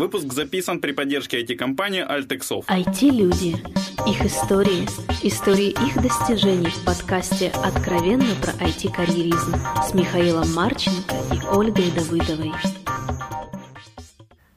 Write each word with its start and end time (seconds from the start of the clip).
Выпуск 0.00 0.32
записан 0.32 0.80
при 0.80 0.92
поддержке 0.92 1.42
IT-компании 1.42 2.02
Altexov. 2.02 2.64
IT-люди. 2.68 3.56
Их 4.08 4.24
истории. 4.24 4.84
Истории 5.22 5.72
их 5.72 6.02
достижений 6.02 6.70
в 6.70 6.86
подкасте 6.86 7.52
«Откровенно 7.62 8.32
про 8.40 8.52
IT-карьеризм» 8.64 9.56
с 9.86 9.92
Михаилом 9.92 10.50
Марченко 10.54 11.14
и 11.34 11.54
Ольгой 11.54 11.90
Давыдовой. 11.94 12.50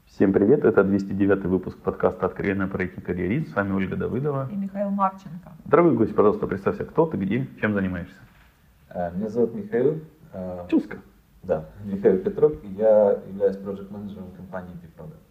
Всем 0.05 0.31
привет, 0.31 0.63
это 0.63 0.81
209 0.81 1.43
выпуск 1.43 1.77
подкаста 1.79 2.27
«Откровенно 2.27 2.69
про 2.69 2.85
IT-карьеризм». 2.85 3.51
С 3.51 3.53
вами 3.53 3.73
Ольга 3.73 3.97
Давыдова. 3.97 4.47
И 4.49 4.55
Михаил 4.55 4.91
Марченко. 4.91 5.51
Дорогой 5.65 5.97
гость, 5.97 6.15
пожалуйста, 6.15 6.47
представься, 6.47 6.85
кто 6.85 7.05
ты, 7.05 7.17
где, 7.17 7.49
чем 7.59 7.73
занимаешься. 7.73 8.15
Э, 8.91 9.11
меня 9.13 9.27
зовут 9.27 9.53
Михаил. 9.55 9.99
Э, 10.31 10.67
Чуска. 10.71 10.99
Да, 11.43 11.65
Михаил 11.83 12.19
Петров, 12.19 12.53
и 12.63 12.67
я 12.69 13.19
являюсь 13.27 13.57
проект-менеджером 13.57 14.31
компании 14.37 14.71
P-Product. 14.81 15.22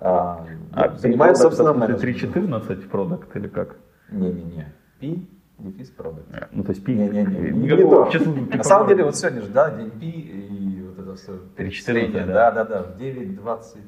А, 0.00 0.46
а 0.72 0.96
занимаюсь, 0.96 1.38
собственно, 1.38 1.72
менеджментом. 1.72 2.44
3.14 2.44 2.88
продукт 2.88 3.36
или 3.36 3.48
как? 3.48 3.76
Не-не-не. 4.10 4.72
P 5.00 5.20
дефис 5.58 5.90
продукт. 5.90 6.26
А, 6.32 6.48
ну, 6.52 6.62
то 6.62 6.70
есть 6.70 6.84
P. 6.84 6.92
Не-не-не. 6.94 7.50
Не, 7.50 7.76
то. 7.76 8.56
На 8.56 8.64
самом 8.64 8.88
деле, 8.88 9.04
вот 9.04 9.16
сегодня 9.16 9.42
же, 9.42 9.48
да, 9.48 9.70
день 9.70 9.90
P 9.90 10.06
и 10.06 10.82
вот 10.82 10.98
это 10.98 11.14
все. 11.16 11.32
3.14, 11.56 12.26
да. 12.26 12.26
Да, 12.26 12.50
да, 12.52 12.64
да. 12.64 12.82
В 12.84 13.00
9.20, 13.00 13.78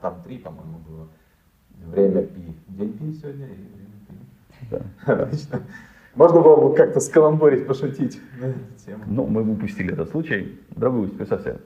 там 0.00 0.22
3, 0.24 0.38
по-моему, 0.38 0.78
было. 0.78 1.08
Время 1.86 2.22
P. 2.22 2.34
День 2.68 2.92
P 2.98 3.12
сегодня 3.12 3.46
и 3.46 3.50
время 3.50 3.98
P. 4.70 4.82
Да. 5.06 5.12
Отлично. 5.22 5.62
Можно 6.14 6.40
было 6.40 6.68
бы 6.68 6.74
как-то 6.74 6.98
скаламбурить, 7.00 7.66
пошутить 7.66 8.20
на 8.40 8.46
эту 8.46 8.58
тему. 8.84 9.04
Ну, 9.06 9.26
мы 9.26 9.48
упустили 9.48 9.92
этот 9.92 10.10
случай. 10.10 10.58
Дорогой 10.70 11.08
представься, 11.08 11.60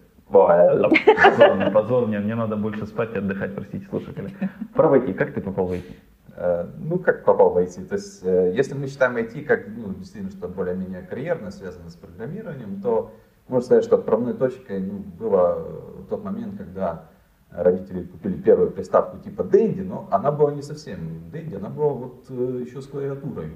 Позорно, 1.22 1.70
позорно, 1.70 2.20
мне 2.20 2.34
надо 2.34 2.56
больше 2.56 2.86
спать 2.86 3.14
и 3.14 3.18
отдыхать, 3.18 3.54
простите, 3.54 3.86
слушатели. 3.88 4.34
Про 4.74 4.96
IT, 4.96 5.14
как 5.14 5.34
ты 5.34 5.40
попал 5.40 5.66
в 5.66 5.72
IT? 5.72 5.92
Э, 6.36 6.66
ну, 6.78 6.98
как 6.98 7.24
попал 7.24 7.50
в 7.50 7.58
IT? 7.58 7.86
То 7.86 7.94
есть, 7.94 8.24
э, 8.24 8.52
если 8.54 8.74
мы 8.74 8.88
считаем 8.88 9.16
IT 9.16 9.44
как, 9.44 9.68
ну, 9.68 9.92
действительно, 9.92 10.32
что 10.32 10.48
более-менее 10.48 11.02
карьерно 11.02 11.50
связано 11.50 11.90
с 11.90 11.96
программированием, 11.96 12.80
то 12.80 13.12
можно 13.48 13.66
сказать, 13.66 13.84
что 13.84 13.96
отправной 13.96 14.34
точкой 14.34 14.80
ну, 14.80 14.98
было 14.98 15.66
тот 16.08 16.24
момент, 16.24 16.56
когда 16.56 17.04
родители 17.50 18.04
купили 18.04 18.40
первую 18.40 18.70
приставку 18.70 19.18
типа 19.18 19.42
Dendy, 19.42 19.84
но 19.84 20.08
она 20.10 20.32
была 20.32 20.52
не 20.52 20.62
совсем 20.62 20.98
Dendy, 21.32 21.56
она 21.56 21.68
была 21.68 21.92
вот 21.92 22.24
э, 22.30 22.62
еще 22.64 22.80
с 22.80 22.86
клавиатурой. 22.86 23.52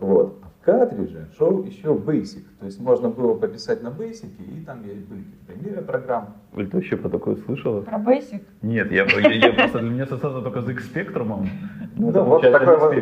Вот. 0.00 0.38
А 0.42 0.46
в 0.48 0.64
картридже 0.64 1.28
шел 1.36 1.62
еще 1.62 1.94
Basic. 1.94 2.42
То 2.58 2.66
есть 2.66 2.80
можно 2.80 3.10
было 3.10 3.34
пописать 3.34 3.82
на 3.82 3.88
Basic, 3.88 4.30
и 4.38 4.64
там 4.64 4.82
были 4.82 5.00
какие-то 5.00 5.46
примеры 5.46 5.82
программ. 5.82 6.36
Вы 6.52 6.66
ты 6.66 6.76
вообще 6.76 6.96
про 6.96 7.08
такое 7.08 7.36
слышала? 7.36 7.82
Про 7.82 7.98
Basic? 7.98 8.42
Нет, 8.62 8.90
я, 8.90 9.04
я, 9.04 9.32
я 9.32 9.52
просто 9.52 9.80
для 9.80 9.90
меня 9.90 10.04
ассоциация 10.04 10.42
только 10.42 10.62
с 10.62 10.68
X-спектрумом. 10.68 11.48
Ну, 11.96 12.10
да, 12.10 12.22
вот 12.22 12.42
такой 12.42 12.78
вот, 12.78 12.94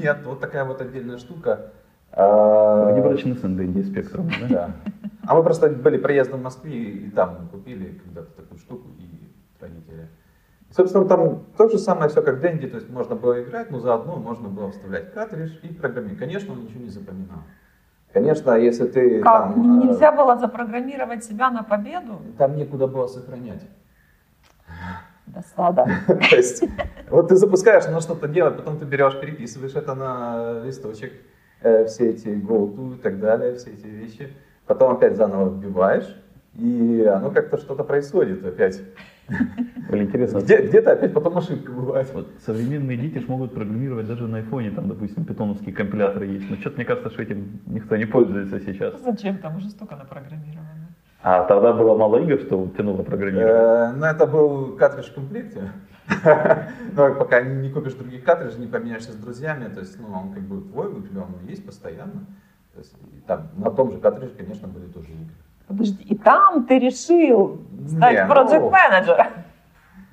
нет, 0.00 0.18
вот 0.24 0.40
такая 0.40 0.64
вот 0.64 0.80
отдельная 0.80 1.18
штука. 1.18 1.72
А, 2.12 2.92
Внебрачный 2.92 3.36
сын 3.36 3.56
Дэнди 3.56 3.82
спектром, 3.82 4.30
да? 4.40 4.48
Да. 4.48 4.70
А 5.26 5.34
мы 5.34 5.42
просто 5.42 5.70
были 5.70 5.96
проездом 5.96 6.40
в 6.40 6.42
Москве 6.44 6.78
и 6.78 7.10
там 7.10 7.48
купили 7.50 8.00
когда-то 8.04 8.30
такую 8.36 8.58
штуку, 8.60 8.88
и 8.98 9.04
родители 9.60 10.08
Собственно, 10.74 11.04
там 11.04 11.44
то 11.56 11.68
же 11.68 11.78
самое 11.78 12.08
все, 12.08 12.20
как 12.20 12.40
Дэнди, 12.40 12.66
то 12.66 12.76
есть 12.76 12.90
можно 12.90 13.14
было 13.14 13.40
играть, 13.40 13.70
но 13.70 13.78
заодно 13.78 14.16
можно 14.16 14.48
было 14.48 14.72
вставлять 14.72 15.12
картридж 15.14 15.52
и 15.62 15.68
программировать. 15.68 16.18
Конечно, 16.18 16.52
он 16.52 16.64
ничего 16.64 16.80
не 16.80 16.88
запоминал. 16.88 17.38
Конечно, 18.12 18.50
если 18.56 18.88
ты... 18.88 19.20
Как? 19.22 19.54
Там, 19.54 19.78
Нельзя 19.86 20.12
э... 20.12 20.16
было 20.16 20.36
запрограммировать 20.36 21.22
себя 21.22 21.50
на 21.50 21.62
победу? 21.62 22.20
Там 22.38 22.56
некуда 22.56 22.88
было 22.88 23.06
сохранять. 23.06 23.62
Досада. 25.26 25.86
То 26.08 26.36
есть, 26.36 26.64
вот 27.08 27.28
ты 27.28 27.36
запускаешь, 27.36 27.86
оно 27.86 28.00
что-то 28.00 28.26
делает, 28.26 28.56
потом 28.56 28.76
ты 28.76 28.84
берешь, 28.84 29.20
переписываешь 29.20 29.76
это 29.76 29.94
на 29.94 30.64
листочек, 30.64 31.12
э, 31.60 31.84
все 31.86 32.10
эти 32.10 32.28
go-to 32.28 32.96
и 32.96 32.98
так 32.98 33.20
далее, 33.20 33.54
все 33.54 33.70
эти 33.70 33.86
вещи. 33.86 34.32
Потом 34.66 34.96
опять 34.96 35.14
заново 35.14 35.50
вбиваешь, 35.50 36.16
и 36.54 37.04
оно 37.04 37.30
как-то 37.30 37.58
что-то 37.58 37.84
происходит 37.84 38.44
опять. 38.44 38.80
Были 39.88 40.04
интересно. 40.04 40.38
Где, 40.38 40.66
где-то 40.66 40.92
опять 40.92 41.12
потом 41.12 41.38
ошибка 41.38 41.72
бывает. 41.72 42.12
Вот 42.12 42.28
современные 42.44 42.96
дети 42.96 43.18
ж 43.18 43.28
могут 43.28 43.54
программировать 43.54 44.06
даже 44.06 44.26
на 44.26 44.38
айфоне, 44.38 44.70
там, 44.70 44.88
допустим, 44.88 45.24
питоновские 45.24 45.74
компиляторы 45.74 46.26
есть. 46.26 46.50
Но 46.50 46.56
что-то 46.56 46.76
мне 46.76 46.84
кажется, 46.84 47.10
что 47.10 47.22
этим 47.22 47.60
никто 47.66 47.96
не 47.96 48.04
пользуется 48.04 48.60
сейчас. 48.60 49.00
Зачем? 49.02 49.38
Там 49.38 49.56
уже 49.56 49.70
столько 49.70 49.96
напрограммировано. 49.96 50.88
А 51.22 51.44
тогда 51.44 51.72
было 51.72 51.96
мало 51.96 52.18
игр, 52.18 52.38
что 52.38 52.68
тянуло 52.76 53.02
программировать? 53.02 53.50
Э, 53.50 53.92
ну, 53.96 54.04
это 54.04 54.26
был 54.26 54.76
картридж 54.76 55.10
в 55.10 55.14
комплекте. 55.14 55.70
Но 56.92 57.14
пока 57.14 57.40
не 57.40 57.70
купишь 57.70 57.94
других 57.94 58.24
картриджей, 58.24 58.60
не 58.60 58.66
поменяешься 58.66 59.12
с 59.12 59.16
друзьями, 59.16 59.72
то 59.72 59.80
есть, 59.80 59.98
ну, 59.98 60.14
он 60.14 60.34
как 60.34 60.42
бы 60.42 60.60
твой, 60.70 60.88
он 60.88 61.48
есть 61.48 61.64
постоянно. 61.64 62.26
То 62.74 62.80
есть, 62.80 62.94
там, 63.26 63.48
на 63.56 63.70
том 63.70 63.90
же 63.90 63.98
картридже, 63.98 64.34
конечно, 64.36 64.68
были 64.68 64.84
тоже 64.84 65.06
игры. 65.12 65.34
Подожди, 65.66 66.02
и 66.04 66.16
там 66.16 66.66
ты 66.66 66.78
решил 66.78 67.60
стать 67.88 68.28
проект-менеджером? 68.28 69.26
Ну, 69.36 69.42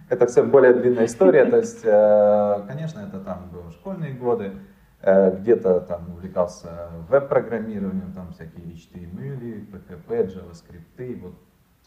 это 0.09 0.28
все 0.28 0.44
более 0.44 0.73
длинная 0.73 1.06
история. 1.06 1.45
То 1.45 1.57
есть, 1.57 1.81
э, 1.84 2.63
конечно, 2.67 3.00
это 3.00 3.19
там 3.19 3.50
было 3.51 3.72
школьные 3.72 4.13
годы. 4.13 4.53
Э, 5.01 5.35
где-то 5.35 5.81
там 5.81 6.09
увлекался 6.12 6.89
веб-программированием, 7.09 8.13
там 8.13 8.31
всякие 8.34 8.66
HTML, 8.66 9.67
PHP, 9.72 10.28
JavaScript, 10.28 11.22
вот 11.22 11.34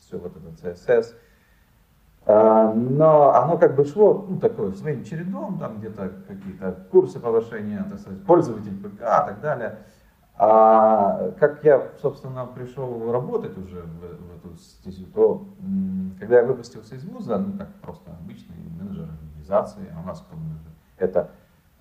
все 0.01 0.19
вот 0.19 0.33
это 0.37 0.49
CSS. 0.51 1.15
Э, 2.27 2.73
но 2.75 3.35
оно 3.35 3.59
как 3.59 3.77
бы 3.77 3.85
шло, 3.85 4.27
ну, 4.29 4.41
такое, 4.41 4.73
своим 4.73 5.05
чередом, 5.05 5.59
там 5.59 5.79
где-то 5.79 6.11
какие-то 6.27 6.73
курсы 6.91 7.21
повышения, 7.21 7.87
так 7.91 8.01
сказать, 8.01 8.25
пользователь 8.25 8.77
ПК 8.83 9.03
и 9.03 9.27
так 9.29 9.41
далее. 9.41 9.79
А 10.37 11.31
как 11.39 11.65
я, 11.65 11.91
собственно, 12.03 12.45
пришел 12.47 13.13
работать 13.13 13.57
уже 13.57 13.83
в, 13.83 14.01
в 14.01 14.37
эту 14.37 14.57
стезю, 14.57 15.07
то 15.15 15.47
когда 16.19 16.41
я 16.41 16.45
выпустился 16.45 16.97
из 16.97 17.05
вуза, 17.05 17.39
ну, 17.39 17.57
как 17.57 17.73
просто 17.75 18.11
обычный 18.21 18.57
менеджер 18.81 19.09
организации, 19.09 19.87
а 19.95 20.03
у 20.03 20.07
нас 20.07 20.21
кто 20.27 20.37
менеджер? 20.37 20.73
Это 20.99 21.31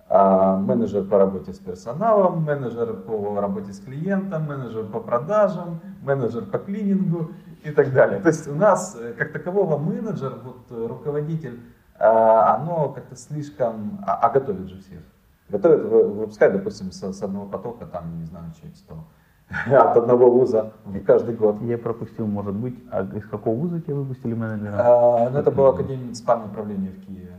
а, 0.08 0.56
менеджер 0.58 1.04
по 1.04 1.18
работе 1.18 1.52
с 1.52 1.58
персоналом, 1.58 2.44
менеджер 2.44 2.94
по 2.94 3.40
работе 3.40 3.72
с 3.72 3.80
клиентом, 3.80 4.46
менеджер 4.46 4.84
по 4.84 5.00
продажам, 5.00 5.80
менеджер 6.02 6.44
по 6.44 6.58
клинингу 6.58 7.32
и 7.64 7.72
так 7.72 7.92
далее. 7.92 8.20
То 8.20 8.28
есть 8.28 8.46
у 8.46 8.54
нас, 8.54 8.96
э, 9.00 9.14
как 9.14 9.32
такового, 9.32 9.78
менеджер, 9.78 10.34
вот, 10.44 10.66
э, 10.70 10.86
руководитель, 10.86 11.60
а, 11.98 12.56
оно 12.56 12.90
как-то 12.90 13.16
слишком, 13.16 14.04
а, 14.06 14.16
а 14.16 14.30
готовит 14.30 14.68
же 14.68 14.78
всех 14.78 15.00
готовят 15.48 15.84
выпускать, 15.84 16.52
допустим, 16.52 16.92
с, 16.92 17.12
с 17.12 17.22
одного 17.22 17.46
потока, 17.46 17.86
там, 17.86 18.18
не 18.18 18.24
знаю, 18.24 18.52
человек 18.56 18.76
100 18.76 19.04
от 19.76 19.96
одного 19.96 20.30
вуза 20.30 20.72
каждый 21.06 21.34
год. 21.34 21.60
Я 21.62 21.78
пропустил, 21.78 22.26
может 22.26 22.54
быть, 22.54 22.76
а 22.90 23.02
из 23.16 23.26
какого 23.26 23.54
вуза 23.54 23.80
тебя 23.80 23.96
выпустили 23.96 24.34
менеджера? 24.34 24.76
А, 24.78 25.30
ну, 25.30 25.38
это 25.38 25.50
была 25.50 25.70
Академия 25.70 26.02
муниципального 26.02 26.50
управления 26.50 26.90
в 26.90 27.06
Киеве. 27.06 27.38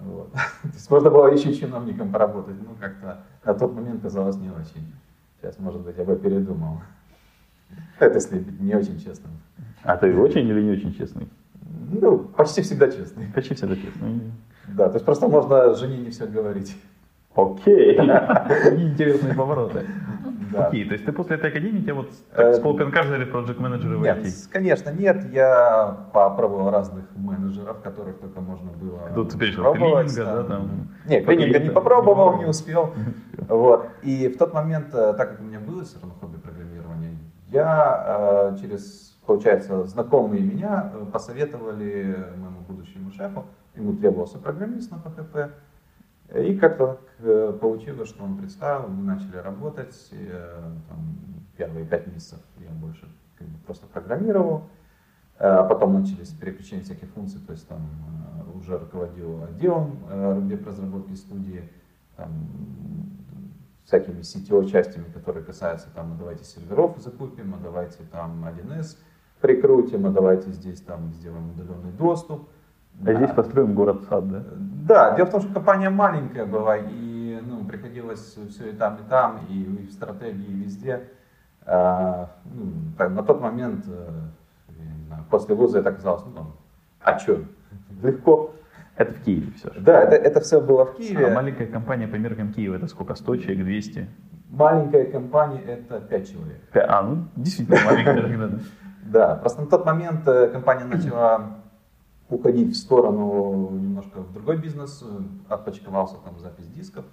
Вот. 0.00 0.32
То 0.62 0.68
есть 0.74 0.90
можно 0.90 1.10
было 1.10 1.32
еще 1.32 1.54
чиновником 1.54 2.10
поработать, 2.10 2.56
ну 2.60 2.74
как-то 2.78 3.20
на 3.44 3.54
тот 3.54 3.74
момент 3.74 4.02
казалось 4.02 4.36
не 4.36 4.50
очень. 4.50 4.92
Сейчас, 5.40 5.58
может 5.58 5.80
быть, 5.80 5.96
я 5.96 6.04
бы 6.04 6.16
передумал. 6.16 6.80
Это 7.98 8.14
если 8.14 8.38
быть 8.38 8.60
не 8.60 8.74
очень 8.74 8.98
честным. 8.98 9.32
А 9.84 9.96
ты 9.96 10.16
очень 10.16 10.46
или 10.46 10.62
не 10.62 10.70
очень 10.72 10.94
честный? 10.94 11.28
Ну, 11.90 12.18
почти 12.18 12.62
всегда 12.62 12.90
честный. 12.90 13.26
Почти 13.34 13.54
всегда 13.54 13.76
честный. 13.76 14.32
Да, 14.68 14.88
то 14.88 14.94
есть 14.94 15.04
просто 15.04 15.28
можно 15.28 15.74
жене 15.74 15.98
не 15.98 16.10
все 16.10 16.26
говорить. 16.26 16.76
Окей. 17.34 17.96
Какие 17.96 18.88
интересные 18.88 19.34
повороты. 19.34 19.86
Да. 20.52 20.66
Окей, 20.66 20.84
то 20.84 20.92
есть 20.92 21.06
ты 21.06 21.12
после 21.12 21.36
этой 21.36 21.50
академии 21.50 21.80
тебя 21.80 21.94
вот 21.94 22.10
так, 22.34 22.54
с 22.54 22.58
полпинка 22.60 23.02
взяли 23.02 23.24
проект 23.24 23.58
менеджеры 23.58 23.98
Нет, 23.98 24.26
конечно, 24.50 24.90
нет. 24.90 25.32
Я 25.32 26.08
попробовал 26.12 26.70
разных 26.70 27.04
менеджеров, 27.16 27.80
которых 27.80 28.18
только 28.18 28.40
можно 28.40 28.70
было 28.70 29.10
Тут 29.14 29.32
теперь 29.32 29.54
пробовать. 29.54 30.12
Клининга, 30.12 30.36
да, 30.36 30.44
там. 30.44 30.88
Нет, 31.06 31.24
клининга 31.24 31.58
не 31.58 31.70
попробовал, 31.70 32.38
не 32.38 32.44
успел. 32.44 32.92
Вот. 33.48 33.86
И 34.02 34.28
в 34.28 34.36
тот 34.36 34.52
момент, 34.52 34.94
э, 34.94 35.14
так 35.14 35.30
как 35.30 35.40
у 35.40 35.44
меня 35.44 35.58
было 35.58 35.84
все 35.84 35.98
равно 35.98 36.14
хобби 36.20 36.36
программирования, 36.36 37.16
я 37.48 38.52
э, 38.52 38.56
через, 38.60 39.16
получается, 39.26 39.84
знакомые 39.84 40.42
меня 40.42 40.92
э, 40.94 41.04
посоветовали 41.10 42.26
моему 42.36 42.60
будущему 42.68 43.10
шефу, 43.10 43.46
ему 43.74 43.94
требовался 43.94 44.38
программист 44.38 44.90
на 44.90 44.96
PHP, 44.96 45.50
и 46.34 46.56
как-то 46.56 47.00
э, 47.18 47.58
получилось, 47.60 48.08
что 48.08 48.24
он 48.24 48.38
представил, 48.38 48.88
мы 48.88 49.02
начали 49.02 49.36
работать. 49.36 49.94
И, 50.12 50.28
э, 50.30 50.72
там, 50.88 51.16
первые 51.56 51.86
пять 51.86 52.06
месяцев 52.06 52.40
я 52.58 52.70
больше 52.70 53.06
как 53.36 53.46
бы, 53.48 53.58
просто 53.66 53.86
программировал. 53.86 54.64
А 55.38 55.64
потом 55.64 55.94
начались 55.94 56.28
переключения 56.28 56.84
всяких 56.84 57.08
функций, 57.10 57.40
то 57.44 57.52
есть 57.52 57.66
там 57.66 57.80
уже 58.54 58.78
руководил 58.78 59.42
отделом 59.42 59.98
веб-разработки 60.46 61.14
студии, 61.14 61.68
там, 62.16 62.30
всякими 63.84 64.20
CTO-частями, 64.20 65.10
которые 65.12 65.44
касаются 65.44 65.88
там, 65.94 66.12
а 66.12 66.16
давайте 66.16 66.44
серверов 66.44 66.98
закупим, 66.98 67.54
а 67.54 67.58
давайте 67.58 68.04
там 68.04 68.44
1С 68.44 68.98
прикрутим, 69.40 70.06
а 70.06 70.10
давайте 70.10 70.52
здесь 70.52 70.80
там 70.80 71.12
сделаем 71.12 71.50
удаленный 71.50 71.92
доступ 71.92 72.48
А 73.06 73.14
здесь 73.14 73.30
построим 73.30 73.74
город-сад, 73.74 74.30
да? 74.30 74.42
Да, 74.86 75.16
дело 75.16 75.26
в 75.26 75.30
том, 75.30 75.40
что 75.40 75.52
компания 75.52 75.90
маленькая 75.90 76.46
была, 76.46 76.76
и 76.76 77.40
ну, 77.42 77.64
приходилось 77.64 78.36
все 78.50 78.70
и 78.70 78.72
там, 78.72 78.96
и 78.96 79.08
там, 79.08 79.40
и, 79.48 79.62
и 79.62 79.86
в 79.86 79.92
стратегии, 79.92 80.44
и 80.44 80.62
везде. 80.64 81.08
А, 81.64 82.30
ну, 82.44 82.72
так, 82.98 83.10
на 83.10 83.22
тот 83.22 83.40
момент, 83.40 83.84
э, 83.86 84.08
знаю, 85.12 85.24
после 85.30 85.54
вуза 85.54 85.78
это 85.78 85.92
казалось, 85.92 86.24
ну, 86.34 86.46
а 87.00 87.18
что, 87.18 87.40
легко. 88.02 88.52
Это 88.96 89.12
в 89.14 89.22
Киеве 89.22 89.52
все. 89.56 89.72
Да, 89.78 90.02
это, 90.02 90.16
это 90.16 90.40
все 90.40 90.60
было 90.60 90.84
в 90.84 90.96
Киеве. 90.96 91.28
А 91.28 91.34
маленькая 91.34 91.66
компания 91.66 92.06
по 92.06 92.16
меркам 92.16 92.52
Киева, 92.52 92.74
это 92.74 92.86
сколько? 92.88 93.14
100 93.14 93.36
человек, 93.36 93.64
200? 93.64 94.08
Маленькая 94.50 95.06
компания 95.06 95.62
это 95.62 95.98
5 96.00 96.30
человек. 96.30 96.60
А, 96.74 97.02
ну, 97.02 97.24
действительно 97.36 97.78
маленькая. 97.84 98.58
Да, 99.04 99.34
просто 99.34 99.62
на 99.62 99.66
тот 99.66 99.84
момент 99.84 100.26
э, 100.28 100.48
компания 100.48 100.84
начала 100.84 101.56
уходить 102.32 102.74
в 102.74 102.78
сторону 102.78 103.70
немножко 103.70 104.20
в 104.20 104.32
другой 104.32 104.56
бизнес, 104.58 105.02
э, 105.02 105.20
отпочковался 105.48 106.16
там 106.24 106.38
запись 106.38 106.66
дисков. 106.68 107.04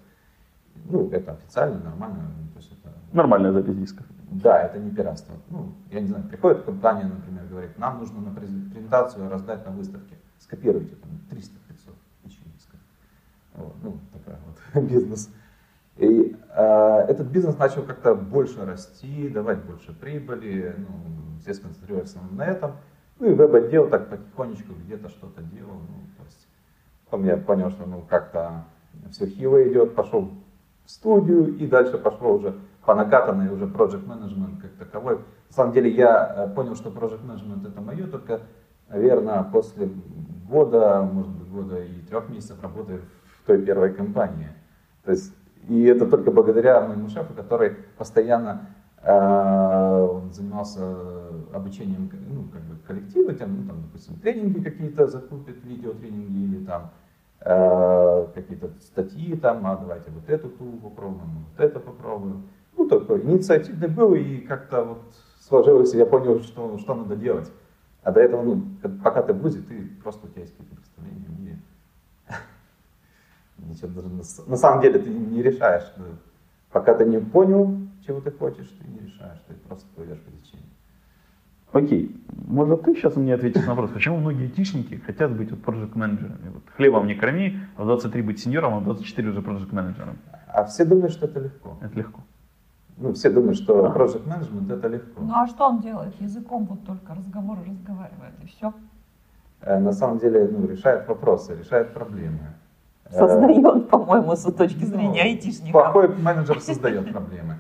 Ну, 0.86 1.10
это 1.12 1.33
официально, 1.33 1.80
нормально. 1.83 2.30
То 2.54 2.60
есть 2.60 2.71
это, 2.71 2.94
Нормальная 3.12 3.51
запись 3.51 3.75
дисков. 3.75 4.06
да, 4.31 4.62
это 4.63 4.80
не 4.80 4.92
пиратство. 4.92 5.36
Ну, 5.50 5.74
я 5.92 6.00
не 6.00 6.07
знаю, 6.07 6.24
приходит 6.25 6.63
компания, 6.63 7.06
например, 7.06 7.45
говорит, 7.50 7.77
нам 7.77 8.00
нужно 8.00 8.21
на 8.21 8.30
презен- 8.30 8.71
презентацию 8.71 9.30
раздать 9.30 9.66
на 9.66 9.71
выставке. 9.71 10.16
Скопируйте 10.39 10.95
там 10.95 11.12
300-500 11.31 11.94
тысяч 12.24 12.39
дисков. 12.56 12.80
Вот, 13.56 13.74
ну, 13.83 13.98
такой 14.13 14.36
вот 14.74 14.83
бизнес. 14.89 15.30
И 15.98 16.38
э, 16.56 17.06
этот 17.10 17.27
бизнес 17.27 17.57
начал 17.57 17.83
как-то 17.83 18.16
больше 18.16 18.63
расти, 18.66 19.27
давать 19.27 19.66
больше 19.66 19.92
прибыли, 19.94 20.75
ну, 20.77 21.39
все 21.42 21.54
сконцентрировались 21.54 22.16
на 22.31 22.45
этом. 22.45 22.71
Ну 23.19 23.31
и 23.31 23.33
веб-отдел 23.33 23.89
так 23.89 24.10
потихонечку 24.10 24.74
где-то 24.86 25.10
что-то 25.10 25.42
делал. 25.42 25.74
Ну, 25.74 26.07
то 26.18 26.24
есть, 26.24 26.48
потом 27.06 27.25
я 27.25 27.38
понял, 27.38 27.69
что 27.69 27.86
ну, 27.86 28.01
как-то 28.10 28.63
все 29.12 29.27
хило 29.27 29.62
идет, 29.68 29.94
пошел 29.94 30.31
в 30.86 30.92
студию 30.92 31.56
и 31.57 31.68
дальше 31.68 31.98
пошел 31.98 32.36
уже 32.36 32.56
по 32.86 32.95
накатанной 32.95 33.54
уже 33.54 33.66
project 33.66 34.07
management 34.07 34.62
как 34.62 34.71
таковой. 34.71 35.18
На 35.50 35.54
самом 35.54 35.74
деле 35.74 35.92
я 35.92 36.48
э, 36.50 36.56
понял, 36.56 36.75
что 36.75 36.89
project 36.89 37.25
management 37.25 37.68
это 37.68 37.81
мое, 37.81 38.07
только, 38.07 38.42
наверное, 38.88 39.44
после 39.44 39.89
года, 40.50 41.01
может 41.01 41.31
быть, 41.31 41.50
года 41.50 41.83
и 41.83 42.00
трех 42.01 42.30
месяцев 42.30 42.62
работы 42.63 43.01
в 43.25 43.45
той 43.45 43.62
первой 43.62 43.94
компании. 43.94 44.50
То 45.04 45.12
есть, 45.12 45.33
и 45.68 45.83
это 45.83 46.07
только 46.07 46.31
благодаря 46.31 46.81
моему 46.88 47.10
шефу, 47.10 47.33
который 47.33 47.75
постоянно 47.98 48.69
он 49.04 50.34
занимался 50.34 50.81
обучением 51.54 52.12
ну, 52.30 52.44
как 52.51 52.62
бы 52.63 52.75
коллектива, 52.86 53.34
там, 53.34 53.62
ну, 53.62 53.68
там, 53.68 53.81
допустим, 53.84 54.16
тренинги 54.19 54.62
какие-то 54.62 55.07
закупит, 55.07 55.63
видеотренинги 55.63 56.56
или 56.56 56.66
там 56.66 56.92
э, 57.42 58.28
какие-то 58.34 58.69
статьи, 58.81 59.36
там, 59.36 59.66
а 59.66 59.78
давайте 59.78 60.12
вот 60.12 60.30
эту 60.30 60.50
ту 60.50 60.66
попробуем, 60.84 61.46
вот 61.50 61.66
это 61.66 61.80
попробуем. 61.80 62.44
Ну, 62.78 62.88
такой 62.88 63.22
инициативный 63.22 63.88
был, 63.88 64.13
и 64.16 64.38
как-то 64.38 64.84
вот 64.84 65.02
сложилось, 65.40 65.94
и 65.94 65.98
я 65.98 66.06
понял, 66.06 66.42
что, 66.42 66.78
что 66.78 66.95
надо 66.95 67.16
делать. 67.16 67.52
А 68.04 68.12
до 68.12 68.22
этого, 68.22 68.44
ну, 68.44 68.63
пока 69.04 69.22
ты 69.22 69.34
в 69.34 69.40
ВУЗе, 69.40 69.62
ты 69.62 69.88
просто 70.02 70.28
у 70.28 70.30
тебя 70.30 70.42
есть 70.42 70.56
какие-то 70.56 70.75
представления 70.75 71.25
в 71.28 71.40
мире. 71.40 71.60
Ничего 73.57 73.90
даже 73.90 74.07
на, 74.48 74.57
самом 74.57 74.81
деле 74.81 75.00
ты 75.00 75.10
не 75.10 75.42
решаешь. 75.42 75.92
Пока 76.72 76.94
ты 76.94 77.06
не 77.06 77.19
понял, 77.19 77.89
чего 78.10 78.22
ты 78.22 78.32
хочешь, 78.32 78.68
ты 78.82 78.88
не 78.88 79.00
решаешь, 79.08 79.40
ты 79.48 79.54
просто 79.54 79.86
плывешь 79.96 80.20
по 80.20 80.32
течению. 80.32 80.66
Окей, 81.72 82.16
может 82.48 82.82
ты 82.82 82.96
сейчас 82.96 83.16
мне 83.16 83.36
ответишь 83.36 83.64
на 83.68 83.76
вопрос, 83.76 83.92
почему 83.92 84.18
многие 84.18 84.46
айтишники 84.46 84.96
хотят 84.96 85.32
быть 85.38 85.52
вот 85.52 85.60
project 85.60 85.96
менеджерами? 85.96 86.50
Вот 86.56 86.64
хлебом 86.76 87.06
не 87.06 87.14
корми, 87.14 87.60
а 87.78 87.84
в 87.84 87.86
23 87.86 88.24
быть 88.24 88.40
сеньором, 88.40 88.74
а 88.74 88.80
в 88.80 88.84
24 88.84 89.30
уже 89.30 89.42
project 89.42 89.76
менеджером. 89.76 90.18
А 90.48 90.64
все 90.64 90.86
думают, 90.86 91.12
что 91.12 91.28
это 91.28 91.40
легко. 91.40 91.78
Это 91.82 91.96
легко. 92.00 92.22
Ну, 92.98 93.14
все 93.14 93.30
думают, 93.30 93.58
что 93.58 93.86
project 93.96 94.26
management 94.28 94.74
это 94.74 94.88
легко. 94.88 95.22
Ну 95.22 95.34
а 95.36 95.46
что 95.48 95.68
он 95.68 95.80
делает? 95.82 96.20
Языком 96.20 96.66
вот 96.66 96.84
только 96.86 97.14
разговоры 97.14 97.62
разговаривает 97.62 98.34
и 98.44 98.48
все. 98.48 98.74
Э, 99.62 99.80
На 99.80 99.94
самом 99.94 100.18
деле, 100.18 100.50
ну, 100.52 100.66
решает 100.68 101.08
вопросы, 101.08 101.56
решает 101.56 101.94
проблемы. 101.94 102.40
Э, 103.06 103.18
Создает, 103.20 103.90
по-моему, 103.90 104.36
с 104.36 104.44
точки 104.54 104.86
зрения 104.86 105.24
Ну, 105.24 105.30
айтишника. 105.30 105.72
Плохой 105.72 106.08
менеджер 106.16 106.60
создает 106.60 107.12
проблемы. 107.12 107.56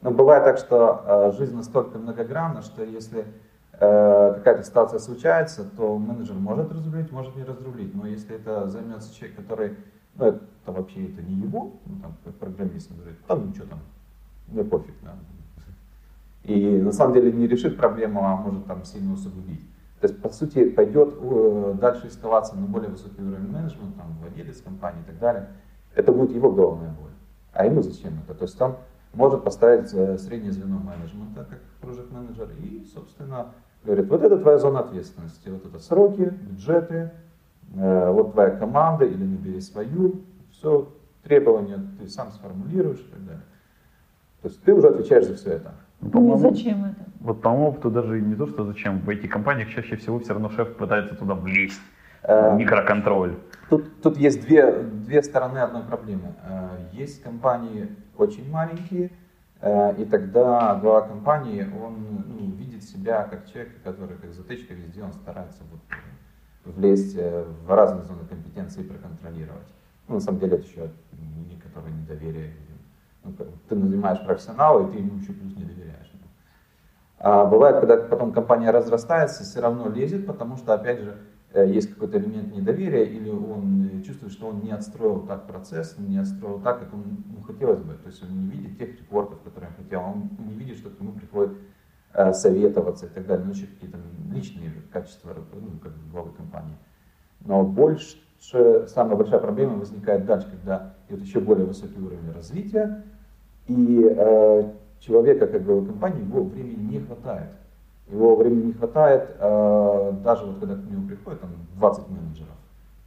Но 0.00 0.10
бывает 0.12 0.44
так, 0.44 0.58
что 0.58 1.02
э, 1.04 1.32
жизнь 1.36 1.56
настолько 1.56 1.98
многогранна, 1.98 2.62
что 2.62 2.84
если 2.84 3.24
э, 3.72 4.32
какая-то 4.36 4.62
ситуация 4.62 5.00
случается, 5.00 5.64
то 5.76 5.98
менеджер 5.98 6.34
может 6.34 6.70
разрулить, 6.72 7.10
может 7.10 7.34
не 7.34 7.42
разрулить. 7.42 7.94
Но 7.94 8.06
если 8.06 8.36
это 8.36 8.68
займется 8.68 9.12
человек, 9.14 9.36
который, 9.36 9.76
ну, 10.14 10.26
это 10.26 10.40
вообще 10.66 11.06
это 11.06 11.22
не 11.22 11.34
его, 11.34 11.72
ну, 11.86 11.96
там, 12.00 12.16
программист, 12.38 12.90
он 12.92 12.98
говорит, 12.98 13.18
там 13.26 13.48
ничего 13.48 13.66
там, 13.66 13.80
мне 14.46 14.62
пофиг. 14.62 14.94
Да. 15.02 15.14
И 16.44 16.80
на 16.80 16.92
самом 16.92 17.14
деле 17.14 17.32
не 17.32 17.48
решит 17.48 17.76
проблему, 17.76 18.24
а 18.24 18.36
может 18.36 18.66
там 18.66 18.84
сильно 18.84 19.12
усугубить. 19.12 19.60
То 20.00 20.06
есть, 20.06 20.22
по 20.22 20.28
сути, 20.28 20.68
пойдет 20.70 21.12
э, 21.20 21.74
дальше 21.80 22.06
эскалация 22.06 22.56
на 22.56 22.66
более 22.66 22.90
высокий 22.90 23.20
уровень 23.20 23.50
менеджмента, 23.50 23.98
там, 23.98 24.16
владелец 24.20 24.60
компании 24.60 25.00
и 25.00 25.04
так 25.04 25.18
далее. 25.18 25.48
Это 25.96 26.12
будет 26.12 26.30
его 26.30 26.52
головная 26.52 26.90
боль. 26.90 27.10
А 27.52 27.66
ему 27.66 27.82
зачем 27.82 28.12
это? 28.24 28.34
То 28.34 28.44
есть 28.44 28.60
он 28.60 28.76
может 29.14 29.44
поставить 29.44 29.92
э, 29.92 30.18
среднее 30.18 30.52
звено 30.52 30.78
менеджмента, 30.78 31.44
как 31.44 31.60
project 31.82 32.12
менеджер, 32.12 32.48
и, 32.62 32.84
собственно, 32.94 33.52
говорит, 33.84 34.08
вот 34.08 34.22
это 34.22 34.38
твоя 34.38 34.58
зона 34.58 34.80
ответственности, 34.80 35.48
вот 35.48 35.66
это 35.66 35.78
сроки, 35.78 36.32
бюджеты, 36.42 37.10
э, 37.74 38.10
вот 38.10 38.32
твоя 38.32 38.50
команда, 38.50 39.04
или 39.04 39.24
набери 39.24 39.60
свою, 39.60 40.22
все, 40.50 40.88
требования 41.22 41.80
ты 41.98 42.08
сам 42.08 42.30
сформулируешь 42.32 43.00
и 43.00 43.10
так 43.10 43.24
далее. 43.24 43.42
То 44.42 44.48
есть 44.48 44.62
ты 44.62 44.72
уже 44.72 44.88
отвечаешь 44.88 45.26
за 45.26 45.34
все 45.34 45.50
это. 45.52 45.74
Ну, 46.00 46.10
Ну 46.12 46.36
и 46.36 46.38
зачем 46.38 46.84
это? 46.84 47.04
Вот 47.20 47.42
по 47.42 47.50
моему 47.50 47.68
опыту 47.68 47.90
даже 47.90 48.20
не 48.20 48.36
то, 48.36 48.46
что 48.46 48.64
зачем, 48.64 49.00
в 49.00 49.08
IT-компаниях 49.08 49.68
чаще 49.70 49.96
всего 49.96 50.20
все 50.20 50.32
равно 50.32 50.50
шеф 50.50 50.76
пытается 50.76 51.16
туда 51.16 51.34
влезть. 51.34 51.80
Э, 52.28 52.54
Микроконтроль. 52.54 53.38
Тут, 53.70 54.02
тут 54.02 54.18
есть 54.18 54.42
две, 54.42 54.82
две 54.82 55.22
стороны 55.22 55.58
одной 55.58 55.82
проблемы. 55.82 56.34
Э, 56.44 56.76
Есть 56.92 57.22
компании 57.22 57.88
очень 58.18 58.50
маленькие, 58.50 59.10
э, 59.62 59.94
и 59.96 60.04
тогда 60.04 60.74
глава 60.74 61.08
компании, 61.08 61.66
он 61.82 62.24
ну, 62.28 62.50
видит 62.50 62.84
себя 62.84 63.24
как 63.24 63.46
человек, 63.46 63.82
который 63.82 64.18
как 64.18 64.34
затычка 64.34 64.74
везде, 64.74 65.02
он 65.02 65.14
старается 65.14 65.62
вот, 65.72 65.80
влезть 66.76 67.16
в 67.16 67.74
разные 67.74 68.04
зоны 68.04 68.26
компетенции 68.28 68.82
и 68.82 68.84
проконтролировать. 68.86 69.72
Ну, 70.06 70.16
на 70.16 70.20
самом 70.20 70.40
деле 70.40 70.56
это 70.56 70.66
еще 70.66 70.90
некоторое 71.50 71.92
недоверие. 71.92 72.52
Ну, 73.24 73.32
ты 73.70 73.74
нанимаешь 73.74 74.22
профессионала, 74.22 74.86
и 74.86 74.92
ты 74.92 74.98
ему 74.98 75.18
еще 75.18 75.32
плюс 75.32 75.56
не 75.56 75.64
доверяешь. 75.64 76.12
А 77.20 77.46
бывает, 77.46 77.80
когда 77.80 77.96
потом 77.96 78.32
компания 78.32 78.70
разрастается, 78.70 79.42
все 79.44 79.60
равно 79.60 79.88
лезет, 79.88 80.26
потому 80.26 80.56
что, 80.56 80.74
опять 80.74 81.00
же, 81.00 81.16
есть 81.54 81.94
какой-то 81.94 82.18
элемент 82.18 82.54
недоверия, 82.54 83.04
или 83.04 83.30
он 83.30 83.86
э, 83.86 84.02
чувствует, 84.02 84.32
что 84.32 84.48
он 84.48 84.60
не 84.60 84.70
отстроил 84.70 85.26
так 85.26 85.46
процесс, 85.46 85.96
не 85.98 86.18
отстроил 86.18 86.60
так, 86.60 86.80
как 86.80 86.92
ему 86.92 87.42
хотелось 87.46 87.80
бы. 87.80 87.94
То 87.94 88.08
есть 88.08 88.22
он 88.22 88.38
не 88.38 88.50
видит 88.50 88.78
тех 88.78 88.98
репортов, 88.98 89.40
которые 89.42 89.70
он 89.70 89.82
хотел, 89.82 90.00
он 90.00 90.30
не 90.46 90.54
видит, 90.54 90.76
что 90.76 90.90
к 90.90 91.00
нему 91.00 91.12
приходит 91.12 91.56
э, 92.12 92.32
советоваться 92.34 93.06
и 93.06 93.08
так 93.08 93.26
далее, 93.26 93.46
ну 93.46 93.52
еще 93.52 93.66
какие-то 93.66 93.98
личные 94.30 94.72
качества 94.92 95.34
ну, 95.54 95.78
как 95.78 95.92
главы 96.10 96.32
компании. 96.32 96.76
Но 97.40 97.64
больше, 97.64 98.18
самая 98.40 99.16
большая 99.16 99.40
проблема 99.40 99.78
возникает 99.78 100.26
дальше, 100.26 100.48
когда 100.50 100.94
идет 101.08 101.22
еще 101.22 101.40
более 101.40 101.64
высокий 101.64 101.98
уровень 101.98 102.30
развития, 102.32 103.04
и 103.68 104.04
э, 104.04 104.72
человека, 105.00 105.46
как 105.46 105.64
главы 105.64 105.86
компании, 105.86 106.24
его 106.24 106.44
времени 106.44 106.92
не 106.92 107.00
хватает. 107.00 107.50
Его 108.10 108.36
времени 108.36 108.66
не 108.66 108.72
хватает, 108.72 109.36
э, 109.38 110.12
даже 110.24 110.46
вот 110.46 110.60
когда 110.60 110.76
к 110.76 110.84
нему 110.90 111.06
приходит 111.06 111.40
там 111.40 111.50
20 111.76 112.08
менеджеров, 112.08 112.54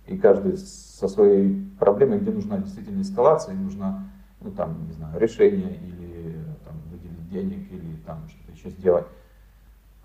и 0.05 0.17
каждый 0.17 0.57
со 0.57 1.07
своей 1.07 1.67
проблемой, 1.79 2.19
где 2.19 2.31
нужна 2.31 2.57
действительно 2.57 3.01
эскалация, 3.01 3.55
нужна, 3.55 4.07
ну 4.41 4.51
там, 4.51 4.85
не 4.87 4.93
знаю, 4.93 5.19
решение, 5.19 5.75
или 5.77 6.35
там 6.65 6.75
выделить 6.91 7.29
денег, 7.29 7.71
или 7.71 7.95
там 8.05 8.19
что-то 8.29 8.51
еще 8.51 8.69
сделать. 8.69 9.05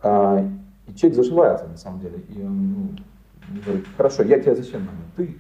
А, 0.03 0.43
и 0.87 0.95
человек 0.95 1.17
зашивается 1.17 1.67
на 1.67 1.77
самом 1.77 2.01
деле, 2.01 2.19
и 2.29 2.43
он 2.43 2.99
ну, 3.49 3.61
говорит, 3.65 3.87
хорошо, 3.97 4.23
я 4.23 4.41
тебя 4.41 4.55
зачем 4.55 4.81
нанял? 4.87 5.05
Ты 5.17 5.37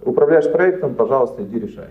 управляешь 0.00 0.50
проектом, 0.50 0.94
пожалуйста, 0.94 1.44
иди 1.44 1.58
решай. 1.58 1.88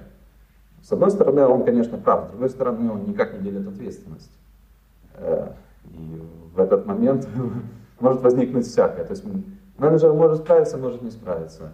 С 0.81 0.91
одной 0.91 1.11
стороны, 1.11 1.45
он, 1.45 1.63
конечно, 1.63 1.97
прав, 1.97 2.27
с 2.27 2.29
другой 2.31 2.49
стороны, 2.49 2.91
он 2.91 3.05
никак 3.05 3.33
не 3.33 3.39
делит 3.39 3.67
ответственность. 3.67 4.31
И 5.93 6.21
в 6.55 6.59
этот 6.59 6.85
момент 6.85 7.27
может 7.99 8.21
возникнуть 8.21 8.65
всякое. 8.65 9.05
То 9.05 9.11
есть 9.11 9.23
менеджер 9.77 10.13
может 10.13 10.39
справиться, 10.39 10.77
может 10.77 11.01
не 11.01 11.11
справиться. 11.11 11.73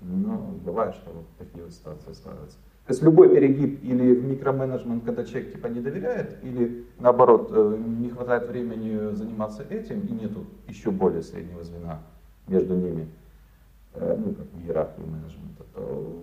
Но 0.00 0.54
бывает, 0.64 0.94
что 0.94 1.10
вот 1.10 1.24
такие 1.38 1.64
вот 1.64 1.72
ситуации 1.72 2.12
складываются. 2.12 2.58
То 2.86 2.92
есть 2.92 3.02
любой 3.02 3.28
перегиб 3.28 3.84
или 3.84 4.14
в 4.14 4.24
микроменеджмент, 4.24 5.04
когда 5.04 5.22
человек 5.22 5.52
типа 5.52 5.66
не 5.66 5.80
доверяет, 5.80 6.42
или 6.42 6.86
наоборот, 6.98 7.50
э, 7.52 7.78
не 7.98 8.08
хватает 8.08 8.48
времени 8.48 9.14
заниматься 9.14 9.62
этим, 9.68 10.00
и 10.06 10.12
нету 10.12 10.46
еще 10.66 10.90
более 10.90 11.22
среднего 11.22 11.62
звена 11.64 12.00
между 12.46 12.74
ними. 12.74 13.06
Э, 14.00 14.16
ну, 14.16 14.34
как 14.34 14.46
в 14.52 14.64
иерархии 14.64 15.00
менеджмента, 15.00 15.64
то 15.74 16.22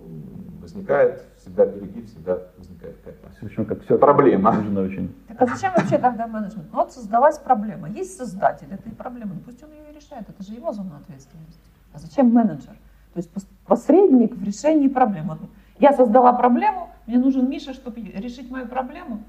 возникает 0.60 1.24
всегда 1.38 1.66
перегиб, 1.66 2.06
всегда 2.06 2.38
возникает 2.56 2.96
какая-то 2.96 3.28
В 3.40 3.42
общем, 3.42 3.64
как 3.66 3.82
все 3.84 3.98
Проблема. 3.98 4.52
Нужно 4.52 4.80
очень. 4.82 5.14
Так 5.28 5.42
а 5.42 5.46
зачем 5.46 5.72
вообще 5.76 5.98
тогда 5.98 6.26
менеджмент? 6.26 6.66
Ну 6.72 6.78
вот 6.78 6.92
создалась 6.92 7.38
проблема. 7.38 7.88
Есть 7.88 8.16
создатель 8.16 8.68
этой 8.70 8.92
проблемы, 8.92 9.34
ну 9.34 9.40
пусть 9.40 9.62
он 9.62 9.70
ее 9.70 9.90
и 9.90 9.94
решает, 9.94 10.28
это 10.28 10.42
же 10.42 10.54
его 10.54 10.72
зона 10.72 10.98
ответственности. 10.98 11.60
А 11.92 11.98
зачем 11.98 12.32
менеджер? 12.32 12.76
То 13.14 13.18
есть 13.18 13.30
пос- 13.32 13.46
посредник 13.66 14.34
в 14.36 14.42
решении 14.42 14.88
проблем. 14.88 15.28
Вот 15.28 15.38
я 15.78 15.92
создала 15.92 16.32
проблему, 16.32 16.90
мне 17.06 17.18
нужен 17.18 17.48
Миша, 17.48 17.72
чтобы 17.72 18.00
решить 18.00 18.50
мою 18.50 18.66
проблему 18.66 19.22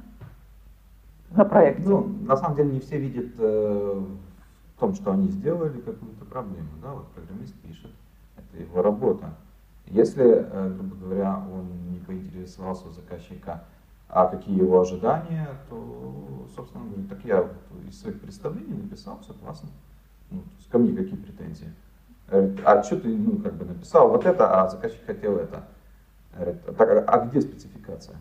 на 1.31 1.45
проекте. 1.45 1.83
Ну, 1.87 2.07
на 2.25 2.35
самом 2.37 2.55
деле 2.55 2.71
не 2.71 2.79
все 2.79 2.97
видят 2.97 3.33
э, 3.37 4.03
в 4.75 4.79
том, 4.79 4.93
что 4.95 5.11
они 5.11 5.29
сделали 5.29 5.79
какую-то 5.79 6.25
проблему. 6.25 6.69
Да? 6.81 6.93
Вот 6.93 7.07
программист 7.09 7.53
пишет, 7.61 7.91
его 8.61 8.81
работа. 8.81 9.33
Если, 9.85 10.25
э, 10.25 10.73
грубо 10.77 10.95
говоря, 10.95 11.37
он 11.51 11.91
не 11.91 11.99
поинтересовался 11.99 12.87
у 12.87 12.91
заказчика, 12.91 13.63
а 14.09 14.27
какие 14.27 14.57
его 14.57 14.81
ожидания, 14.81 15.47
то, 15.69 16.47
собственно, 16.55 16.83
он 16.83 16.89
говорит, 16.91 17.09
так 17.09 17.19
я 17.23 17.41
вот 17.41 17.51
из 17.87 17.99
своих 17.99 18.19
представлений 18.21 18.73
написал, 18.73 19.19
все 19.21 19.33
классно. 19.33 19.69
Ну, 20.31 20.43
ко 20.71 20.77
мне 20.77 20.95
какие 20.95 21.15
претензии? 21.15 21.71
А 22.65 22.83
что 22.83 22.99
ты, 22.99 23.07
ну, 23.07 23.37
как 23.37 23.53
бы 23.53 23.65
написал 23.65 24.09
вот 24.09 24.25
это, 24.25 24.61
а 24.61 24.69
заказчик 24.69 25.05
хотел 25.05 25.37
это? 25.37 25.63
Говорит, 26.35 26.63
так, 26.77 26.89
а- 26.89 27.05
а 27.07 27.25
где 27.25 27.41
спецификация? 27.41 28.17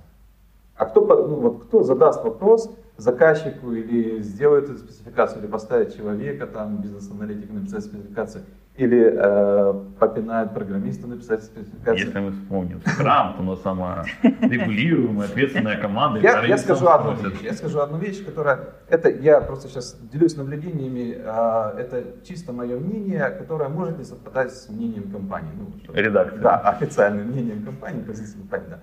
А 0.77 0.87
кто, 0.87 1.01
ну, 1.05 1.37
вот, 1.41 1.65
кто 1.65 1.83
задаст 1.83 2.23
вопрос 2.23 2.71
заказчику 2.97 3.73
или 3.73 4.23
сделает 4.23 4.65
эту 4.71 4.79
спецификацию, 4.79 5.41
или 5.43 5.51
поставит 5.51 5.97
человека, 5.97 6.47
там, 6.47 6.79
бизнес-аналитика 6.79 7.53
написать 7.53 7.85
спецификацию, 7.85 8.45
или 8.77 9.11
э, 9.17 9.75
попинает 9.99 10.53
программиста 10.53 11.07
написать 11.07 11.43
спецификацию. 11.45 12.07
Если 12.07 12.19
мы 12.19 12.33
вспомним 12.33 12.83
Scrum, 12.85 13.37
то 13.37 13.43
у 13.43 13.45
нас 13.45 13.63
самая 13.63 14.05
регулируемая, 14.23 15.29
ответственная 15.29 15.81
команда. 15.81 16.21
Я, 16.21 16.45
я 16.45 16.59
скажу 16.59 16.87
одну 16.87 17.15
вещь. 17.15 17.41
Я 17.43 17.53
скажу 17.55 17.81
одну 17.81 17.99
вещь, 17.99 18.25
которая 18.25 18.59
это 18.89 19.09
я 19.09 19.41
просто 19.41 19.69
сейчас 19.69 19.97
делюсь 20.13 20.37
наблюдениями. 20.37 21.17
а, 21.25 21.75
это 21.79 22.05
чисто 22.25 22.53
мое 22.53 22.79
мнение, 22.79 23.31
которое 23.31 23.69
может 23.69 23.99
не 23.99 24.05
совпадать 24.05 24.53
с 24.53 24.69
мнением 24.69 25.11
компании. 25.11 25.51
Ну, 25.57 25.95
Редакция. 25.95 26.41
Да, 26.41 26.59
официальным 26.59 27.29
мнением 27.29 27.65
компании, 27.65 28.03
позицией 28.03 28.41
компании. 28.41 28.67
Да. 28.69 28.81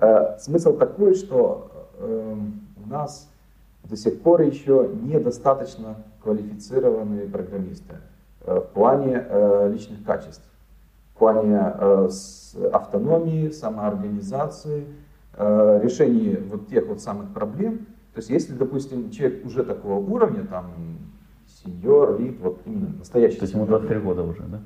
Э, 0.00 0.38
Смысл 0.38 0.76
такой, 0.76 1.14
что 1.14 1.88
э, 1.98 2.36
у 2.84 2.88
нас 2.88 3.30
до 3.84 3.96
сих 3.96 4.20
пор 4.22 4.42
еще 4.42 4.90
недостаточно 5.02 5.96
квалифицированные 6.22 7.28
программисты 7.28 7.94
э, 7.94 8.11
в 8.44 8.60
плане 8.72 9.24
э, 9.28 9.70
личных 9.72 10.04
качеств, 10.04 10.44
в 11.14 11.18
плане 11.18 11.58
э, 11.58 12.08
автономии, 12.72 13.50
самоорганизации, 13.50 14.86
э, 15.34 15.80
решении 15.82 16.36
вот 16.36 16.68
тех 16.68 16.86
вот 16.86 17.00
самых 17.00 17.32
проблем. 17.32 17.86
То 18.14 18.18
есть 18.18 18.30
если, 18.30 18.52
допустим, 18.54 19.10
человек 19.10 19.44
уже 19.46 19.62
такого 19.62 19.98
уровня, 19.98 20.44
там, 20.44 20.72
сеньор, 21.46 22.20
лид, 22.20 22.40
вот 22.40 22.60
именно 22.66 22.94
настоящий 22.98 23.38
То 23.38 23.44
есть 23.44 23.54
ему 23.54 23.64
сеньор, 23.66 23.80
23 23.80 24.00
года 24.00 24.22
уже, 24.22 24.42
да? 24.42 24.60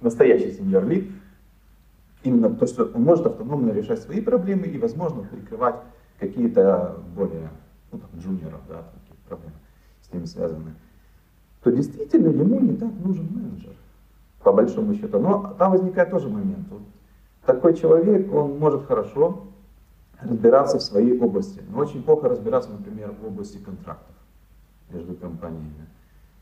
настоящий 0.00 0.52
сеньор 0.52 0.84
лид, 0.84 1.10
именно 2.24 2.50
то, 2.50 2.66
что 2.66 2.84
он 2.84 3.02
может 3.02 3.26
автономно 3.26 3.72
решать 3.72 4.00
свои 4.00 4.20
проблемы 4.20 4.66
и, 4.66 4.78
возможно, 4.78 5.22
прикрывать 5.24 5.76
какие-то 6.18 6.96
более, 7.14 7.50
ну, 7.90 7.98
там, 7.98 8.10
джуниоров, 8.18 8.60
да, 8.68 8.74
там, 8.76 8.94
какие-то 9.00 9.28
проблемы 9.28 9.54
с 10.00 10.12
ними 10.12 10.24
связаны, 10.24 10.74
то 11.62 11.70
действительно 11.70 12.28
ему 12.28 12.60
не 12.60 12.76
так 12.76 12.90
нужен 13.04 13.28
менеджер, 13.30 13.74
по 14.42 14.52
большому 14.52 14.94
счету. 14.94 15.18
Но 15.18 15.54
там 15.58 15.72
возникает 15.72 16.10
тоже 16.10 16.28
момент. 16.28 16.66
Такой 17.46 17.74
человек, 17.74 18.32
он 18.32 18.58
может 18.58 18.86
хорошо 18.86 19.44
разбираться 20.20 20.78
в 20.78 20.82
своей 20.82 21.18
области, 21.18 21.62
но 21.68 21.78
очень 21.78 22.02
плохо 22.02 22.28
разбираться, 22.28 22.70
например, 22.70 23.12
в 23.20 23.26
области 23.26 23.58
контрактов 23.58 24.14
между 24.90 25.14
компаниями. 25.14 25.86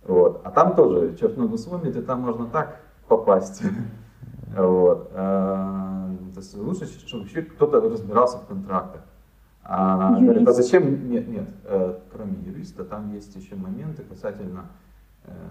Вот. 0.07 0.41
А 0.45 0.50
там 0.50 0.75
тоже, 0.75 1.17
черт 1.17 1.37
ногу 1.37 1.57
сломит, 1.59 1.97
и 1.97 2.03
там 2.03 2.21
можно 2.21 2.47
так 2.47 2.81
попасть. 3.09 3.62
Вот. 4.57 5.12
А, 5.15 6.11
то 6.35 6.41
есть 6.41 6.57
лучше, 6.57 6.87
чтобы 7.07 7.25
еще 7.27 7.43
кто-то 7.43 7.81
разбирался 7.81 8.39
в 8.39 8.47
контрактах. 8.47 9.03
А, 9.62 10.19
говорит, 10.19 10.49
а 10.49 10.53
зачем? 10.53 11.09
Нет, 11.09 11.29
нет, 11.29 11.49
э, 11.67 12.00
кроме 12.11 12.33
юриста, 12.43 12.85
там 12.85 13.15
есть 13.15 13.37
еще 13.37 13.55
моменты 13.55 14.03
касательно 14.03 14.65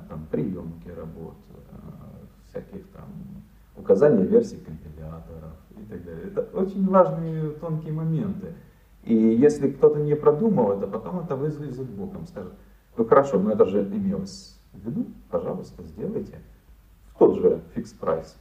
там, 0.08 0.26
приемки 0.32 0.90
работ, 0.90 1.36
э, 1.52 2.50
всяких 2.50 2.88
там 2.90 3.06
указания 3.76 4.26
версий 4.26 4.58
компиляторов 4.58 5.54
и 5.72 5.86
так 5.86 6.04
далее. 6.04 6.28
Это 6.28 6.42
очень 6.54 6.88
важные 6.88 7.52
тонкие 7.52 7.94
моменты. 7.94 8.54
И 9.04 9.16
если 9.16 9.70
кто-то 9.70 10.00
не 10.00 10.16
продумал 10.16 10.72
это, 10.74 10.88
потом 10.88 11.20
это 11.20 11.36
вызовет 11.36 11.90
боком, 11.90 12.28
скажет, 12.28 12.54
ну 12.98 13.06
хорошо, 13.06 13.40
но 13.40 13.52
это 13.52 13.66
же 13.66 13.82
имелось 13.82 14.60
в 14.74 14.86
виду, 14.86 15.08
пожалуйста, 15.30 15.84
сделайте. 15.84 16.40
В 17.14 17.18
тот 17.18 17.40
же 17.40 17.62
фикс 17.74 17.92
прайс. 17.94 18.38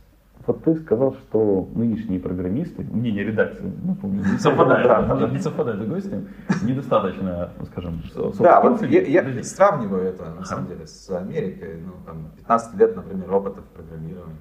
Вот 0.46 0.64
ты 0.64 0.76
сказал, 0.76 1.14
что 1.14 1.68
нынешние 1.74 2.18
программисты, 2.20 2.82
мнение 2.82 3.24
редакции, 3.24 3.70
ну, 3.84 3.94
помню, 3.94 4.22
не 4.32 4.38
совпадает, 4.38 4.86
Да. 4.86 5.28
не 5.28 5.38
совпадает 5.38 5.82
с 5.82 5.86
гостем, 5.86 6.28
недостаточно, 6.62 7.50
ну, 7.58 7.66
скажем, 7.66 8.02
Да, 8.38 8.60
вот 8.62 8.82
я, 8.82 9.02
я 9.02 9.44
сравниваю 9.44 10.04
это 10.04 10.24
на 10.30 10.44
самом 10.44 10.68
деле 10.68 10.86
с 10.86 11.10
Америкой, 11.10 11.82
ну 11.84 11.92
там 12.06 12.30
15 12.36 12.78
лет, 12.80 12.96
например, 12.96 13.30
опыта 13.32 13.60
в 13.60 13.66
программировании. 13.76 14.38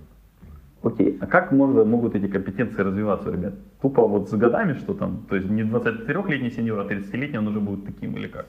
Окей, 0.84 1.18
а 1.20 1.25
как 1.25 1.51
можно, 1.51 1.84
могут 1.84 2.16
эти 2.16 2.27
компетенции 2.27 2.82
развиваться 2.82 3.30
ребят? 3.32 3.56
Тупо 3.82 4.08
вот 4.08 4.30
с 4.30 4.34
годами, 4.34 4.74
что 4.74 4.94
там, 4.94 5.25
то 5.27 5.36
есть 5.36 5.50
не 5.50 5.63
23-летний 5.63 6.51
сеньор, 6.51 6.80
а 6.80 6.86
30-летний 6.86 7.39
он 7.39 7.48
уже 7.48 7.60
будет 7.60 7.86
таким 7.86 8.16
или 8.16 8.27
как? 8.27 8.46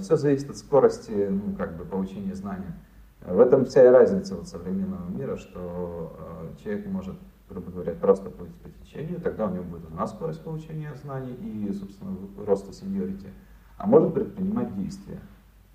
Все 0.00 0.16
зависит 0.16 0.50
от 0.50 0.56
скорости, 0.58 1.28
ну, 1.30 1.54
как 1.56 1.76
бы, 1.76 1.84
получения 1.84 2.34
знания. 2.34 2.76
В 3.22 3.40
этом 3.40 3.64
вся 3.64 3.84
и 3.84 3.88
разница 3.88 4.36
вот 4.36 4.48
современного 4.48 5.08
мира, 5.10 5.36
что 5.36 6.16
э, 6.18 6.62
человек 6.62 6.86
может, 6.86 7.16
грубо 7.50 7.70
говоря, 7.70 7.92
просто 7.94 8.30
плыть 8.30 8.54
по 8.56 8.70
течению, 8.70 9.20
тогда 9.20 9.46
у 9.46 9.50
него 9.50 9.64
будет 9.64 9.84
одна 9.86 10.06
скорость 10.06 10.42
получения 10.42 10.94
знаний 10.94 11.34
и, 11.34 11.72
собственно, 11.72 12.16
роста 12.46 12.72
сеньорити, 12.72 13.28
а 13.76 13.86
может 13.86 14.14
предпринимать 14.14 14.74
действия. 14.76 15.20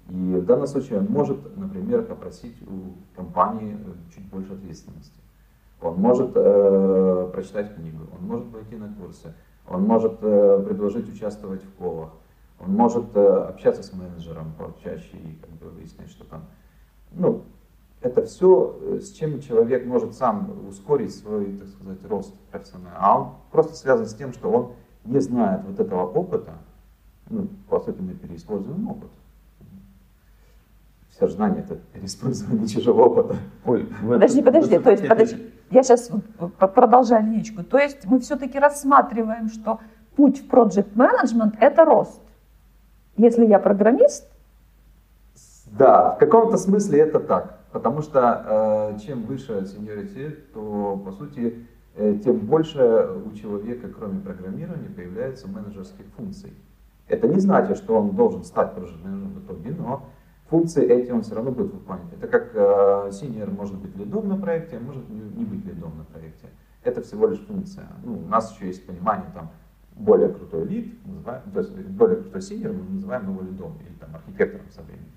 И 0.09 0.35
в 0.35 0.45
данном 0.45 0.67
случае 0.67 0.99
он 0.99 1.05
может, 1.05 1.57
например, 1.57 2.03
попросить 2.03 2.55
у 2.63 2.95
компании 3.15 3.77
э, 3.77 4.13
чуть 4.13 4.25
больше 4.29 4.53
ответственности. 4.53 5.19
Он 5.81 5.99
может 5.99 6.31
э, 6.35 7.29
прочитать 7.33 7.75
книгу, 7.75 8.05
он 8.17 8.25
может 8.25 8.51
пойти 8.51 8.77
на 8.77 8.93
курсы, 8.93 9.33
он 9.67 9.83
может 9.83 10.17
э, 10.21 10.63
предложить 10.65 11.09
участвовать 11.09 11.63
в 11.63 11.73
колах, 11.73 12.11
он 12.59 12.71
может 12.71 13.15
э, 13.15 13.27
общаться 13.49 13.83
с 13.83 13.91
менеджером 13.91 14.53
почаще 14.57 15.17
и 15.17 15.35
как 15.41 15.51
бы 15.51 15.69
выяснять, 15.69 16.09
что 16.09 16.23
там. 16.23 16.45
Ну, 17.13 17.43
это 18.01 18.25
все, 18.25 18.77
с 18.99 19.11
чем 19.11 19.39
человек 19.41 19.85
может 19.85 20.13
сам 20.15 20.67
ускорить 20.67 21.15
свой, 21.15 21.45
так 21.57 21.67
сказать, 21.69 22.05
рост 22.09 22.33
профессиональный. 22.51 22.97
А 22.99 23.19
он 23.19 23.27
просто 23.51 23.75
связан 23.75 24.05
с 24.05 24.13
тем, 24.13 24.33
что 24.33 24.49
он 24.51 24.71
не 25.05 25.19
знает 25.19 25.61
вот 25.65 25.79
этого 25.79 26.05
опыта, 26.05 26.53
ну, 27.29 27.47
по 27.69 27.79
сути, 27.79 28.01
мы 28.01 28.13
переиспользуем 28.13 28.89
опыт. 28.89 29.09
Все 31.09 31.27
же 31.27 31.33
знания 31.33 31.59
это 31.59 31.75
переиспользование 31.93 32.67
чужого 32.73 33.03
опыта. 33.03 33.37
Ой, 33.65 33.87
Подожди, 34.07 34.41
этом- 34.41 34.53
подожди, 34.53 34.79
то 34.79 34.91
есть, 34.91 35.07
подожди, 35.07 35.51
я 35.69 35.83
сейчас 35.83 36.11
продолжаю 36.73 37.23
линейку. 37.25 37.63
То 37.63 37.77
есть 37.77 38.05
мы 38.05 38.19
все-таки 38.19 38.59
рассматриваем, 38.59 39.47
что 39.49 39.79
путь 40.15 40.41
в 40.43 40.49
project 40.51 40.93
management 40.95 41.55
это 41.59 41.85
рост. 41.85 42.19
Если 43.15 43.45
я 43.45 43.59
программист, 43.59 44.27
Да, 45.77 46.11
в 46.11 46.17
каком-то 46.19 46.57
смысле 46.57 46.99
это 46.99 47.19
так. 47.19 47.59
Потому 47.71 48.03
что 48.03 48.93
э, 48.95 48.99
чем 48.99 49.23
выше 49.23 49.53
seniority, 49.63 50.37
то 50.53 51.01
по 51.03 51.11
сути 51.11 51.65
э, 51.95 52.19
тем 52.23 52.37
больше 52.39 53.09
у 53.25 53.35
человека, 53.35 53.87
кроме 53.87 54.19
программирования, 54.19 54.89
появляется 54.95 55.47
менеджерских 55.47 56.05
функций. 56.15 56.53
Это 57.07 57.27
не 57.27 57.39
значит, 57.39 57.77
что 57.77 57.95
он 57.95 58.11
должен 58.11 58.43
стать 58.43 58.77
менеджером 58.77 59.33
в 59.33 59.45
итоге, 59.45 59.71
но 59.71 60.05
функции 60.47 60.85
эти 60.85 61.09
он 61.11 61.23
все 61.23 61.33
равно 61.33 61.51
будет 61.51 61.73
выполнять. 61.73 62.13
Это 62.13 62.27
как 62.27 62.51
э, 62.53 63.09
senior 63.09 63.51
может 63.51 63.75
быть 63.75 63.95
лидом 63.97 64.29
на 64.29 64.37
проекте, 64.37 64.77
а 64.77 64.79
может 64.79 65.09
не 65.09 65.43
быть 65.43 65.65
лидом 65.65 65.97
на 65.97 66.03
проекте. 66.03 66.49
Это 66.83 67.01
всего 67.01 67.27
лишь 67.27 67.43
функция. 67.47 67.87
Ну, 68.03 68.19
у 68.25 68.27
нас 68.27 68.53
еще 68.53 68.67
есть 68.67 68.85
понимание 68.85 69.31
там 69.33 69.49
более 69.95 70.29
крутой 70.29 70.65
лид, 70.65 70.93
то 71.25 71.59
есть 71.59 71.71
более 71.71 72.17
крутой 72.17 72.41
senior, 72.41 72.73
мы 72.73 72.95
называем 72.95 73.31
его 73.31 73.41
лидом 73.41 73.73
или 73.81 73.95
там 73.99 74.15
архитектором 74.15 74.67
со 74.69 74.83
временем. 74.83 75.09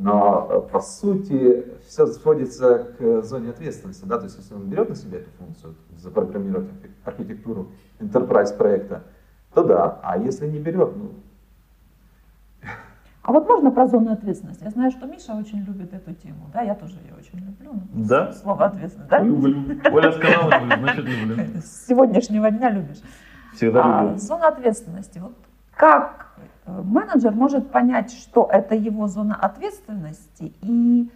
Но 0.00 0.48
э, 0.50 0.72
по 0.72 0.80
сути 0.80 1.64
все 1.86 2.06
сводится 2.06 2.86
к 2.98 3.22
зоне 3.22 3.50
ответственности. 3.50 4.04
Да? 4.06 4.18
То 4.18 4.24
есть 4.24 4.38
если 4.38 4.54
он 4.54 4.62
берет 4.68 4.88
на 4.88 4.94
себя 4.96 5.18
эту 5.18 5.30
функцию, 5.38 5.74
запрограммировать 5.96 6.68
архи- 6.70 6.90
архитектуру 7.04 7.68
enterprise 8.00 8.56
проекта, 8.56 9.02
то 9.54 9.62
да. 9.62 10.00
А 10.02 10.16
если 10.16 10.46
не 10.48 10.58
берет, 10.58 10.96
ну, 10.96 11.10
А 13.22 13.32
вот 13.32 13.46
можно 13.46 13.70
про 13.70 13.86
зону 13.86 14.12
ответственности? 14.12 14.64
Я 14.64 14.70
знаю, 14.70 14.90
что 14.90 15.06
Миша 15.06 15.34
очень 15.34 15.58
любит 15.64 15.92
эту 15.92 16.14
тему, 16.14 16.48
да, 16.54 16.62
я 16.62 16.74
тоже 16.74 16.94
ее 17.04 17.14
очень 17.18 17.38
люблю. 17.38 17.72
ну, 17.92 18.04
Да? 18.06 18.32
Слово 18.32 18.64
ответственность, 18.66 19.10
да? 19.10 19.18
Люблю. 19.20 19.58
Оля 19.92 20.12
сказала, 20.12 20.50
люблю, 20.60 20.76
значит 20.78 21.04
люблю. 21.04 21.36
С 21.60 21.86
сегодняшнего 21.86 22.50
дня 22.50 22.70
любишь. 22.70 23.00
Всегда 23.54 23.82
А, 23.84 24.02
люблю. 24.04 24.18
зона 24.18 24.48
ответственности. 24.48 25.18
Вот 25.18 25.34
как 25.76 26.28
э, 26.29 26.29
менеджер 26.82 27.32
может 27.32 27.70
понять, 27.70 28.12
что 28.12 28.48
это 28.50 28.74
его 28.74 29.06
зона 29.08 29.34
ответственности 29.34 30.52
и, 30.62 31.10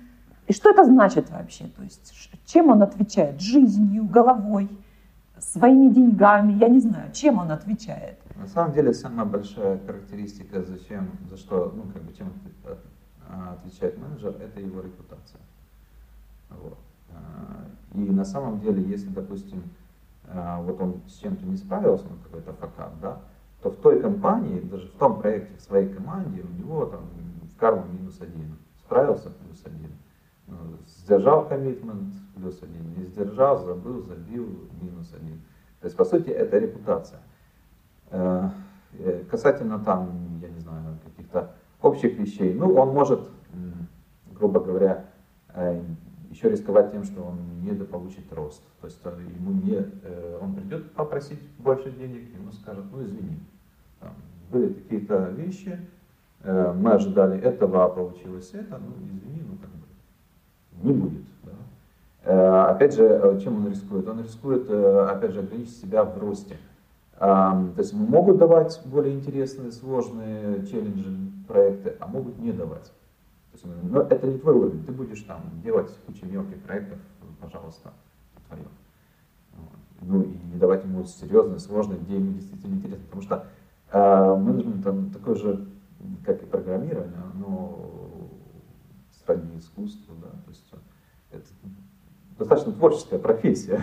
и 0.47 0.53
что 0.53 0.71
это 0.71 0.85
значит 0.85 1.31
вообще? 1.31 1.65
То 1.69 1.83
есть 1.83 2.13
чем 2.47 2.71
он 2.71 2.83
отвечает? 2.83 3.41
Жизнью, 3.41 4.05
головой, 4.05 4.69
своими 5.39 5.89
деньгами? 5.89 6.53
Я 6.55 6.69
не 6.69 6.81
знаю, 6.81 7.13
чем 7.13 7.39
он 7.39 7.51
отвечает. 7.51 8.19
На 8.37 8.47
самом 8.49 8.73
деле 8.73 8.93
самая 8.93 9.27
большая 9.27 9.79
характеристика, 9.87 10.63
зачем, 10.63 11.11
за 11.31 11.37
что, 11.37 11.73
ну 11.75 11.85
как 11.93 12.03
бы 12.03 12.13
чем 12.13 12.33
а, 13.29 13.53
отвечает 13.55 13.99
менеджер, 13.99 14.35
это 14.41 14.61
его 14.61 14.81
репутация. 14.81 15.41
Вот. 16.51 16.79
А, 17.13 17.65
И 17.95 17.99
на 17.99 18.25
самом 18.25 18.61
деле, 18.61 18.83
если, 18.83 19.09
допустим, 19.09 19.63
а, 20.29 20.61
вот 20.61 20.81
он 20.81 21.01
с 21.07 21.19
чем-то 21.19 21.45
не 21.47 21.57
справился, 21.57 22.07
ну 22.09 22.17
какой-то 22.25 22.53
факап, 22.55 22.93
да, 23.01 23.21
то 23.65 23.71
в 23.71 23.77
той 23.77 23.99
компании, 23.99 24.61
даже 24.61 24.89
в 24.89 24.99
том 24.99 25.21
проекте, 25.21 25.57
в 25.57 25.63
своей 25.63 25.89
команде, 25.89 26.43
у 26.43 26.63
него 26.63 26.85
там 26.85 27.01
в 27.51 27.59
карму 27.59 27.87
минус 27.91 28.21
один. 28.21 28.59
Справился 28.77 29.31
плюс 29.31 29.65
один. 29.65 29.91
Сдержал 30.87 31.49
коммитмент 31.49 32.13
плюс 32.35 32.63
один. 32.63 32.95
Не 32.95 33.07
сдержал, 33.07 33.65
забыл, 33.65 34.03
забил 34.03 34.69
минус 34.83 35.15
один. 35.15 35.41
То 35.81 35.87
есть, 35.87 35.97
по 35.97 36.05
сути, 36.05 36.29
это 36.29 36.59
репутация. 36.59 37.21
Э, 38.11 38.51
э, 38.99 39.25
Касательно 39.31 39.79
там, 39.79 40.11
я 40.43 40.51
не 40.51 40.61
знаю, 40.61 40.99
каких-то 41.03 41.55
общих 41.81 42.19
вещей, 42.19 42.53
ну, 42.53 42.75
он 42.75 42.91
может, 42.91 43.31
грубо 44.35 44.61
говоря, 44.61 45.07
э, 45.55 45.83
еще 46.29 46.51
рисковать 46.51 46.93
тем, 46.93 47.05
что 47.05 47.23
он 47.23 47.39
недополучит 47.63 48.31
рост. 48.31 48.63
То 48.83 48.89
есть 48.89 49.03
ему 49.03 49.53
не, 49.53 49.79
он 50.43 50.55
придет 50.55 50.93
попросить 50.93 51.41
больше 51.59 51.91
денег, 51.93 52.29
ему 52.35 52.53
скажут, 52.53 52.85
ну 52.93 53.03
извини, 53.03 53.39
были 54.55 54.73
какие-то 54.73 55.31
вещи, 55.37 55.79
э, 56.43 56.73
мы 56.73 56.93
ожидали 56.93 57.39
этого, 57.41 57.85
а 57.85 57.89
получилось 57.89 58.51
это, 58.53 58.79
ну 58.79 58.95
извини, 59.05 59.43
ну 59.49 59.57
как 59.59 59.71
бы 59.71 60.89
не 60.89 60.93
будет. 60.93 61.25
да. 61.43 61.53
Э, 62.25 62.71
Опять 62.71 62.95
же, 62.95 63.05
э, 63.05 63.41
чем 63.43 63.57
он 63.57 63.71
рискует? 63.71 64.09
Он 64.09 64.23
рискует, 64.23 64.71
опять 64.71 65.33
же, 65.33 65.41
ограничить 65.41 65.77
себя 65.77 66.05
в 66.05 66.17
росте. 66.19 66.57
То 67.17 67.75
есть 67.79 67.95
могут 67.95 68.39
давать 68.39 68.81
более 68.87 69.15
интересные, 69.15 69.71
сложные 69.71 70.67
челленджи, 70.67 71.17
проекты, 71.47 71.95
а 72.01 72.09
могут 72.09 72.39
не 72.39 72.53
давать. 72.53 72.93
То 73.53 73.69
есть, 73.69 73.83
но 73.85 74.01
это 74.01 74.27
не 74.27 74.37
твой 74.37 74.55
уровень, 74.55 74.85
ты 74.85 74.91
будешь 74.91 75.23
там 75.23 75.41
делать 75.63 75.97
кучу 76.07 76.27
мелких 76.27 76.61
проектов, 76.63 76.99
пожалуйста, 77.41 77.93
твое. 78.49 78.65
Ну 80.01 80.23
и 80.23 80.29
не 80.53 80.59
давать 80.59 80.83
ему 80.85 81.05
серьезные, 81.05 81.61
сложные, 81.61 82.01
где 82.01 82.17
ему 82.17 82.33
действительно 82.33 82.75
интересно. 82.75 83.05
Потому 83.05 83.23
что 83.23 83.47
менеджмент 83.95 84.87
он 84.87 85.11
такой 85.11 85.37
же, 85.37 85.67
как 86.25 86.43
и 86.43 86.47
программирование, 86.47 87.13
но 87.35 87.91
сродни 89.25 89.59
искусству, 89.59 90.15
да, 90.21 90.29
то 90.29 90.51
есть 90.51 90.65
это 91.31 91.45
достаточно 92.39 92.73
творческая 92.73 93.19
профессия. 93.19 93.81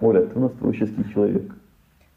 Оля, 0.00 0.26
ты 0.26 0.38
у 0.38 0.42
нас 0.42 0.52
творческий 0.52 1.04
человек. 1.12 1.54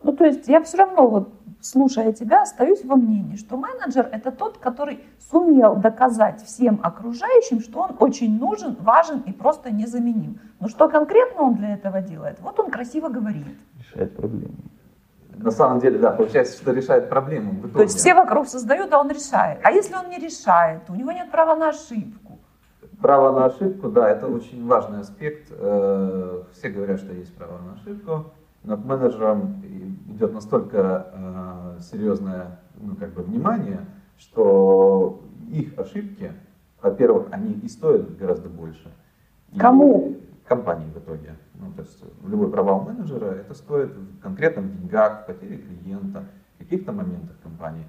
Ну, 0.04 0.14
то 0.14 0.26
есть 0.26 0.48
я 0.48 0.62
все 0.62 0.78
равно, 0.78 1.08
вот, 1.08 1.34
слушая 1.62 2.14
тебя, 2.14 2.44
остаюсь 2.44 2.84
во 2.86 2.96
мнении, 2.96 3.36
что 3.36 3.58
менеджер– 3.58 4.08
это 4.12 4.32
тот, 4.32 4.58
который 4.58 5.00
сумел 5.32 5.76
доказать 5.76 6.44
всем 6.44 6.80
окружающим, 6.84 7.60
что 7.62 7.82
он 7.82 7.96
очень 8.00 8.38
нужен, 8.38 8.76
важен 8.80 9.22
и 9.22 9.32
просто 9.32 9.72
незаменим. 9.72 10.40
Но 10.60 10.68
что 10.68 10.88
конкретно 10.88 11.42
он 11.44 11.56
для 11.56 11.74
этого 11.74 12.02
делает? 12.02 12.40
Вот 12.42 12.60
он 12.60 12.70
красиво 12.70 13.10
говорит. 13.10 13.46
Решает 13.80 14.16
проблемы. 14.16 14.56
На 15.39 15.52
самом 15.52 15.80
деле, 15.80 16.00
да, 16.00 16.12
получается, 16.12 16.58
что 16.58 16.71
решает 16.71 17.10
проблему. 17.10 17.67
То 17.69 17.82
есть 17.84 17.97
все 17.97 18.13
вокруг 18.13 18.47
создают, 18.47 18.91
а 18.93 19.00
он 19.00 19.10
решает. 19.10 19.60
А 19.63 19.71
если 19.71 19.95
он 19.95 20.10
не 20.10 20.17
решает, 20.17 20.82
у 20.89 20.95
него 20.95 21.12
нет 21.12 21.32
права 21.32 21.56
на 21.56 21.69
ошибку. 21.69 22.39
Право 23.02 23.39
на 23.39 23.45
ошибку, 23.45 23.89
да, 23.89 24.10
это 24.10 24.28
очень 24.28 24.65
важный 24.65 25.02
аспект. 25.02 25.50
Э, 25.52 26.43
Все 26.54 26.69
говорят, 26.69 27.00
что 27.00 27.13
есть 27.13 27.34
право 27.36 27.60
на 27.60 27.73
ошибку, 27.73 28.32
но 28.63 28.76
к 28.76 28.86
менеджерам 28.86 29.63
идет 30.10 30.34
настолько 30.34 31.08
э, 31.78 31.82
серьезное 31.82 32.60
ну, 32.80 32.95
как 32.95 33.13
бы, 33.13 33.21
внимание, 33.21 33.86
что 34.17 35.21
их 35.52 35.78
ошибки, 35.78 36.32
во-первых, 36.82 37.28
они 37.32 37.54
и 37.54 37.67
стоят 37.69 38.17
гораздо 38.17 38.50
больше. 38.50 38.91
Кому? 39.58 40.15
Компании 40.48 40.90
в 40.94 40.98
итоге. 40.98 41.36
Ну, 41.56 41.72
то 41.74 41.82
есть 41.82 42.04
любой 42.26 42.50
провал 42.50 42.82
менеджера 42.82 43.26
это 43.26 43.54
стоит 43.54 43.90
в 43.90 44.20
конкретном 44.22 44.72
деньгах, 44.72 45.24
в 45.24 45.26
потере 45.28 45.58
клиента, 45.58 46.24
каких-то 46.58 46.92
моментах 46.92 47.36
компании. 47.44 47.86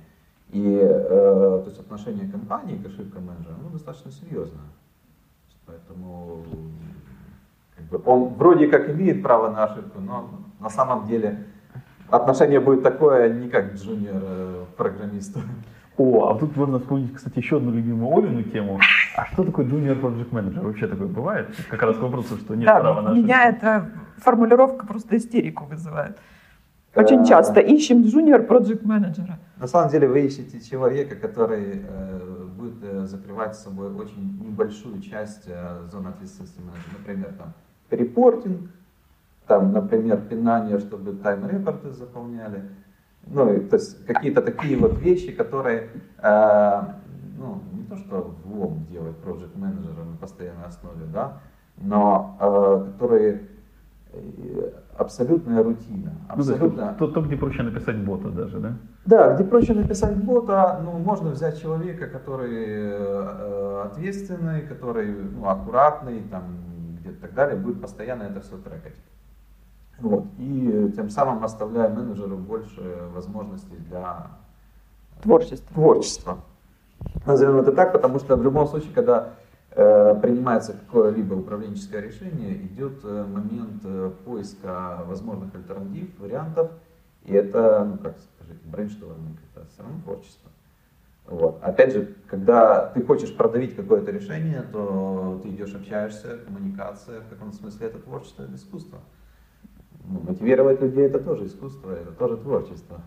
И 0.50 0.78
э, 0.80 1.08
то 1.08 1.64
есть 1.66 1.78
отношение 1.78 2.28
компании 2.28 2.78
к 2.78 2.86
ошибкам 2.86 3.26
менеджера 3.26 3.54
ну, 3.62 3.70
достаточно 3.70 4.10
серьезное. 4.10 4.64
Поэтому 5.66 6.44
как 7.76 7.84
бы, 7.86 8.02
он 8.06 8.34
вроде 8.34 8.68
как 8.68 8.88
имеет 8.88 9.22
право 9.22 9.50
на 9.50 9.64
ошибку, 9.64 10.00
но 10.00 10.30
на 10.58 10.70
самом 10.70 11.06
деле 11.06 11.46
отношение 12.08 12.60
будет 12.60 12.82
такое 12.82 13.32
не 13.32 13.48
как 13.48 13.74
джуниор 13.74 14.22
э, 14.22 14.64
программиста. 14.76 15.40
О, 15.98 16.28
а 16.28 16.38
тут 16.38 16.56
можно 16.56 16.78
вспомнить, 16.78 17.12
кстати, 17.12 17.38
еще 17.38 17.56
одну 17.56 17.72
любимую 17.72 18.16
Олину 18.16 18.44
тему. 18.44 18.78
А 19.16 19.26
что 19.26 19.42
такое 19.42 19.66
junior 19.66 20.00
project 20.00 20.30
manager? 20.30 20.64
Вообще 20.64 20.86
такое 20.86 21.08
бывает? 21.08 21.48
Как 21.68 21.82
раз 21.82 21.96
к 21.96 22.00
вопросу, 22.00 22.36
что 22.36 22.54
нет 22.54 22.66
да, 22.66 22.78
права 22.80 23.02
на 23.02 23.14
меня 23.14 23.48
эта 23.48 23.90
формулировка 24.18 24.86
просто 24.86 25.16
истерику 25.16 25.64
вызывает. 25.64 26.16
Очень 26.94 27.22
Э, 27.22 27.26
часто 27.26 27.60
ищем 27.60 28.02
junior 28.02 28.46
project 28.46 28.86
менеджера. 28.86 29.40
На 29.56 29.66
самом 29.66 29.90
деле 29.90 30.06
вы 30.06 30.20
ищете 30.20 30.60
человека, 30.60 31.16
который 31.16 31.82
э, 31.84 32.46
будет 32.56 32.82
э, 32.82 33.06
закрывать 33.06 33.56
с 33.56 33.64
собой 33.64 33.92
очень 33.92 34.38
небольшую 34.40 35.00
часть 35.00 35.48
э, 35.48 35.80
зоны 35.90 36.08
ответственности 36.08 36.60
менеджера. 36.60 36.92
Например, 36.98 37.32
там 37.36 37.52
репортинг, 37.90 38.70
там, 39.48 39.72
например, 39.72 40.18
пинание, 40.18 40.78
чтобы 40.78 41.12
тайм-репорты 41.12 41.90
заполняли. 41.90 42.62
Ну, 43.30 43.60
то 43.68 43.76
есть 43.76 44.04
какие-то 44.06 44.42
такие 44.42 44.76
вот 44.78 44.98
вещи, 44.98 45.32
которые, 45.32 45.90
э, 46.22 46.82
ну, 47.38 47.62
не 47.72 47.84
то 47.84 47.96
что 47.96 48.34
влом 48.44 48.86
делать 48.90 49.16
проект 49.18 49.54
менеджера 49.56 50.04
на 50.04 50.16
постоянной 50.16 50.66
основе, 50.66 51.04
да, 51.12 51.40
но 51.76 52.36
э, 52.40 52.92
которые 52.92 53.42
э, 54.12 54.70
абсолютная 54.96 55.62
рутина, 55.62 56.12
Ну, 56.12 56.26
то, 56.28 56.32
абсолютно 56.34 56.94
то, 56.98 57.06
то, 57.08 57.20
где 57.22 57.36
проще 57.36 57.62
написать 57.62 57.96
бота 57.98 58.30
даже, 58.30 58.58
да? 58.58 58.76
да, 59.04 59.34
где 59.34 59.44
проще 59.44 59.74
написать 59.74 60.16
бота, 60.16 60.80
ну, 60.82 60.92
можно 60.98 61.30
взять 61.30 61.60
человека, 61.60 62.06
который 62.06 62.50
э, 62.52 63.82
ответственный, 63.86 64.62
который 64.62 65.12
ну, 65.12 65.48
аккуратный, 65.48 66.22
там, 66.30 66.44
где-то 67.00 67.20
так 67.20 67.34
далее, 67.34 67.56
будет 67.56 67.80
постоянно 67.80 68.22
это 68.24 68.40
все 68.40 68.56
трекать. 68.56 68.96
Вот. 70.00 70.24
И 70.38 70.92
тем 70.94 71.10
самым 71.10 71.44
оставляя 71.44 71.88
менеджеру 71.88 72.36
больше 72.36 72.80
возможностей 73.12 73.76
для 73.88 74.28
Творчество. 75.22 75.74
творчества. 75.74 76.38
Назовем 77.26 77.56
это 77.58 77.72
так, 77.72 77.92
потому 77.92 78.18
что 78.18 78.36
в 78.36 78.42
любом 78.42 78.66
случае, 78.66 78.92
когда 78.94 79.34
э, 79.72 80.14
принимается 80.20 80.72
какое-либо 80.72 81.34
управленческое 81.34 82.00
решение, 82.00 82.56
идет 82.56 83.00
э, 83.04 83.24
момент 83.24 83.82
э, 83.84 84.10
поиска 84.24 85.04
возможных 85.06 85.54
альтернатив, 85.54 86.08
вариантов, 86.18 86.70
и 87.24 87.34
это, 87.34 87.84
ну 87.84 87.98
как 87.98 88.16
скажите, 88.36 88.64
brainstorming, 88.66 89.38
это 89.54 89.66
все 89.66 89.82
равно 89.82 90.00
творчество. 90.02 90.50
Вот. 91.26 91.58
Опять 91.62 91.92
же, 91.92 92.14
когда 92.26 92.86
ты 92.86 93.02
хочешь 93.02 93.36
продавить 93.36 93.76
какое-то 93.76 94.10
решение, 94.10 94.62
то 94.62 95.38
ты 95.42 95.50
идешь, 95.50 95.74
общаешься, 95.74 96.38
коммуникация, 96.38 97.20
в 97.20 97.28
каком 97.28 97.52
смысле 97.52 97.88
это 97.88 97.98
творчество, 97.98 98.44
это 98.44 98.54
искусство. 98.54 98.98
Ну, 100.10 100.20
мотивировать 100.26 100.80
людей 100.80 101.06
это 101.06 101.18
тоже 101.18 101.46
искусство, 101.46 101.90
это 101.92 102.12
тоже 102.12 102.36
творчество. 102.38 103.00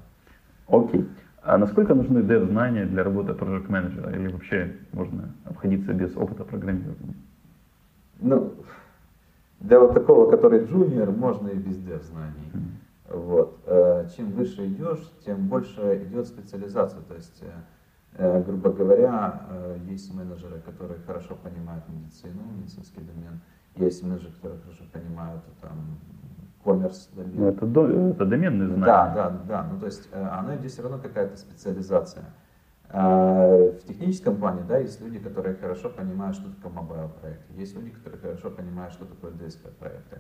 Окей. 0.68 1.08
А 1.44 1.58
насколько 1.58 1.96
нужны 1.96 2.22
dev-знания 2.22 2.86
для 2.86 3.04
работы 3.04 3.32
project 3.32 3.70
менеджера 3.70 4.12
Или 4.12 4.32
вообще 4.32 4.76
можно 4.94 5.34
обходиться 5.46 5.92
без 5.94 6.16
опыта 6.16 6.44
программирования? 6.44 7.16
Ну, 8.20 8.54
для 9.60 9.80
вот 9.80 9.96
такого, 9.96 10.30
который 10.30 10.66
джуниор, 10.66 11.12
можно 11.12 11.50
и 11.50 11.56
без 11.56 11.78
дев 11.80 12.04
знаний. 12.04 12.52
Вот. 13.10 13.60
Э, 13.66 14.08
Чем 14.16 14.32
выше 14.32 14.68
идешь, 14.68 15.12
тем 15.26 15.48
больше 15.48 16.04
идет 16.06 16.28
специализация. 16.28 17.02
То 17.02 17.16
есть, 17.16 17.42
э, 17.42 17.52
э, 18.18 18.44
грубо 18.44 18.72
говоря, 18.72 19.42
есть 19.90 20.14
менеджеры, 20.14 20.60
которые 20.60 21.00
хорошо 21.08 21.36
понимают 21.36 21.84
медицину, 21.90 22.42
медицинский 22.60 23.02
домен. 23.02 23.42
Есть 23.76 24.04
менеджеры, 24.04 24.34
которые 24.34 24.62
хорошо 24.62 24.84
понимают 24.94 25.42
там, 25.62 25.98
commerce 26.64 27.10
domain. 27.16 27.34
Ну, 27.36 27.48
это, 27.48 27.66
до- 27.66 28.10
это 28.12 28.26
доменные 28.26 28.68
знания. 28.68 28.86
Да, 28.86 29.10
да, 29.14 29.30
да. 29.48 29.68
Ну, 29.72 29.80
то 29.80 29.86
есть 29.86 30.08
э, 30.12 30.22
она 30.22 30.58
здесь 30.58 30.74
все 30.74 30.84
равно 30.84 31.00
какая-то 31.00 31.38
специализация. 31.38 32.26
А 32.94 33.72
в 33.72 33.88
техническом 33.88 34.38
плане, 34.38 34.64
да, 34.68 34.78
есть 34.78 35.00
люди, 35.00 35.18
которые 35.20 35.56
хорошо 35.56 35.90
понимают, 35.90 36.36
что 36.36 36.50
такое 36.50 36.72
mobile 36.74 37.10
проекты, 37.22 37.54
есть 37.54 37.74
люди, 37.76 37.92
которые 37.92 38.20
хорошо 38.20 38.52
понимают, 38.52 38.94
что 38.94 39.06
такое 39.06 39.32
DSP 39.32 39.72
проекты. 39.80 40.20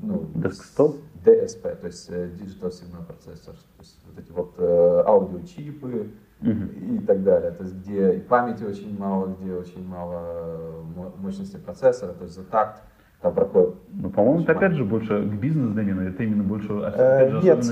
Ну, 0.00 0.30
Desktop? 0.34 1.00
DSP, 1.24 1.74
то 1.76 1.86
есть 1.86 2.08
э, 2.10 2.28
Digital 2.28 2.70
Signal 2.70 3.06
Processor, 3.06 3.54
то 3.54 3.80
есть 3.80 4.00
вот 4.06 4.18
эти 4.18 4.30
вот 4.30 4.54
э, 4.58 5.02
аудиочипы 5.06 6.12
uh-huh. 6.40 6.96
и 6.96 6.98
так 7.00 7.24
далее, 7.24 7.50
то 7.50 7.64
есть 7.64 7.76
где 7.76 8.14
и 8.16 8.20
памяти 8.20 8.62
очень 8.62 8.96
мало, 8.96 9.34
где 9.34 9.52
очень 9.54 9.84
мало 9.84 10.84
мощности 11.18 11.56
процессора, 11.56 12.12
то 12.12 12.24
есть 12.24 12.36
за 12.36 12.44
такт 12.44 12.82
там 13.20 13.34
проходит. 13.34 13.74
Ну, 13.92 14.10
по-моему, 14.10 14.42
это 14.42 14.52
опять 14.52 14.72
же 14.72 14.84
больше 14.84 15.22
к 15.22 15.32
бизнес-домену, 15.34 16.02
это 16.02 16.22
именно 16.22 16.42
больше 16.42 16.72
опять 16.72 17.30
же, 17.30 17.38
э, 17.38 17.42
Нет, 17.42 17.64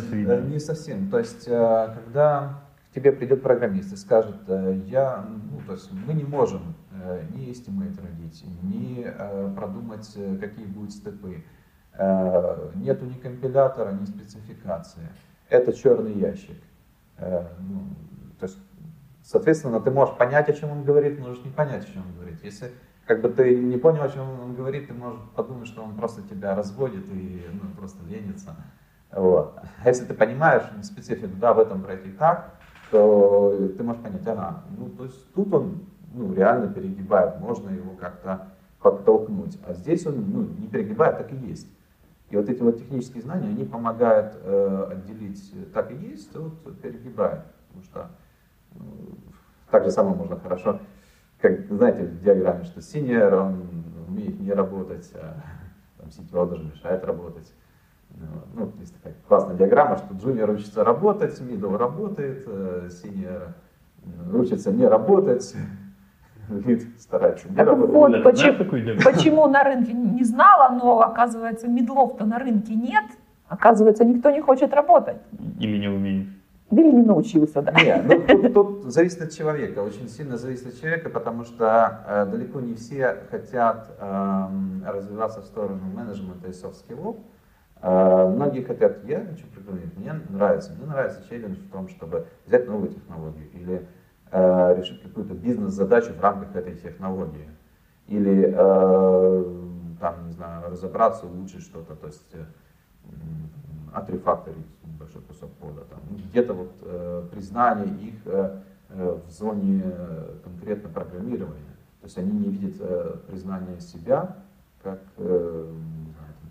не 0.48 0.58
совсем. 0.58 1.10
То 1.10 1.18
есть, 1.18 1.44
когда 1.44 2.60
к 2.90 2.94
тебе 2.94 3.12
придет 3.12 3.42
программист 3.42 3.92
и 3.92 3.96
скажет, 3.96 4.36
я, 4.86 5.24
ну, 5.50 5.60
то 5.66 5.72
есть 5.72 5.90
мы 6.06 6.14
не 6.14 6.24
можем 6.24 6.74
ни 7.34 7.50
estimate 7.50 8.00
родить, 8.00 8.44
ни 8.62 9.06
продумать, 9.54 10.16
какие 10.40 10.66
будут 10.66 10.92
степы, 10.92 11.42
Э, 11.96 12.70
нету 12.74 13.04
ни 13.04 13.14
компилятора, 13.14 13.92
ни 13.92 14.04
спецификации. 14.04 15.08
Это 15.48 15.72
черный 15.72 16.12
ящик. 16.14 16.60
Э, 17.18 17.46
ну, 17.60 17.82
то 18.40 18.46
есть, 18.46 18.58
соответственно, 19.22 19.80
ты 19.80 19.92
можешь 19.92 20.16
понять, 20.16 20.48
о 20.48 20.52
чем 20.52 20.70
он 20.70 20.82
говорит, 20.82 21.20
можешь 21.20 21.44
не 21.44 21.52
понять, 21.52 21.84
о 21.84 21.92
чем 21.92 22.02
он 22.02 22.14
говорит. 22.14 22.42
Если 22.42 22.72
как 23.06 23.20
бы 23.20 23.28
ты 23.28 23.56
не 23.56 23.76
понял, 23.76 24.02
о 24.02 24.08
чем 24.08 24.22
он 24.40 24.54
говорит, 24.54 24.88
ты 24.88 24.94
можешь 24.94 25.20
подумать, 25.34 25.66
что 25.66 25.82
он 25.82 25.94
просто 25.94 26.22
тебя 26.22 26.54
разводит 26.54 27.04
и 27.12 27.46
ну, 27.52 27.70
просто 27.76 28.02
ленится. 28.06 28.56
Вот. 29.12 29.58
А 29.82 29.88
если 29.88 30.06
ты 30.06 30.14
понимаешь 30.14 30.64
специфику, 30.82 31.36
да, 31.36 31.52
в 31.52 31.58
этом 31.58 31.82
пройти 31.82 32.10
так, 32.10 32.54
то 32.90 33.70
ты 33.76 33.82
можешь 33.82 34.02
понять, 34.02 34.26
ага, 34.26 34.62
ну, 34.76 34.88
то 34.90 35.04
есть 35.04 35.32
тут 35.34 35.52
он 35.52 35.80
ну, 36.12 36.32
реально 36.32 36.72
перегибает, 36.72 37.40
можно 37.40 37.70
его 37.70 37.92
как-то 37.94 38.48
подтолкнуть. 38.80 39.58
А 39.66 39.74
здесь 39.74 40.06
он 40.06 40.24
ну, 40.30 40.42
не 40.42 40.68
перегибает, 40.68 41.18
так 41.18 41.32
и 41.32 41.36
есть. 41.36 41.68
И 42.30 42.36
вот 42.36 42.48
эти 42.48 42.62
вот 42.62 42.78
технические 42.78 43.22
знания, 43.22 43.48
они 43.48 43.64
помогают 43.64 44.34
э, 44.42 44.88
отделить 44.92 45.72
так 45.72 45.90
и 45.90 45.94
есть 45.94 46.34
от 46.34 46.80
перегибает. 46.80 47.42
Потому 47.68 47.84
что 47.84 48.10
э, 48.72 48.78
так 49.70 49.84
же 49.84 49.90
самое 49.90 50.16
можно 50.16 50.38
хорошо, 50.38 50.80
как, 51.44 51.66
знаете, 51.68 52.04
в 52.04 52.22
диаграмме, 52.22 52.64
что 52.64 52.80
senior, 52.80 53.34
он 53.34 53.66
умеет 54.08 54.40
не 54.40 54.52
работать, 54.52 55.12
а 55.14 55.42
там, 55.98 56.08
CTO 56.08 56.48
даже 56.48 56.64
мешает 56.64 57.04
работать. 57.04 57.52
Ну, 58.54 58.72
есть 58.80 58.94
такая 58.94 59.14
классная 59.28 59.54
диаграмма, 59.54 59.98
что 59.98 60.14
джуниор 60.14 60.50
учится 60.50 60.84
работать, 60.84 61.38
middle 61.42 61.76
работает, 61.76 62.46
senior 62.46 63.48
э, 64.04 64.36
учится 64.36 64.72
не 64.72 64.86
работать, 64.86 65.54
вид 66.48 66.86
старается. 66.98 67.46
Так 67.54 67.76
вот, 67.76 68.22
почему, 68.22 69.02
почему 69.04 69.46
на 69.46 69.64
рынке 69.64 69.92
не 69.92 70.24
знала, 70.24 70.74
но 70.74 71.02
оказывается 71.02 71.68
медлов-то 71.68 72.24
на 72.24 72.38
рынке 72.38 72.74
нет, 72.74 73.04
оказывается 73.48 74.06
никто 74.06 74.30
не 74.30 74.40
хочет 74.40 74.72
работать. 74.72 75.20
Или 75.60 75.76
не 75.76 75.88
умеет. 75.88 76.28
Или 76.74 76.90
не 76.90 77.02
научился, 77.02 77.62
да. 77.62 77.72
Нет, 77.72 78.04
ну, 78.04 78.22
тут, 78.26 78.54
тут 78.54 78.92
зависит 78.92 79.22
от 79.22 79.30
человека, 79.30 79.78
очень 79.78 80.08
сильно 80.08 80.36
зависит 80.36 80.66
от 80.66 80.80
человека, 80.80 81.08
потому 81.08 81.44
что 81.44 82.04
э, 82.06 82.26
далеко 82.26 82.60
не 82.60 82.74
все 82.74 83.18
хотят 83.30 83.94
э, 83.98 84.48
развиваться 84.86 85.40
в 85.40 85.44
сторону 85.44 85.82
менеджмента 85.94 86.48
и 86.48 86.52
soft 86.52 86.72
skill-ов. 86.72 87.16
Э, 87.80 88.28
многие 88.28 88.62
хотят, 88.62 89.04
я 89.04 89.20
хочу 89.20 89.46
программировать, 89.46 89.96
мне 89.96 90.12
нравится, 90.30 90.72
мне 90.72 90.86
нравится 90.86 91.22
челлендж 91.28 91.58
в 91.58 91.70
том, 91.70 91.88
чтобы 91.88 92.26
взять 92.46 92.66
новую 92.66 92.90
технологию 92.90 93.50
или 93.52 93.86
э, 94.32 94.74
решить 94.76 95.02
какую-то 95.02 95.34
бизнес-задачу 95.34 96.12
в 96.12 96.20
рамках 96.20 96.56
этой 96.56 96.74
технологии. 96.74 97.48
Или 98.08 98.52
э, 98.52 99.44
там, 100.00 100.26
не 100.26 100.32
знаю, 100.32 100.70
разобраться, 100.70 101.26
улучшить 101.26 101.62
что-то, 101.62 101.94
то 101.94 102.08
есть 102.08 102.34
э, 102.34 102.44
отрефакторить 103.94 104.66
большой 104.98 105.22
кусок 105.22 105.50
кода. 105.60 105.82
Там. 105.90 106.00
Ну, 106.10 106.18
где-то 106.30 106.54
вот 106.54 106.72
э, 106.82 107.28
признание 107.30 108.08
их 108.08 108.14
э, 108.26 108.60
э, 108.90 109.18
в 109.26 109.30
зоне 109.30 109.82
конкретно 110.42 110.88
программирования. 110.88 111.74
То 112.00 112.06
есть 112.06 112.18
они 112.18 112.32
не 112.32 112.48
видят 112.48 112.76
э, 112.80 113.16
признания 113.28 113.80
себя 113.80 114.36
как 114.82 115.00
э, 115.16 115.72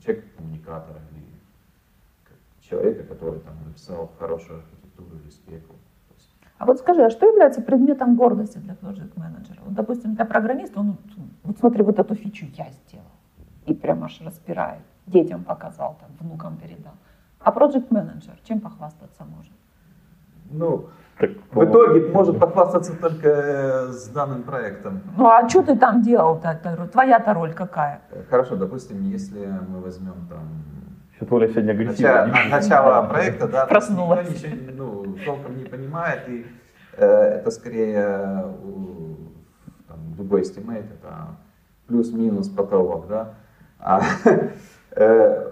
человека-коммуникатора 0.03 0.99
или 1.11 1.25
как 2.23 2.37
человека, 2.61 3.03
который 3.03 3.39
там, 3.41 3.53
написал 3.65 4.11
хорошую 4.17 4.59
архитектуру 4.59 5.09
или 5.23 5.29
спеку. 5.29 5.75
А 6.57 6.65
вот 6.65 6.79
скажи, 6.79 7.03
а 7.03 7.09
что 7.09 7.27
является 7.27 7.61
предметом 7.61 8.15
гордости 8.15 8.57
для 8.57 8.73
project 8.73 9.11
менеджера? 9.19 9.59
Вот, 9.65 9.73
допустим, 9.73 10.15
для 10.15 10.25
программиста, 10.25 10.79
он, 10.79 10.97
вот 11.43 11.57
смотри, 11.57 11.83
вот 11.83 11.99
эту 11.99 12.15
фичу 12.15 12.45
я 12.55 12.71
сделал. 12.71 13.05
И 13.65 13.73
прям 13.73 14.03
аж 14.03 14.21
распирает. 14.21 14.81
Детям 15.05 15.43
показал, 15.43 15.97
там, 15.99 16.09
внукам 16.19 16.57
передал. 16.57 16.93
А 17.43 17.51
project 17.51 17.87
менеджер 17.89 18.33
чем 18.43 18.59
похвастаться 18.59 19.25
может? 19.25 19.51
Ну, 20.51 20.87
так, 21.17 21.31
в 21.51 21.63
итоге 21.63 22.07
может 22.07 22.39
похвастаться 22.39 22.95
только 22.95 23.29
э, 23.29 23.91
с 23.91 24.07
данным 24.09 24.43
проектом. 24.43 25.01
Ну 25.17 25.27
а 25.27 25.47
что 25.47 25.61
ты 25.63 25.75
там 25.77 26.01
делал? 26.01 26.37
-то? 26.37 26.87
Твоя-то 26.87 27.33
роль 27.33 27.53
какая? 27.53 28.01
Хорошо, 28.29 28.55
допустим, 28.55 29.01
если 29.13 29.45
мы 29.67 29.81
возьмем 29.81 30.27
там 30.29 30.63
что 31.15 31.35
Оля 31.35 31.47
сегодня 31.47 31.71
агрессивно. 31.71 32.25
Начало, 32.27 32.49
начало 32.49 33.07
проекта, 33.07 33.47
да, 33.47 33.65
Проснулась. 33.65 34.29
никто 34.29 34.47
ничего 34.47 35.03
ну, 35.05 35.15
толком 35.25 35.57
не 35.57 35.65
понимает, 35.65 36.27
и 36.27 36.45
э, 36.97 37.05
это 37.05 37.51
скорее 37.51 38.45
у, 38.63 39.15
там, 39.87 39.99
любой 40.17 40.41
estimate, 40.41 40.85
это 40.85 41.37
плюс-минус 41.87 42.49
потолок, 42.49 43.07
да. 43.07 43.33
А, 43.79 44.01
э, 44.95 45.51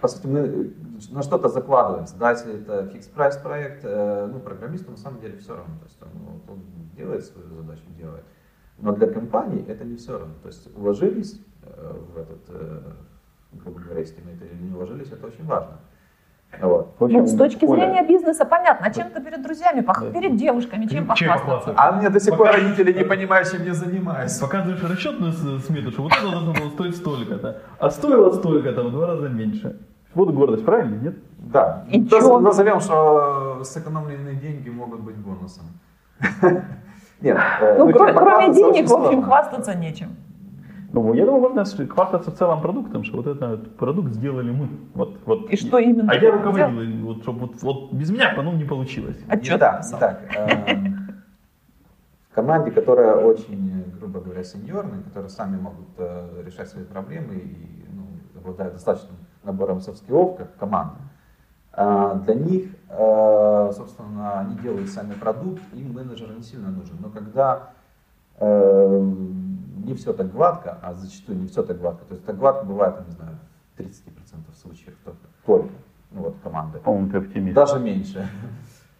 по 0.00 0.08
сути, 0.08 0.26
мы 0.26 0.72
на 1.10 1.22
что-то 1.22 1.48
закладываемся, 1.48 2.16
да, 2.16 2.30
если 2.30 2.60
это 2.60 2.86
фикс 2.86 3.06
прайс 3.06 3.36
проект, 3.36 3.84
э, 3.84 4.28
ну, 4.32 4.40
программисту 4.40 4.90
на 4.90 4.96
самом 4.96 5.20
деле 5.20 5.38
все 5.38 5.56
равно, 5.56 5.74
то 5.78 5.84
есть 5.86 6.02
он, 6.02 6.08
вот, 6.24 6.50
он 6.50 6.60
делает 6.96 7.24
свою 7.24 7.48
задачу, 7.48 7.82
делает. 7.96 8.24
Но 8.78 8.92
для 8.92 9.06
компании 9.06 9.64
это 9.68 9.84
не 9.84 9.96
все 9.96 10.18
равно, 10.18 10.34
то 10.42 10.48
есть 10.48 10.68
уложились 10.76 11.40
э, 11.62 11.92
в 12.14 12.18
этот 12.18 12.42
э, 12.48 12.80
грубо 13.62 13.80
говоря, 13.80 14.04
мы 14.24 14.32
это 14.32 14.54
не 14.54 14.74
уложились, 14.74 15.12
это 15.12 15.26
очень 15.26 15.44
важно. 15.44 15.78
Вот. 16.60 16.94
общем, 17.00 17.18
ну, 17.18 17.26
с 17.26 17.36
точки 17.36 17.64
Оля, 17.64 17.80
зрения 17.80 18.06
бизнеса 18.06 18.44
понятно, 18.44 18.86
а 18.86 18.90
чем 18.92 19.10
ты 19.10 19.20
перед 19.20 19.42
друзьями, 19.42 19.80
пох... 19.80 20.12
перед 20.12 20.36
девушками, 20.36 20.86
чем 20.86 21.06
похвастаться? 21.06 21.74
А 21.76 21.92
мне 21.92 22.08
до 22.10 22.20
сих 22.20 22.36
пор 22.36 22.52
родители 22.52 22.92
не 22.92 23.04
понимают, 23.04 23.50
чем 23.50 23.64
я 23.64 23.74
занимаюсь. 23.74 24.38
Показываешь 24.38 24.82
расчетную 24.82 25.32
смету, 25.32 25.90
что 25.90 26.02
вот 26.02 26.12
это 26.12 26.30
должно 26.30 26.52
было 26.52 26.70
стоить 26.70 26.96
столько-то, 26.96 27.60
а 27.78 27.90
стоило 27.90 28.30
столько-то 28.32 28.84
в 28.84 28.90
два 28.92 29.06
раза 29.08 29.28
меньше. 29.28 29.80
Вот 30.14 30.30
гордость, 30.30 30.64
правильно, 30.64 30.96
нет? 30.96 31.14
Да. 31.38 31.84
И 31.90 32.00
Наз, 32.00 32.40
назовем, 32.40 32.80
что 32.80 33.62
сэкономленные 33.64 34.36
деньги 34.36 34.70
могут 34.70 35.00
быть 35.00 35.16
бонусом. 35.16 35.64
Нет, 37.20 37.38
э, 37.60 37.78
ну, 37.78 37.86
ну 37.86 37.92
кроме 37.92 38.52
денег, 38.54 38.88
в 38.88 38.92
общем, 38.92 39.22
хвастаться 39.22 39.74
нечем. 39.74 40.16
Ну, 40.92 41.12
я 41.14 41.24
думаю, 41.24 41.40
можно 41.40 41.64
хвастаться 41.64 42.30
целым 42.30 42.60
продуктом, 42.60 43.02
что 43.02 43.16
вот 43.16 43.26
этот 43.26 43.76
продукт 43.76 44.12
сделали 44.12 44.52
мы. 44.52 44.68
Вот, 44.94 45.18
вот. 45.26 45.50
И 45.50 45.56
что 45.56 45.78
именно? 45.78 46.12
А 46.12 46.14
я 46.14 46.30
руководил, 46.30 47.04
вот, 47.04 47.22
чтобы 47.22 47.40
вот, 47.40 47.62
вот 47.62 47.92
без 47.92 48.10
меня 48.10 48.32
по 48.34 48.42
не 48.42 48.64
получилось. 48.64 49.16
А 49.28 49.42
что 49.42 49.58
так, 49.58 49.82
так. 49.98 50.22
Э, 50.36 50.76
в 52.30 52.34
команде, 52.34 52.70
которая 52.70 53.16
очень, 53.16 53.84
грубо 53.98 54.20
говоря, 54.20 54.44
сеньорная, 54.44 55.02
которые 55.02 55.30
сами 55.30 55.60
могут 55.60 55.88
э, 55.98 56.42
решать 56.46 56.68
свои 56.68 56.84
проблемы 56.84 57.34
и 57.34 57.86
ну, 57.92 58.06
обладают 58.38 58.74
достаточным 58.74 59.16
набором 59.44 59.80
софт-скиллов, 59.80 60.36
как 60.36 60.56
команда, 60.56 60.96
для 61.76 62.34
них, 62.34 62.70
собственно, 62.88 64.40
они 64.40 64.56
делают 64.58 64.88
сами 64.90 65.14
продукт, 65.14 65.60
им 65.72 65.92
менеджер 65.92 66.30
не 66.30 66.42
сильно 66.42 66.68
нужен. 66.68 66.96
Но 67.00 67.08
когда 67.10 67.70
не 69.84 69.94
все 69.94 70.12
так 70.12 70.30
гладко, 70.32 70.78
а 70.82 70.94
зачастую 70.94 71.38
не 71.38 71.48
все 71.48 71.62
так 71.62 71.78
гладко. 71.78 72.04
То 72.06 72.14
есть 72.14 72.24
так 72.24 72.38
гладко 72.38 72.64
бывает, 72.64 73.06
не 73.06 73.12
знаю, 73.12 73.38
30% 73.78 74.54
случаев 74.60 74.94
только, 75.04 75.18
только 75.44 75.68
ну, 76.10 76.22
вот, 76.22 76.36
команды. 76.42 76.78
По-моему, 76.78 77.10
ты 77.10 77.18
оптимист. 77.18 77.54
Даже 77.54 77.78
меньше. 77.78 78.28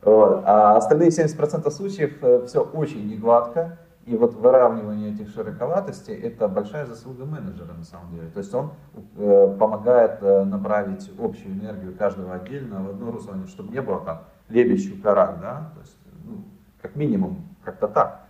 Вот. 0.02 0.42
А 0.44 0.76
остальные 0.76 1.08
70% 1.08 1.70
случаев 1.70 2.18
э, 2.20 2.44
все 2.46 2.60
очень 2.60 3.08
негладко. 3.08 3.78
И 4.06 4.16
вот 4.16 4.34
выравнивание 4.34 5.14
этих 5.14 5.30
широковатостей– 5.30 6.14
это 6.22 6.46
большая 6.46 6.84
заслуга 6.84 7.24
менеджера 7.24 7.72
на 7.72 7.84
самом 7.84 8.14
деле. 8.14 8.28
То 8.28 8.38
есть 8.38 8.52
он 8.52 8.72
э, 9.16 9.56
помогает 9.58 10.18
э, 10.20 10.44
направить 10.44 11.10
общую 11.18 11.54
энергию 11.54 11.96
каждого 11.96 12.34
отдельно 12.34 12.82
в 12.82 12.90
одно 12.90 13.10
русло, 13.10 13.34
чтобы 13.46 13.72
не 13.72 13.80
было 13.80 14.04
там 14.04 14.24
лебедь 14.50 15.02
кора, 15.02 15.32
да? 15.40 15.70
То 15.74 15.80
есть, 15.80 15.96
ну, 16.24 16.44
как 16.82 16.96
минимум, 16.96 17.48
как-то 17.64 17.88
так. 17.88 18.26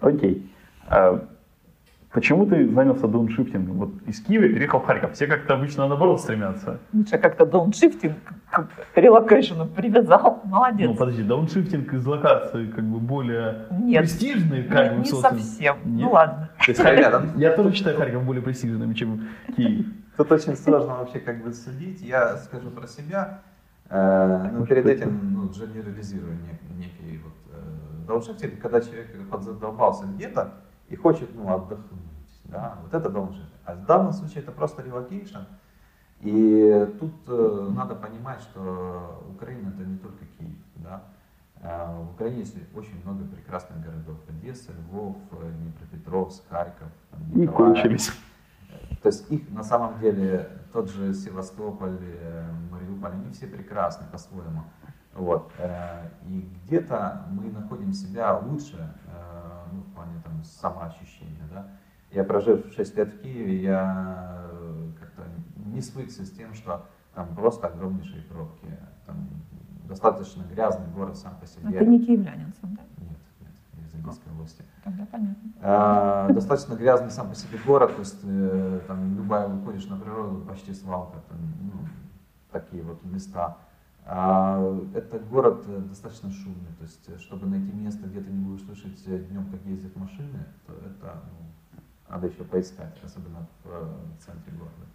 Окей. 0.00 0.52
А 0.86 1.26
Почему 2.14 2.46
ты 2.46 2.72
занялся 2.72 3.08
дауншифтингом? 3.08 3.76
Вот 3.76 3.90
из 4.06 4.20
Киева 4.20 4.44
переехал 4.48 4.78
в 4.78 4.86
Харьков. 4.86 5.14
Все 5.14 5.26
как-то 5.26 5.54
обычно 5.54 5.88
наоборот 5.88 6.20
стремятся. 6.20 6.78
Лучше 6.92 7.18
как-то 7.18 7.44
дауншифтинг 7.44 8.16
к 8.52 8.68
relocation 8.94 9.60
у 9.60 9.66
привязал. 9.66 10.40
Молодец. 10.44 10.86
Ну 10.88 10.94
подожди, 10.94 11.24
дауншифтинг 11.24 11.92
из 11.92 12.06
локации 12.06 12.68
как 12.68 12.84
бы 12.84 13.00
более 13.00 13.66
Нет. 13.72 14.02
престижный, 14.02 14.62
как 14.62 14.78
Нет, 14.84 14.92
бы, 14.92 14.98
не 15.00 15.04
собственно. 15.06 15.40
совсем. 15.40 15.76
Нет? 15.84 16.06
Ну 16.06 16.12
ладно. 16.12 16.50
То 16.64 16.70
есть, 16.70 16.84
ну, 16.84 17.40
Я 17.40 17.56
тоже 17.56 17.72
считаю 17.72 17.96
Харьков 17.98 18.22
более 18.22 18.42
престижным, 18.44 18.94
чем 18.94 19.28
Киев. 19.56 19.86
Тут 20.16 20.30
очень 20.30 20.54
сложно 20.54 20.98
вообще 20.98 21.18
как 21.18 21.42
бы 21.42 21.52
судить. 21.52 22.00
Я 22.00 22.36
скажу 22.36 22.70
про 22.70 22.86
себя. 22.86 23.40
Э, 23.90 24.50
Но 24.52 24.64
перед 24.66 24.86
этим 24.86 25.18
ну, 25.34 25.48
генерализирую 25.48 26.34
нек- 26.34 26.78
некий 26.78 27.18
вот, 27.24 27.32
э, 27.52 28.06
дауншифтинг, 28.06 28.60
когда 28.60 28.80
человек 28.80 29.08
подзадолбался 29.28 30.04
где-то 30.06 30.54
и 30.88 30.96
хочет 30.96 31.34
ну, 31.34 31.52
отдохнуть. 31.52 32.00
Да? 32.44 32.78
Вот 32.82 32.94
это 32.94 33.08
дауншифтинг. 33.08 33.50
А 33.64 33.74
в 33.74 33.86
данном 33.86 34.12
случае 34.12 34.42
это 34.42 34.52
просто 34.52 34.82
relocation. 34.82 35.38
И 36.20 36.96
тут 37.00 37.12
э, 37.26 37.68
надо 37.74 37.94
понимать, 37.94 38.40
что 38.40 39.24
Украина 39.34 39.68
это 39.68 39.84
не 39.84 39.98
только 39.98 40.24
Киев. 40.38 40.56
Да? 40.76 41.02
Э, 41.60 41.96
В 42.02 42.14
Украине 42.14 42.40
есть 42.40 42.56
очень 42.74 43.02
много 43.04 43.24
прекрасных 43.24 43.82
городов. 43.82 44.16
Одесса, 44.28 44.72
Львов, 44.72 45.16
э, 45.32 45.52
Днепропетровск, 45.52 46.42
Харьков. 46.48 46.88
И 47.34 47.46
кончились. 47.46 48.12
То 49.02 49.08
есть 49.08 49.30
их 49.30 49.50
на 49.50 49.62
самом 49.62 49.98
деле, 50.00 50.48
тот 50.72 50.90
же 50.90 51.12
Севастополь, 51.12 51.98
э, 52.00 52.50
Мариуполь, 52.70 53.12
они 53.12 53.30
все 53.32 53.46
прекрасны 53.46 54.06
по-своему. 54.10 54.64
Вот. 55.14 55.52
э, 55.58 56.08
И 56.26 56.48
где-то 56.66 57.26
мы 57.30 57.50
находим 57.50 57.92
себя 57.92 58.38
лучше, 58.38 58.76
э, 59.06 59.33
ну, 59.74 59.82
в 59.82 59.94
плане 59.94 60.20
там, 60.24 60.42
самоощущения. 60.44 61.46
Да? 61.52 61.68
Я 62.10 62.24
прожив 62.24 62.72
6 62.74 62.96
лет 62.96 63.14
в 63.14 63.20
Киеве, 63.20 63.62
я 63.62 64.46
э, 64.50 64.90
как-то 65.00 65.22
не 65.56 65.80
свыкся 65.80 66.24
с 66.24 66.30
тем, 66.30 66.54
что 66.54 66.86
там 67.14 67.34
просто 67.34 67.66
огромнейшие 67.66 68.22
пробки. 68.22 68.66
Там 69.06 69.28
достаточно 69.88 70.42
грязный 70.42 70.86
город 70.94 71.16
сам 71.16 71.34
по 71.36 71.44
А 71.44 71.46
себе. 71.46 71.78
ты 71.78 71.86
не 71.86 72.04
киевлянин 72.04 72.52
сам, 72.60 72.74
да? 72.74 72.82
Нет, 72.98 73.18
нет, 73.40 73.86
из 73.86 73.94
Одесской 73.94 74.32
области. 74.32 74.62
Тогда 74.84 75.06
понятно. 75.06 75.50
А, 75.60 76.28
достаточно 76.32 76.74
грязный 76.74 77.10
сам 77.10 77.28
по 77.28 77.34
себе 77.34 77.58
город, 77.66 77.94
то 77.94 78.00
есть 78.00 78.20
э, 78.22 78.80
там 78.86 79.16
любая 79.16 79.48
выходишь 79.48 79.86
на 79.86 79.96
природу, 79.96 80.40
почти 80.46 80.72
свалка, 80.72 81.18
там, 81.28 81.38
ну, 81.60 81.88
такие 82.50 82.82
вот 82.82 83.04
места. 83.04 83.58
А, 84.06 84.60
это 84.94 85.18
город 85.18 85.64
достаточно 85.88 86.30
шумный, 86.30 86.72
то 86.78 86.82
есть 86.82 87.08
э, 87.08 87.18
чтобы 87.18 87.46
найти 87.46 87.72
место, 87.72 88.06
где 88.06 88.20
ты 88.20 88.30
не 88.30 88.44
будешь 88.44 88.62
слышать 88.66 89.02
э, 89.06 89.18
днем, 89.18 89.50
как 89.50 89.64
ездят 89.64 89.96
машины, 89.96 90.44
то 90.66 90.74
это 90.74 91.22
ну, 91.30 91.80
надо 92.10 92.26
еще 92.26 92.44
поискать, 92.44 92.94
особенно 93.02 93.48
в 93.64 93.68
э, 93.70 93.94
центре 94.20 94.52
города. 94.52 94.86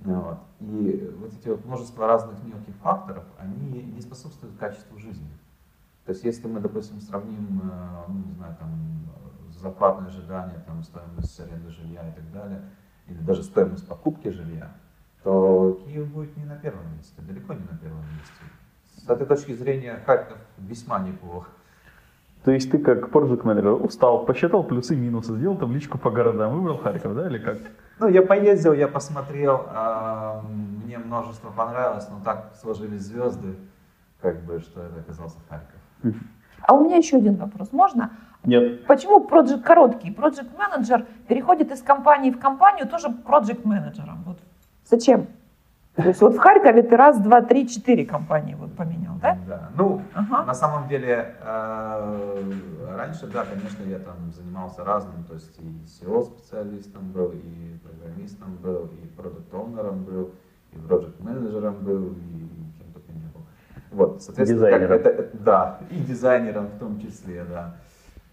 Ну 0.00 0.20
Вот. 0.20 0.38
И 0.60 1.14
вот 1.18 1.32
эти 1.32 1.48
вот 1.48 1.64
множество 1.64 2.06
разных 2.06 2.44
мелких 2.44 2.74
факторов, 2.76 3.24
они 3.38 3.82
не 3.82 4.00
способствуют 4.02 4.58
качеству 4.58 4.98
жизни. 4.98 5.30
То 6.04 6.12
есть 6.12 6.22
если 6.22 6.48
мы, 6.48 6.60
допустим, 6.60 7.00
сравним, 7.00 7.62
ну, 8.08 8.14
не 8.26 8.32
знаю, 8.32 8.56
там, 8.60 8.70
зарплатные 9.58 10.08
ожидания, 10.08 10.62
там, 10.66 10.82
стоимость 10.82 11.40
аренды 11.40 11.70
жилья 11.70 12.08
и 12.08 12.12
так 12.12 12.30
далее, 12.30 12.62
или 13.06 13.18
даже 13.18 13.42
стоимость 13.42 13.86
покупки 13.86 14.28
жилья, 14.28 14.72
то 15.24 15.80
Киев 15.84 16.06
будет 16.08 16.36
не 16.36 16.44
на 16.44 16.56
первом 16.56 16.96
месте, 16.96 17.14
далеко 17.22 17.52
не 17.54 17.60
на 17.60 17.78
первом 17.78 18.02
месте. 18.18 18.32
С 18.96 19.08
этой 19.08 19.26
точки 19.26 19.52
зрения 19.52 20.00
Харьков 20.06 20.38
весьма 20.58 20.98
неплох. 21.00 21.48
То 22.44 22.52
есть 22.52 22.70
ты 22.70 22.78
как 22.78 23.10
project 23.10 23.44
менеджер 23.44 23.72
устал, 23.72 24.24
посчитал 24.24 24.62
плюсы 24.62 24.94
и 24.94 24.96
минусы, 24.96 25.36
сделал 25.36 25.56
табличку 25.56 25.98
по 25.98 26.10
городам, 26.10 26.54
выбрал 26.54 26.78
Харьков, 26.78 27.14
да, 27.14 27.26
или 27.26 27.38
как? 27.38 27.58
Ну, 27.98 28.08
я 28.08 28.22
поездил, 28.22 28.72
я 28.72 28.86
посмотрел, 28.86 29.66
а, 29.68 30.42
мне 30.84 30.98
множество 30.98 31.50
понравилось, 31.50 32.08
но 32.10 32.20
так 32.24 32.52
сложились 32.60 33.02
звезды, 33.02 33.56
как 34.20 34.40
бы, 34.44 34.60
что 34.60 34.82
это 34.82 35.00
оказался 35.00 35.38
Харьков. 35.48 36.20
А 36.62 36.74
у 36.74 36.84
меня 36.84 36.96
еще 36.96 37.16
один 37.16 37.36
вопрос. 37.36 37.72
Можно? 37.72 38.12
Нет. 38.44 38.86
Почему 38.86 39.20
проект 39.20 39.62
короткий? 39.62 40.12
Проект 40.12 40.46
менеджер 40.56 41.06
переходит 41.26 41.72
из 41.72 41.82
компании 41.82 42.30
в 42.30 42.38
компанию 42.38 42.86
тоже 42.86 43.10
проект 43.10 43.64
менеджером. 43.64 44.22
Вот 44.24 44.38
зачем? 44.88 45.26
То 45.96 46.02
есть 46.04 46.20
вот 46.20 46.34
в 46.34 46.38
Харькове 46.38 46.82
ты 46.84 46.96
раз, 46.96 47.18
два, 47.18 47.42
три, 47.42 47.66
четыре 47.68 48.06
компании 48.06 48.54
вот 48.54 48.72
поменял, 48.76 49.16
да? 49.20 49.36
Да. 49.48 49.68
Ну, 49.76 50.00
Ага. 50.14 50.44
на 50.44 50.54
самом 50.54 50.88
деле, 50.88 51.34
э, 51.42 52.52
раньше, 52.96 53.26
да, 53.26 53.44
конечно, 53.44 53.82
я 53.82 53.98
там 53.98 54.14
занимался 54.32 54.84
разным, 54.84 55.24
то 55.24 55.34
есть 55.34 55.58
и 55.58 55.84
SEO-специалистом 55.86 57.10
был, 57.10 57.32
и 57.32 57.78
программистом 57.82 58.54
был, 58.62 58.86
и 59.02 59.06
продукт-оунером 59.16 60.04
был, 60.04 60.30
и 60.72 60.76
проект-менеджером 60.78 61.74
был, 61.82 62.12
и 62.12 62.48
кем 62.78 62.92
только 62.94 63.12
не 63.12 63.26
был. 63.34 63.42
Вот, 63.90 64.22
соответственно, 64.22 64.70
как 64.70 64.80
Дизайнером. 64.80 65.00
это, 65.00 65.08
это- 65.10 65.36
да, 65.38 65.78
и 65.90 65.98
дизайнером 65.98 66.66
в 66.66 66.78
том 66.78 67.00
числе, 67.00 67.44
да. 67.44 67.74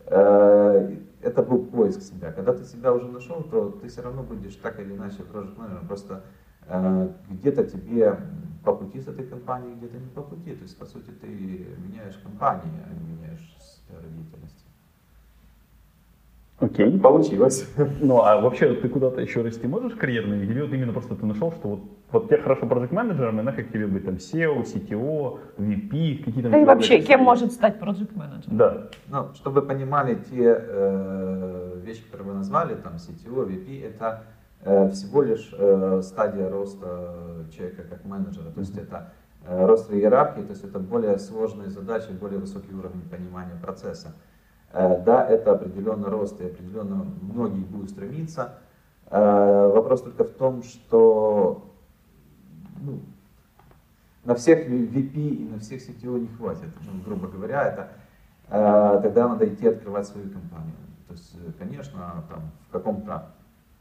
Э, 0.08 0.96
Это 1.22 1.42
был 1.42 1.66
поиск 1.66 2.02
себя. 2.04 2.32
Когда 2.32 2.54
ты 2.54 2.64
себя 2.66 2.94
уже 2.94 3.08
нашел, 3.08 3.42
то 3.42 3.72
ты 3.72 3.88
все 3.88 4.04
равно 4.04 4.22
будешь 4.22 4.54
так 4.58 4.80
или 4.80 4.96
иначе 4.96 5.24
project 5.24 5.58
менеджером. 5.58 5.88
Просто 5.88 6.22
где-то 7.30 7.64
тебе 7.66 8.18
по 8.64 8.74
пути 8.74 9.00
с 9.00 9.08
этой 9.08 9.26
компанией, 9.26 9.76
где-то 9.76 9.98
не 9.98 10.10
по 10.10 10.22
пути. 10.22 10.56
То 10.56 10.64
есть, 10.64 10.78
по 10.78 10.86
сути, 10.86 11.12
ты 11.22 11.28
меняешь 11.28 12.18
компании, 12.24 12.82
а 12.86 12.94
не 12.94 13.16
меняешь 13.16 13.56
сферу 13.60 14.08
деятельности. 14.10 14.66
Окей. 16.60 17.00
Получилось. 17.00 17.70
Ну, 18.02 18.24
а 18.24 18.40
вообще 18.40 18.74
ты 18.76 18.88
куда-то 18.88 19.22
еще 19.22 19.42
расти 19.42 19.68
можешь 19.68 19.94
карьерно? 19.94 20.36
Или 20.36 20.62
вот 20.62 20.72
именно 20.72 20.94
просто 20.94 21.16
ты 21.16 21.26
нашел, 21.26 21.52
что 21.52 21.68
вот, 21.68 21.80
вот 22.12 22.28
тебе 22.28 22.38
хорошо 22.38 22.66
project 22.66 22.94
менеджером, 22.94 23.40
и 23.40 23.44
нафиг 23.44 23.72
тебе 23.72 23.88
быть 23.88 24.06
там 24.06 24.16
SEO, 24.16 24.64
CTO, 24.64 25.40
VP, 25.58 26.24
какие 26.24 26.44
там... 26.44 26.52
Да 26.52 26.62
и 26.62 26.66
вообще, 26.66 27.02
кем 27.02 27.22
может 27.22 27.52
стать 27.52 27.78
проект 27.80 28.16
менеджер? 28.16 28.48
Да. 28.48 28.88
Ну, 29.10 29.34
чтобы 29.36 29.62
вы 29.62 29.68
понимали, 29.68 30.16
те 30.16 30.56
э, 30.58 31.82
вещи, 31.84 32.04
которые 32.04 32.30
вы 32.30 32.34
назвали, 32.36 32.76
там 32.76 32.96
CTO, 32.96 33.46
VP, 33.48 33.86
это 33.86 34.24
э, 34.32 34.35
всего 34.66 35.22
лишь 35.22 35.54
э, 35.58 36.02
стадия 36.04 36.50
роста 36.50 37.46
человека 37.52 37.84
как 37.90 38.04
менеджера. 38.06 38.50
То 38.50 38.60
есть 38.60 38.76
это 38.76 39.14
э, 39.46 39.66
рост 39.66 39.92
иерархии, 39.92 40.42
то 40.42 40.52
есть 40.52 40.64
это 40.64 40.80
более 40.80 41.20
сложные 41.20 41.70
задачи, 41.70 42.12
более 42.12 42.40
высокий 42.40 42.74
уровень 42.74 43.08
понимания 43.10 43.56
процесса. 43.62 44.14
Э, 44.74 45.02
да, 45.04 45.26
это 45.28 45.52
определенно 45.52 46.10
рост, 46.10 46.42
и 46.42 46.46
определенно 46.46 47.06
многие 47.22 47.64
будут 47.64 47.92
стремиться. 47.92 48.56
Э, 49.12 49.72
вопрос 49.72 50.02
только 50.02 50.24
в 50.24 50.32
том, 50.32 50.64
что 50.64 51.72
ну, 52.82 53.00
на 54.24 54.34
всех 54.34 54.68
VP 54.68 55.14
и 55.14 55.48
на 55.48 55.60
всех 55.60 55.88
CTO 55.88 56.20
не 56.20 56.28
хватит, 56.28 56.70
ну, 56.82 57.02
грубо 57.06 57.28
говоря, 57.28 57.64
это 57.64 57.90
э, 58.50 59.00
тогда 59.04 59.28
надо 59.28 59.48
идти 59.48 59.68
открывать 59.68 60.08
свою 60.08 60.30
компанию. 60.32 60.74
То 61.08 61.14
есть, 61.14 61.36
э, 61.36 61.52
конечно, 61.60 62.24
там, 62.30 62.52
в 62.68 62.72
каком-то 62.72 63.28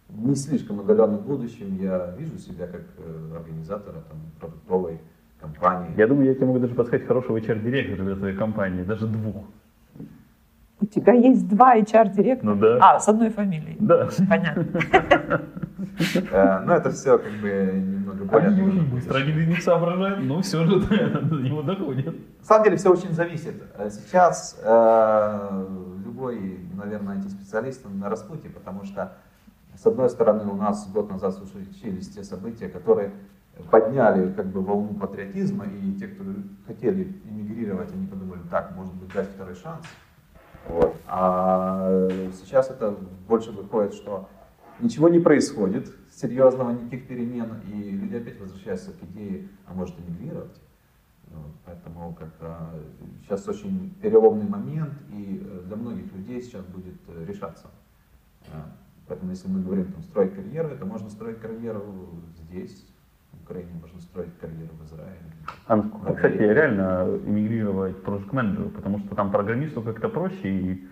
не 0.08 0.34
слишком 0.34 0.80
отдаленном 0.80 1.20
будущем 1.20 1.76
я 1.80 2.14
вижу 2.18 2.38
себя 2.38 2.66
как 2.66 2.82
э, 2.98 3.36
организатора 3.36 4.02
там, 4.08 4.18
продуктовой 4.40 5.00
компании. 5.40 5.92
Я 5.96 6.06
думаю, 6.06 6.26
я 6.28 6.34
тебе 6.34 6.46
могу 6.46 6.58
даже 6.58 6.74
подсказать 6.74 7.06
хорошего 7.06 7.38
HR-директора 7.38 8.04
для 8.04 8.16
твоей 8.16 8.36
компании, 8.36 8.82
даже 8.82 9.06
двух. 9.06 9.44
У 10.80 10.86
тебя 10.86 11.14
есть 11.14 11.48
два 11.48 11.78
HR-директора? 11.78 12.54
Ну 12.54 12.60
да. 12.60 12.78
А, 12.80 13.00
с 13.00 13.08
одной 13.08 13.30
фамилией. 13.30 13.76
Да. 13.80 14.08
Понятно. 14.28 14.66
Э, 16.30 16.60
но 16.60 16.74
это 16.74 16.90
все 16.90 17.18
как 17.18 17.32
бы 17.40 17.48
немного 17.74 18.24
более... 18.24 18.48
Они 18.48 18.80
быстро, 18.80 19.18
они 19.18 19.46
не 19.46 19.56
соображают, 19.56 20.24
но 20.24 20.42
все 20.42 20.64
же 20.64 20.80
до 21.20 21.36
него 21.36 21.62
доходит. 21.62 22.06
На 22.06 22.44
самом 22.44 22.64
деле 22.64 22.76
все 22.76 22.90
очень 22.90 23.12
зависит. 23.12 23.54
Э, 23.76 23.88
Сейчас 23.90 24.58
любой, 26.04 26.60
наверное, 26.74 27.16
IT-специалист 27.16 27.84
на 27.88 28.08
распутье, 28.08 28.50
потому 28.50 28.84
что, 28.84 29.12
с 29.76 29.86
одной 29.86 30.08
стороны, 30.10 30.50
у 30.50 30.56
нас 30.56 30.90
год 30.90 31.10
назад 31.10 31.34
случились 31.34 32.08
те 32.08 32.24
события, 32.24 32.68
которые 32.68 33.12
подняли 33.70 34.32
как 34.32 34.46
бы 34.46 34.60
волну 34.60 34.94
патриотизма, 34.94 35.64
и 35.66 35.94
те, 35.94 36.08
кто 36.08 36.24
хотели 36.66 37.20
эмигрировать, 37.24 37.92
они 37.92 38.06
подумали, 38.06 38.40
так, 38.50 38.74
может 38.76 38.94
быть, 38.94 39.12
дать 39.12 39.28
второй 39.28 39.54
шанс. 39.54 39.84
Вот. 40.68 40.96
А 41.06 42.08
сейчас 42.32 42.70
это 42.70 42.96
больше 43.28 43.52
выходит, 43.52 43.94
что 43.94 44.28
ничего 44.80 45.08
не 45.08 45.20
происходит, 45.20 45.90
серьезного, 46.10 46.70
никаких 46.70 47.06
перемен, 47.06 47.60
и 47.72 47.90
люди 47.90 48.16
опять 48.16 48.40
возвращаются 48.40 48.92
к 48.92 49.02
идее, 49.02 49.48
а 49.66 49.74
может 49.74 49.94
эмигрировать. 50.00 50.60
Поэтому 51.64 52.14
как-то 52.14 52.70
сейчас 53.22 53.46
очень 53.48 53.94
переломный 54.00 54.46
момент, 54.46 54.94
и 55.10 55.44
для 55.66 55.76
многих 55.76 56.12
людей 56.12 56.40
сейчас 56.42 56.64
будет 56.64 56.94
решаться. 57.26 57.70
Э, 59.04 59.08
Поэтому 59.08 59.30
если 59.30 59.48
мы 59.48 59.62
говорим 59.62 59.92
там, 59.92 60.02
строить 60.02 60.34
карьеру, 60.34 60.68
это 60.68 60.84
можно 60.84 61.10
строить 61.10 61.40
карьеру 61.40 61.82
здесь, 62.48 62.86
в 63.32 63.42
Украине, 63.44 63.70
можно 63.80 64.00
строить 64.00 64.36
карьеру 64.40 64.72
в 64.80 64.84
Израиле. 64.86 65.18
А 65.66 65.76
насколько, 65.76 66.14
кстати, 66.14 66.36
реально 66.36 67.18
эмигрировать 67.26 67.96
project 68.04 68.32
менеджеру, 68.32 68.70
потому 68.70 68.98
что 68.98 69.14
там 69.14 69.30
программисту 69.30 69.82
как-то 69.82 70.08
проще, 70.08 70.48
и 70.48 70.88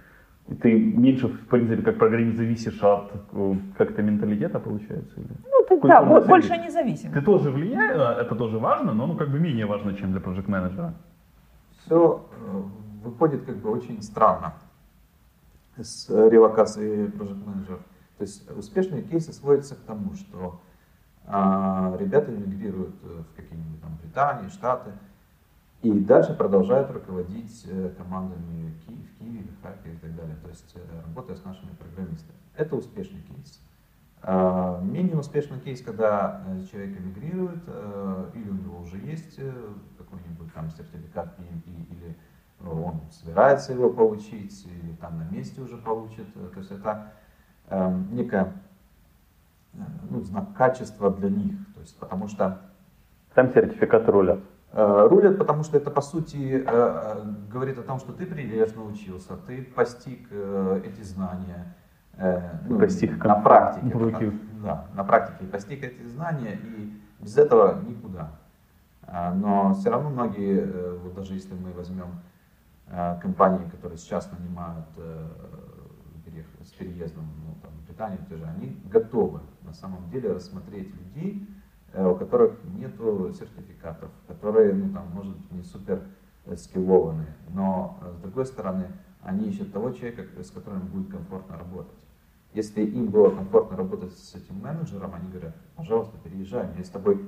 ты 0.61 0.73
меньше, 0.73 1.29
в 1.29 1.47
принципе, 1.49 1.83
как 1.83 1.99
программист 1.99 2.37
зависишь 2.37 2.83
от 2.83 3.13
э, 3.33 3.55
как-то 3.79 4.03
менталитета, 4.03 4.59
получается? 4.59 5.21
Или? 5.21 5.29
Ну, 5.45 5.65
ты, 5.69 5.89
да, 5.89 6.03
бо- 6.03 6.21
больше 6.21 6.57
независим. 6.59 7.13
Ты 7.13 7.23
тоже 7.23 7.51
влияешь, 7.51 8.19
это 8.19 8.35
тоже 8.35 8.59
важно, 8.59 8.93
но 8.93 9.07
ну, 9.07 9.17
как 9.17 9.31
бы 9.31 9.39
менее 9.39 9.67
важно, 9.67 9.95
чем 9.95 10.13
для 10.13 10.21
проект 10.21 10.49
менеджера. 10.49 10.95
все 11.79 12.27
выходит 13.05 13.45
как 13.45 13.57
бы 13.57 13.71
очень 13.71 14.03
странно 14.03 14.55
с 15.77 16.11
э, 16.11 16.29
релокацией 16.29 17.07
project 17.07 17.47
менеджеров. 17.47 17.81
То 18.23 18.27
есть 18.27 18.49
успешные 18.53 19.03
кейсы 19.03 19.33
сводятся 19.33 19.75
к 19.75 19.81
тому, 19.81 20.15
что 20.15 20.61
а, 21.27 21.97
ребята 21.99 22.33
эмигрируют 22.33 22.95
э, 23.03 23.25
в 23.29 23.35
какие-нибудь 23.35 23.83
там 23.83 23.99
Британии, 24.01 24.49
Штаты, 24.49 24.93
и 25.83 25.91
дальше 25.91 26.33
продолжают 26.33 26.89
руководить 26.93 27.67
э, 27.67 27.91
командами 27.99 28.71
в 28.71 28.87
Ки- 28.87 29.07
в 29.09 29.19
Киеве, 29.19 29.49
в 29.59 29.61
Харькове 29.61 29.95
и 29.95 29.97
так 29.97 30.15
далее. 30.15 30.37
То 30.41 30.51
есть 30.51 30.73
э, 30.77 31.03
работая 31.05 31.35
с 31.35 31.45
нашими 31.45 31.71
программистами. 31.71 32.39
Это 32.55 32.77
успешный 32.77 33.23
кейс. 33.23 33.61
А, 34.23 34.81
Менее 34.83 35.19
успешный 35.19 35.59
кейс, 35.59 35.83
когда 35.83 36.45
человек 36.71 36.97
эмигрирует, 37.01 37.65
или 38.35 38.49
у 38.49 38.55
него 38.55 38.79
уже 38.83 38.99
есть 38.99 39.35
какой-нибудь 39.99 40.55
там 40.55 40.71
сертификат 40.71 41.37
PMP, 41.41 41.89
или 41.91 42.17
он 42.65 43.01
собирается 43.11 43.73
его 43.73 43.91
получить, 43.91 44.65
или 44.65 44.95
там 45.01 45.19
на 45.19 45.25
месте 45.25 45.61
уже 45.61 45.77
получит. 45.77 46.33
То 46.35 46.61
есть 46.61 46.71
это 46.71 47.11
некое 48.11 48.53
э, 49.75 49.79
ну, 50.11 50.21
знак 50.21 50.53
качества 50.55 51.11
для 51.11 51.31
них. 51.31 51.55
То 51.75 51.81
есть, 51.81 51.97
потому 51.99 52.29
что 52.29 52.61
Там 53.35 53.51
сертификаты 53.53 54.13
рулят. 54.13 54.41
Э, 54.73 55.07
Рулят, 55.09 55.39
потому 55.39 55.65
что 55.65 55.77
это, 55.77 55.91
по 55.91 56.01
сути, 56.01 56.63
э, 56.67 57.25
говорит 57.51 57.79
о 57.79 57.83
том, 57.83 57.99
что 57.99 58.13
ты 58.13 58.27
прилежно 58.27 58.85
учился, 58.85 59.37
ты 59.37 59.63
постиг 59.63 60.31
эти 60.85 61.03
знания. 61.03 61.75
ну, 62.69 62.79
Постиг 62.79 63.25
на 63.25 63.37
практике. 63.37 63.93
руки. 63.97 64.33
Да, 64.63 64.87
на 64.95 65.03
практике 65.05 65.45
постиг 65.51 65.83
эти 65.83 66.07
знания, 66.07 66.55
и 66.63 66.93
без 67.21 67.37
этого 67.37 67.81
никуда. 67.83 68.31
А, 69.03 69.35
Но 69.35 69.75
все 69.75 69.91
равно 69.91 70.11
многие, 70.11 70.65
вот 70.99 71.15
даже 71.15 71.35
если 71.35 71.55
мы 71.55 71.73
возьмем 71.73 72.21
компании, 73.21 73.69
которые 73.71 73.99
сейчас 73.99 74.31
нанимают 74.39 74.87
с 76.65 76.71
переездом 76.73 77.25
ну, 77.93 77.99
там, 77.99 78.17
в 78.17 78.19
Британию, 78.19 78.21
те 78.29 78.37
же, 78.37 78.45
они 78.45 78.77
готовы 78.91 79.41
на 79.63 79.73
самом 79.73 80.09
деле 80.11 80.33
рассмотреть 80.33 80.95
людей, 80.95 81.49
э, 81.93 82.07
у 82.07 82.17
которых 82.17 82.59
нет 82.65 82.93
сертификатов, 82.97 84.11
которые, 84.27 84.75
ну, 84.75 84.93
там, 84.93 85.09
может 85.13 85.37
быть, 85.37 85.53
не 85.53 85.63
супер 85.63 86.03
э, 86.47 86.57
скиллованные, 86.57 87.35
но, 87.51 87.99
э, 88.03 88.15
с 88.19 88.21
другой 88.23 88.47
стороны, 88.47 88.89
они 89.23 89.49
ищут 89.49 89.73
того 89.73 89.93
человека, 89.93 90.25
с 90.43 90.51
которым 90.51 90.87
будет 90.89 91.11
комфортно 91.11 91.59
работать. 91.59 91.99
Если 92.55 92.83
им 92.83 93.07
было 93.07 93.31
комфортно 93.31 93.77
работать 93.77 94.13
с 94.13 94.35
этим 94.35 94.61
менеджером, 94.61 95.15
они 95.15 95.31
говорят, 95.31 95.57
пожалуйста, 95.77 96.19
переезжай, 96.23 96.69
мне 96.75 96.85
с 96.85 96.91
тобой 96.91 97.27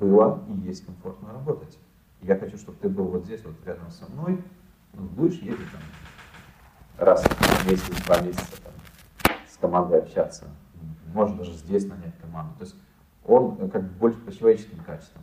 было 0.00 0.42
и 0.48 0.52
есть 0.66 0.84
комфортно 0.84 1.32
работать. 1.32 1.78
Я 2.22 2.36
хочу, 2.36 2.56
чтобы 2.56 2.78
ты 2.80 2.88
был 2.88 3.04
вот 3.04 3.24
здесь, 3.24 3.44
вот 3.44 3.54
рядом 3.66 3.90
со 3.90 4.10
мной, 4.10 4.42
ну, 4.94 5.02
будешь 5.02 5.40
ездить 5.40 5.70
там 5.70 5.82
раз 6.98 7.22
в 7.24 7.70
месяц, 7.70 8.02
два 8.06 8.20
месяца 8.20 8.62
там, 8.62 8.73
с 9.54 9.58
командой 9.58 10.00
общаться. 10.00 10.46
Можно 11.12 11.38
даже 11.38 11.52
здесь 11.52 11.86
нанять 11.86 12.18
команду. 12.20 12.54
То 12.58 12.64
есть 12.64 12.76
он 13.24 13.56
э, 13.60 13.68
как 13.68 13.82
бы 13.84 13.88
больше 14.00 14.18
по 14.18 14.32
человеческим 14.32 14.82
качествам. 14.84 15.22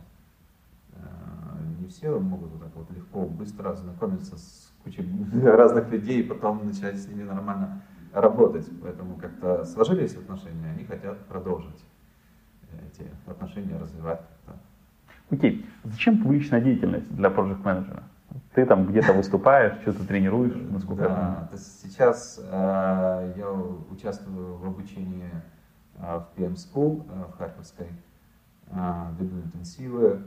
Э, 0.94 1.00
Не 1.80 1.88
все 1.88 2.18
могут 2.18 2.50
вот 2.52 2.62
так 2.62 2.74
вот 2.74 2.90
легко, 2.90 3.26
быстро 3.26 3.74
знакомиться 3.74 4.38
с 4.38 4.72
кучей 4.84 5.06
разных 5.42 5.90
людей 5.90 6.20
и 6.20 6.22
потом 6.22 6.66
начать 6.66 6.98
с 6.98 7.06
ними 7.06 7.24
нормально 7.24 7.82
работать. 8.14 8.66
Поэтому 8.82 9.16
как-то 9.16 9.64
сложились 9.66 10.16
отношения, 10.16 10.70
они 10.70 10.84
хотят 10.84 11.18
продолжить 11.26 11.84
эти 12.90 13.06
отношения 13.26 13.76
развивать. 13.76 14.22
Окей, 15.30 15.66
зачем 15.84 16.22
публичная 16.22 16.60
деятельность 16.60 17.14
для 17.14 17.30
проект 17.30 17.64
менеджера? 17.64 18.02
Ты 18.54 18.66
там 18.66 18.86
где-то 18.86 19.12
выступаешь, 19.12 19.80
что-то 19.82 20.04
тренируешь, 20.06 20.54
насколько 20.70 21.02
я 21.04 21.08
Да, 21.08 21.48
есть 21.52 21.82
сейчас 21.82 22.38
э, 22.42 23.34
я 23.36 23.50
участвую 23.90 24.56
в 24.56 24.66
обучении 24.66 25.30
э, 25.98 26.20
в 26.20 26.38
PM 26.38 26.54
School 26.54 27.04
э, 27.08 27.24
в 27.32 27.38
Харьковской, 27.38 27.86
э, 28.68 29.04
веду 29.18 29.36
интенсивы, 29.40 30.22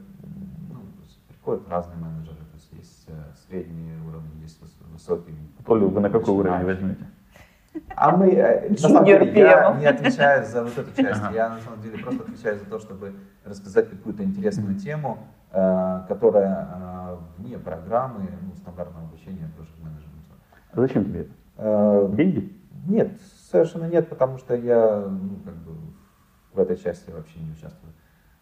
ну, 0.69 0.75
то 0.79 1.03
есть 1.03 1.19
приходят 1.27 1.69
разные 1.69 1.97
менеджеры, 1.97 2.37
то 2.37 2.55
есть 2.55 2.73
есть 2.73 3.05
э, 3.07 3.13
средние 3.47 3.97
уровни, 4.07 4.41
есть 4.41 4.59
выс- 4.61 4.91
высокие. 4.91 5.35
Толю, 5.65 5.89
вы 5.89 6.01
на 6.01 6.09
какой 6.09 6.33
уровень 6.33 6.65
возьмете? 6.65 7.05
А 7.95 8.15
мы, 8.15 8.29
э, 8.31 8.69
на 8.69 8.77
самом 8.77 9.05
деле, 9.05 9.33
я 9.39 9.75
не 9.77 9.85
отвечаю 9.85 10.45
за 10.45 10.63
вот 10.63 10.77
эту 10.77 10.95
часть, 11.01 11.21
Ага. 11.21 11.35
я 11.35 11.49
на 11.49 11.59
самом 11.59 11.81
деле 11.81 11.97
просто 11.97 12.23
отвечаю 12.23 12.57
за 12.57 12.65
то, 12.65 12.79
чтобы 12.79 13.13
рассказать 13.43 13.89
какую-то 13.89 14.23
интересную 14.23 14.75
тему, 14.75 15.27
которая 16.07 16.67
э, 16.73 17.17
вне 17.37 17.57
программы 17.57 18.27
ну, 18.41 18.53
стандартного 18.55 19.05
обучения 19.05 19.49
project 19.57 19.81
менеджменту. 19.81 20.35
А 20.71 20.81
зачем 20.81 21.05
тебе 21.05 21.21
это? 21.21 21.31
Э, 21.57 22.09
Деньги? 22.11 22.53
Нет, 22.87 23.19
совершенно 23.49 23.85
нет, 23.85 24.09
потому 24.09 24.37
что 24.37 24.53
я 24.55 25.05
ну, 25.07 25.37
как 25.45 25.55
бы 25.55 25.73
в 26.53 26.59
этой 26.59 26.77
части 26.77 27.09
вообще 27.09 27.39
не 27.39 27.51
участвую. 27.51 27.93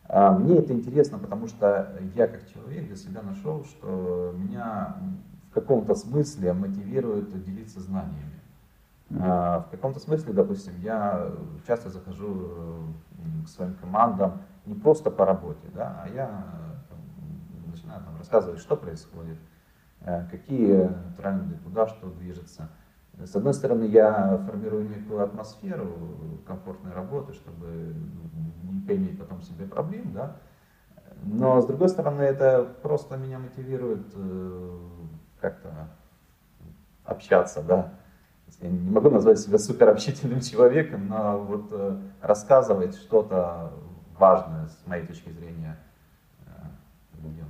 А 0.06 0.32
Мне 0.32 0.58
это 0.58 0.74
интересно, 0.74 1.18
потому 1.18 1.48
что 1.48 1.94
я 2.16 2.28
как 2.28 2.48
человек 2.48 2.88
для 2.88 2.96
себя 2.96 3.22
нашел, 3.22 3.64
что 3.64 4.34
меня 4.36 4.96
в 5.50 5.54
каком-то 5.54 5.96
смысле 5.96 6.54
мотивирует 6.54 7.30
делиться 7.44 7.80
знаниями. 7.80 8.42
А, 9.20 9.62
В 9.62 9.72
каком-то 9.72 10.00
смысле, 10.00 10.34
допустим, 10.34 10.74
я 10.82 11.30
часто 11.68 11.90
захожу 11.90 12.28
э, 12.28 13.46
к 13.46 13.50
своим 13.50 13.76
командам 13.76 14.42
не 14.66 14.74
просто 14.74 15.12
по 15.12 15.26
работе, 15.26 15.68
да, 15.74 16.04
а 16.04 16.10
я 16.10 16.44
э, 17.94 18.04
там, 18.04 18.18
рассказывать, 18.18 18.60
что 18.60 18.76
происходит, 18.76 19.38
э, 20.02 20.28
какие 20.30 20.90
тренды, 21.18 21.58
куда 21.64 21.88
что 21.88 22.10
движется. 22.10 22.70
С 23.20 23.36
одной 23.36 23.54
стороны, 23.54 23.84
я 23.84 24.38
формирую 24.48 24.90
некую 24.90 25.24
атмосферу 25.24 25.96
комфортной 26.48 26.94
работы, 26.94 27.34
чтобы 27.34 27.94
ну, 28.64 28.72
не 28.72 28.82
поиметь 28.82 29.20
потом 29.20 29.42
себе 29.44 29.68
проблем, 29.68 30.14
да. 30.14 30.38
Но 31.22 31.62
с 31.62 31.66
другой 31.68 31.90
стороны, 31.90 32.22
это 32.24 32.64
просто 32.82 33.18
меня 33.18 33.38
мотивирует 33.38 34.08
э, 34.16 34.80
как-то 35.40 35.90
общаться, 37.06 37.62
да. 37.62 37.94
Я 38.60 38.70
не 38.70 38.90
могу 38.90 39.10
назвать 39.10 39.40
себя 39.40 39.58
суперобщительным 39.58 40.42
человеком, 40.42 41.08
но 41.08 41.38
вот 41.40 41.68
э, 41.72 41.98
рассказывать 42.22 42.96
что-то 42.96 43.74
важное 44.18 44.68
с 44.68 44.88
моей 44.88 45.06
точки 45.06 45.30
зрения 45.30 45.78
людям. 47.22 47.48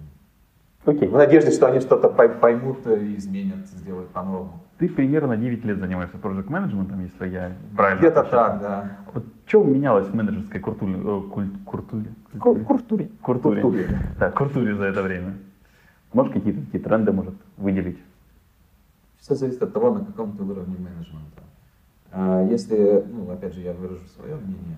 Окей. 0.86 1.08
В 1.08 1.14
надежде, 1.14 1.52
что 1.52 1.68
они 1.68 1.80
что-то 1.80 2.10
пой- 2.10 2.30
поймут 2.40 2.86
и 2.88 3.16
изменят, 3.16 3.68
сделают 3.68 4.10
по-новому. 4.10 4.60
Ты 4.80 4.90
примерно 4.90 5.38
9 5.38 5.64
лет 5.64 5.80
занимаешься 5.80 6.18
проект 6.18 6.50
менеджментом, 6.50 7.02
если 7.02 7.28
я 7.30 7.52
правильно 7.76 8.00
Где-то 8.00 8.24
так, 8.24 8.60
да. 8.62 8.98
Вот 9.14 9.24
что 9.46 9.64
менялось 9.64 10.08
в 10.08 10.16
менеджерской 10.16 10.60
культуре? 10.60 10.96
э, 10.96 11.22
куль- 11.32 11.64
культуре? 11.66 12.06
Ку- 12.40 12.56
Куртуре. 12.56 13.10
Культуре. 13.22 13.62
Культуре. 13.62 13.88
Да, 14.20 14.32
культуре 14.32 14.76
за 14.76 14.86
это 14.86 15.02
время. 15.04 15.36
Можешь 16.12 16.34
какие-то 16.34 16.66
такие 16.66 16.84
тренды, 16.84 17.12
может, 17.14 17.34
выделить? 17.58 18.00
Все 19.20 19.36
зависит 19.36 19.64
от 19.64 19.72
того, 19.74 19.94
на 19.94 20.04
каком 20.06 20.36
ты 20.36 20.44
уровне 20.44 20.76
менеджмента. 20.78 21.44
А, 22.12 22.44
Если, 22.44 23.04
ну, 23.10 23.32
опять 23.32 23.54
же, 23.54 23.62
я 23.62 23.74
выражу 23.74 24.06
свое 24.18 24.36
мнение, 24.36 24.78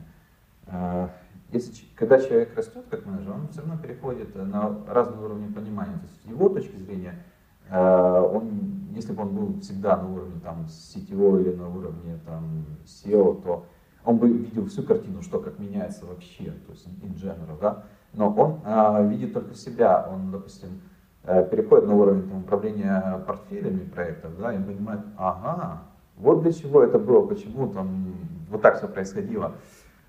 а, 0.67 1.09
если, 1.55 1.85
когда 1.95 2.19
человек 2.19 2.55
растет 2.55 2.85
как 2.89 3.05
менеджер, 3.05 3.31
он 3.31 3.47
все 3.47 3.61
равно 3.61 3.77
переходит 3.77 4.35
на 4.35 4.77
разные 4.87 5.23
уровни 5.23 5.47
понимания. 5.51 5.95
То 5.95 6.03
есть 6.03 6.21
с 6.21 6.25
его 6.25 6.49
точки 6.49 6.75
зрения, 6.75 7.23
а, 7.69 8.21
он, 8.21 8.89
если 8.91 9.13
бы 9.13 9.23
он 9.23 9.35
был 9.35 9.59
всегда 9.61 9.97
на 9.97 10.11
уровне 10.11 10.39
там, 10.43 10.65
CTO 10.65 11.41
или 11.41 11.55
на 11.55 11.69
уровне 11.69 12.19
там, 12.25 12.65
SEO, 12.85 13.41
то 13.41 13.65
он 14.03 14.17
бы 14.17 14.29
видел 14.29 14.65
всю 14.67 14.83
картину, 14.83 15.21
что 15.21 15.39
как 15.39 15.57
меняется 15.57 16.05
вообще, 16.05 16.51
то 16.67 16.73
есть 16.73 16.87
in 17.01 17.15
general, 17.15 17.59
да. 17.59 17.83
Но 18.13 18.29
он 18.29 18.59
а, 18.65 19.01
видит 19.01 19.33
только 19.33 19.55
себя, 19.55 20.07
он, 20.11 20.31
допустим, 20.31 20.81
э, 21.23 21.47
переходит 21.49 21.87
на 21.87 21.95
уровень 21.95 22.29
там, 22.29 22.39
управления 22.39 23.23
портфелями 23.25 23.85
проектов, 23.89 24.37
да, 24.37 24.53
и 24.53 24.61
понимает, 24.61 25.01
ага, 25.17 25.83
вот 26.17 26.43
для 26.43 26.53
чего 26.53 26.83
это 26.83 26.99
было, 26.99 27.25
почему 27.25 27.67
там 27.69 28.13
вот 28.49 28.61
так 28.61 28.77
все 28.77 28.87
происходило. 28.87 29.53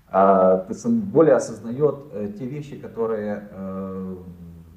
А, 0.09 0.65
более 1.11 1.35
осознает 1.35 1.95
э, 2.13 2.31
те 2.39 2.45
вещи, 2.45 2.79
которые 2.79 3.49
э, 3.51 4.15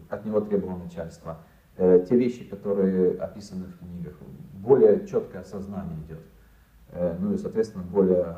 от 0.09 0.25
него 0.25 0.41
требовало 0.41 0.79
начальство, 0.79 1.39
э, 1.77 2.05
те 2.09 2.17
вещи, 2.17 2.45
которые 2.45 3.17
описаны 3.19 3.67
в 3.67 3.79
книгах, 3.79 4.15
более 4.55 5.07
четкое 5.07 5.43
осознание 5.43 5.97
идет. 6.07 6.21
Ну 7.21 7.33
и, 7.33 7.39
соответственно, 7.39 7.85
более 7.85 8.35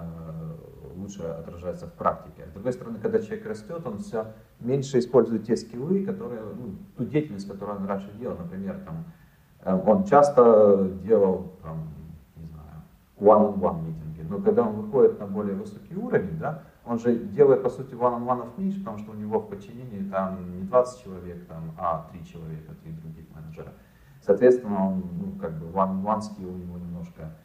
лучше 0.95 1.23
отражается 1.23 1.87
в 1.87 1.95
практике. 1.95 2.47
С 2.51 2.53
другой 2.53 2.75
стороны, 2.75 2.99
когда 3.01 3.19
человек 3.19 3.47
растет, 3.47 3.81
он 3.87 4.01
все 4.01 4.27
меньше 4.61 4.99
использует 4.99 5.47
те 5.47 5.57
скиллы, 5.57 6.05
которые, 6.05 6.43
ну, 6.43 6.77
ту 6.97 7.07
деятельность, 7.07 7.49
которую 7.49 7.79
он 7.79 7.87
раньше 7.87 8.13
делал. 8.19 8.37
Например, 8.37 8.79
там, 8.85 9.81
он 9.87 10.05
часто 10.05 10.91
делал, 11.03 11.55
там, 11.63 11.89
не 12.37 12.45
знаю, 12.45 12.83
one-on-one 13.19 13.87
митинги. 13.87 14.21
Но 14.29 14.39
когда 14.43 14.65
он 14.65 14.75
выходит 14.75 15.19
на 15.19 15.27
более 15.27 15.57
высокий 15.57 15.97
уровень, 15.97 16.39
да, 16.39 16.63
он 16.85 16.99
же 16.99 17.15
делает, 17.15 17.63
по 17.63 17.71
сути, 17.71 17.95
one-on-one 17.95 18.51
меньше, 18.57 18.81
потому 18.81 18.99
что 18.99 19.13
у 19.13 19.15
него 19.15 19.39
в 19.39 19.49
подчинении 19.49 20.09
там 20.11 20.59
не 20.59 20.63
20 20.63 21.05
человек, 21.05 21.47
там, 21.47 21.73
а 21.79 22.09
3 22.13 22.25
человека, 22.25 22.75
3 22.83 22.93
других 22.93 23.25
менеджера. 23.35 23.73
Соответственно, 24.21 24.89
он, 24.89 25.05
ну, 25.21 25.33
как 25.41 25.59
бы 25.59 25.67
one-on-one 25.67 26.21
skill 26.21 26.53
у 26.53 26.57
него 26.57 26.79
немножко 26.79 27.37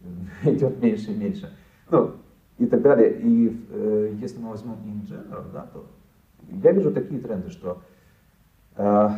идет 0.44 0.82
меньше 0.82 1.12
и 1.12 1.16
меньше. 1.16 1.52
Ну, 1.90 2.16
и 2.58 2.66
так 2.66 2.82
далее. 2.82 3.18
И 3.20 3.66
э, 3.70 4.16
если 4.20 4.38
мы 4.38 4.50
возьмем 4.50 4.74
in 4.84 5.06
general, 5.06 5.50
да, 5.52 5.62
то 5.72 5.86
я 6.48 6.72
вижу 6.72 6.92
такие 6.92 7.20
тренды, 7.20 7.50
что 7.50 7.82
э, 8.76 9.08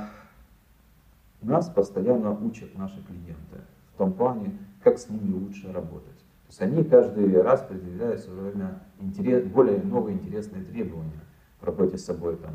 нас 1.43 1.69
постоянно 1.69 2.33
учат 2.33 2.77
наши 2.77 3.03
клиенты 3.05 3.61
в 3.95 3.99
том 3.99 4.13
плане, 4.13 4.57
как 4.83 4.99
с 4.99 5.09
ними 5.09 5.33
лучше 5.33 5.73
работать. 5.73 6.22
Есть 6.53 6.61
они 6.61 6.85
каждый 6.85 7.41
раз 7.41 7.63
предъявляют 7.63 8.21
в 8.21 8.25
свое 8.25 8.51
время 8.51 8.81
интерес, 9.01 9.43
более 9.47 9.79
новые 9.83 10.19
интересные 10.19 10.63
требования 10.63 11.23
в 11.59 11.65
работе 11.65 11.97
с 11.97 12.05
собой. 12.05 12.37
Там, 12.37 12.53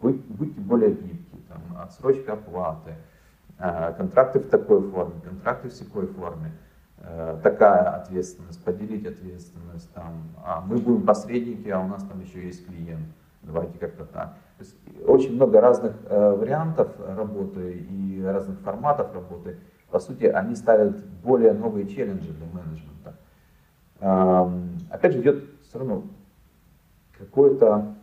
будь, 0.00 0.24
будьте 0.26 0.60
более 0.60 0.92
гибки, 0.92 1.36
там, 1.48 1.60
отсрочка 1.82 2.34
оплаты, 2.34 2.94
э, 3.58 3.94
контракты 3.94 4.38
в 4.38 4.48
такой 4.48 4.88
форме, 4.88 5.20
контракты 5.24 5.68
в 5.68 5.76
такой 5.76 6.06
форме. 6.06 6.52
Э, 6.98 7.40
такая 7.42 7.96
ответственность, 7.96 8.62
поделить 8.62 9.04
ответственность, 9.04 9.92
там, 9.94 10.28
а 10.44 10.60
мы 10.60 10.76
будем 10.76 11.02
посредники, 11.02 11.70
а 11.70 11.80
у 11.80 11.88
нас 11.88 12.04
там 12.04 12.20
еще 12.20 12.46
есть 12.46 12.64
клиент, 12.64 13.08
давайте 13.42 13.76
как-то 13.78 14.04
так. 14.04 14.36
То 14.58 14.64
есть 14.64 14.76
очень 15.08 15.34
много 15.34 15.60
разных 15.60 15.96
э, 16.04 16.36
вариантов 16.36 16.92
работы 17.04 17.72
и 17.72 18.22
разных 18.22 18.60
форматов 18.60 19.12
работы. 19.12 19.58
По 19.90 19.98
сути, 19.98 20.26
они 20.26 20.54
ставят 20.54 21.04
более 21.24 21.52
новые 21.52 21.88
челленджи 21.88 22.32
для 22.32 22.46
менеджмента. 22.46 22.89
Опять 24.00 25.12
же, 25.12 25.20
идет 25.20 25.44
все 25.62 25.78
равно 25.78 26.04
какой-то 27.18 27.94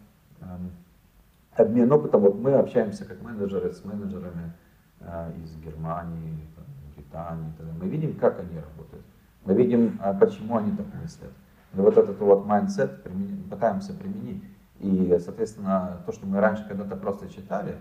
обмен 1.56 1.92
опытом. 1.92 2.22
Вот 2.22 2.40
мы 2.40 2.54
общаемся 2.54 3.06
как 3.06 3.22
менеджеры 3.22 3.74
с 3.74 3.84
менеджерами 3.84 4.54
э, 5.00 5.32
из 5.44 5.56
Германии, 5.58 6.48
Британии. 6.96 7.52
Мы 7.80 7.88
видим, 7.88 8.16
как 8.18 8.40
они 8.40 8.60
работают. 8.60 9.06
Мы 9.46 9.54
видим, 9.54 10.00
а, 10.04 10.14
почему 10.14 10.58
они 10.58 10.76
так 10.76 10.86
мыслят. 11.02 11.32
И 11.74 11.78
вот 11.78 11.98
этот 11.98 12.20
вот 12.20 12.46
mindset 12.46 13.02
пытаемся 13.50 13.94
применить. 13.94 14.44
И, 14.80 15.18
соответственно, 15.24 16.02
то, 16.06 16.12
что 16.12 16.28
мы 16.28 16.40
раньше 16.40 16.66
когда-то 16.68 16.96
просто 16.96 17.30
читали, 17.30 17.78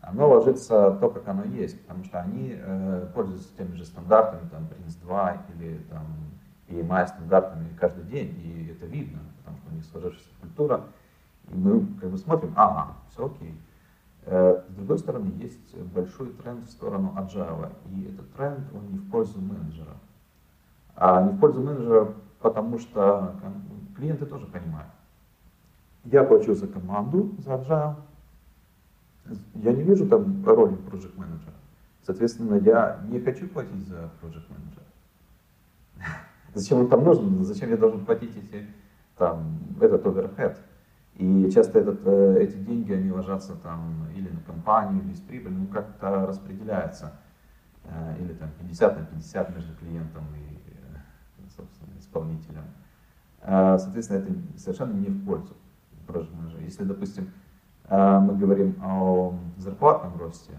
оно 0.00 0.28
ложится 0.28 0.92
то, 1.00 1.10
как 1.10 1.26
оно 1.26 1.44
есть, 1.44 1.80
потому 1.82 2.04
что 2.04 2.20
они 2.20 2.54
э, 2.56 3.08
пользуются 3.14 3.56
теми 3.56 3.74
же 3.74 3.84
стандартами, 3.84 4.48
там, 4.48 4.68
Prince2 4.68 5.38
или 5.54 5.78
там, 5.90 6.06
EMI 6.68 7.06
стандартами 7.06 7.68
каждый 7.78 8.04
день, 8.04 8.34
и 8.42 8.72
это 8.72 8.86
видно, 8.86 9.20
потому 9.38 9.58
что 9.58 9.70
у 9.70 9.74
них 9.74 9.84
сложившаяся 9.84 10.30
культура, 10.40 10.84
и 11.48 11.54
мы 11.54 11.86
как 12.00 12.10
бы 12.10 12.18
смотрим, 12.18 12.52
ага, 12.56 12.94
все 13.10 13.26
окей. 13.26 13.54
Э, 14.22 14.62
с 14.68 14.74
другой 14.74 14.98
стороны, 14.98 15.32
есть 15.38 15.76
большой 15.94 16.32
тренд 16.32 16.66
в 16.66 16.70
сторону 16.70 17.14
agile, 17.16 17.72
и 17.90 18.12
этот 18.12 18.32
тренд, 18.34 18.64
он 18.74 18.90
не 18.90 18.98
в 18.98 19.10
пользу 19.10 19.40
менеджера. 19.40 19.96
А 20.96 21.22
не 21.22 21.30
в 21.30 21.38
пользу 21.38 21.60
менеджера, 21.60 22.12
потому 22.40 22.78
что 22.78 23.34
клиенты 23.96 24.26
тоже 24.26 24.46
понимают. 24.46 24.90
Я 26.04 26.24
плачу 26.24 26.54
за 26.54 26.66
команду, 26.66 27.34
за 27.38 27.54
agile, 27.54 27.96
я 29.54 29.72
не 29.72 29.82
вижу 29.82 30.06
там 30.08 30.44
роли 30.44 30.76
project 30.90 31.18
менеджера. 31.18 31.54
Соответственно, 32.02 32.56
я 32.56 33.00
не 33.08 33.20
хочу 33.20 33.48
платить 33.48 33.86
за 33.88 34.10
project 34.20 34.44
менеджера. 34.48 34.85
Зачем 36.56 36.78
он 36.78 36.88
там 36.88 37.04
нужен? 37.04 37.44
Зачем 37.44 37.68
я 37.68 37.76
должен 37.76 38.06
платить 38.06 38.34
эти, 38.34 38.66
там, 39.18 39.58
этот 39.78 40.06
overhead? 40.06 40.56
И 41.16 41.50
часто 41.50 41.80
этот, 41.80 42.00
э, 42.06 42.38
эти 42.40 42.56
деньги, 42.56 42.94
они 42.94 43.12
ложатся 43.12 43.56
там 43.56 44.06
или 44.16 44.30
на 44.30 44.40
компанию, 44.40 45.04
или 45.04 45.12
с 45.12 45.20
прибыль, 45.20 45.52
ну 45.52 45.66
как-то 45.66 46.24
распределяется. 46.24 47.12
Э, 47.84 48.16
или 48.18 48.32
там 48.32 48.48
50 48.58 48.98
на 48.98 49.04
50 49.04 49.54
между 49.54 49.74
клиентом 49.74 50.24
и, 50.34 50.58
э, 50.70 50.96
собственно, 51.54 51.90
исполнителем. 51.98 52.64
Соответственно, 53.42 54.18
это 54.18 54.32
совершенно 54.58 54.94
не 54.94 55.08
в 55.08 55.24
пользу. 55.24 55.54
Если, 56.60 56.84
допустим, 56.84 57.30
мы 57.88 58.34
говорим 58.34 58.74
о 58.82 59.34
зарплатном 59.58 60.18
росте 60.18 60.52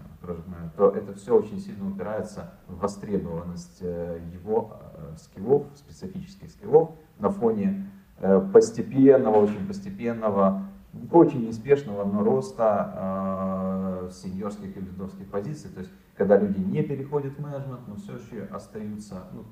то 0.76 0.90
это 0.90 1.12
все 1.14 1.36
очень 1.36 1.60
сильно 1.60 1.88
упирается 1.88 2.52
в 2.66 2.78
востребованность 2.78 3.80
его 3.80 4.78
скиллов, 5.16 5.66
специфических 5.74 6.50
скиллов 6.50 6.90
на 7.18 7.30
фоне 7.30 7.88
Э, 8.20 8.40
постепенного, 8.52 9.36
очень 9.36 9.64
постепенного, 9.64 10.64
очень 11.12 11.46
неспешного, 11.46 12.04
но 12.04 12.24
роста 12.24 14.08
э, 14.08 14.10
сеньорских 14.12 14.76
и 14.76 14.80
лидовских 14.80 15.30
позиций. 15.30 15.70
То 15.70 15.80
есть, 15.80 15.92
когда 16.16 16.36
люди 16.36 16.58
не 16.58 16.82
переходят 16.82 17.34
в 17.34 17.38
менеджмент, 17.38 17.86
но 17.86 17.94
все 17.94 18.16
еще 18.16 18.42
остаются 18.50 19.22
ну, 19.32 19.44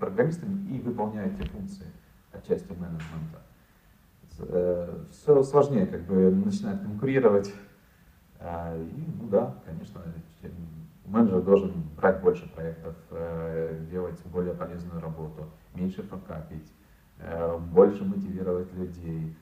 программистами 0.00 0.74
и 0.74 0.80
выполняют 0.80 1.36
те 1.38 1.44
функции 1.44 1.86
отчасти 2.32 2.72
менеджмента. 2.72 3.42
Все 5.10 5.42
сложнее, 5.42 5.86
как 5.86 6.02
бы 6.02 6.30
начинает 6.30 6.80
конкурировать. 6.80 7.52
Э, 8.38 8.80
и, 8.80 9.04
ну 9.20 9.28
да, 9.28 9.54
конечно, 9.66 10.00
менеджер 11.06 11.42
должен 11.42 11.72
брать 11.96 12.20
больше 12.20 12.48
проектов, 12.54 12.94
э, 13.10 13.86
делать 13.90 14.20
более 14.26 14.54
полезную 14.54 15.00
работу, 15.00 15.46
меньше 15.74 16.02
прокапить 16.02 16.72
Э, 17.22 17.58
больше 17.58 18.02
мотивировать 18.02 18.72
людей, 18.72 19.36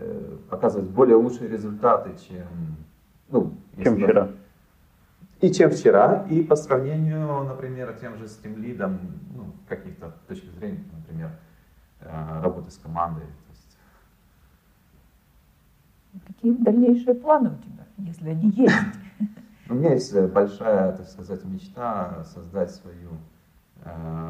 э, 0.00 0.38
показывать 0.50 0.90
более 0.90 1.14
лучшие 1.14 1.48
результаты, 1.48 2.10
чем, 2.26 2.76
ну, 3.28 3.54
чем 3.80 3.96
вчера. 3.96 4.28
И 5.40 5.52
чем 5.52 5.70
вчера, 5.70 6.26
и 6.28 6.42
по 6.42 6.56
сравнению, 6.56 7.44
например, 7.44 7.96
тем 8.00 8.16
же 8.16 8.26
с 8.26 8.36
тем 8.38 8.60
лидом, 8.60 8.98
ну, 9.34 9.54
каких-то 9.68 10.12
точки 10.26 10.48
зрения, 10.58 10.84
например, 10.92 11.30
работы 12.00 12.70
с 12.70 12.78
командой. 12.78 13.26
Какие 16.26 16.52
дальнейшие 16.52 17.14
планы 17.14 17.50
у 17.50 17.56
тебя, 17.62 17.86
если 17.98 18.30
они 18.30 18.50
есть? 18.50 18.74
У 19.68 19.74
меня 19.74 19.94
есть 19.94 20.14
большая, 20.32 20.92
так 20.92 21.06
сказать, 21.06 21.44
мечта 21.44 22.24
создать 22.24 22.70
свою 22.72 23.10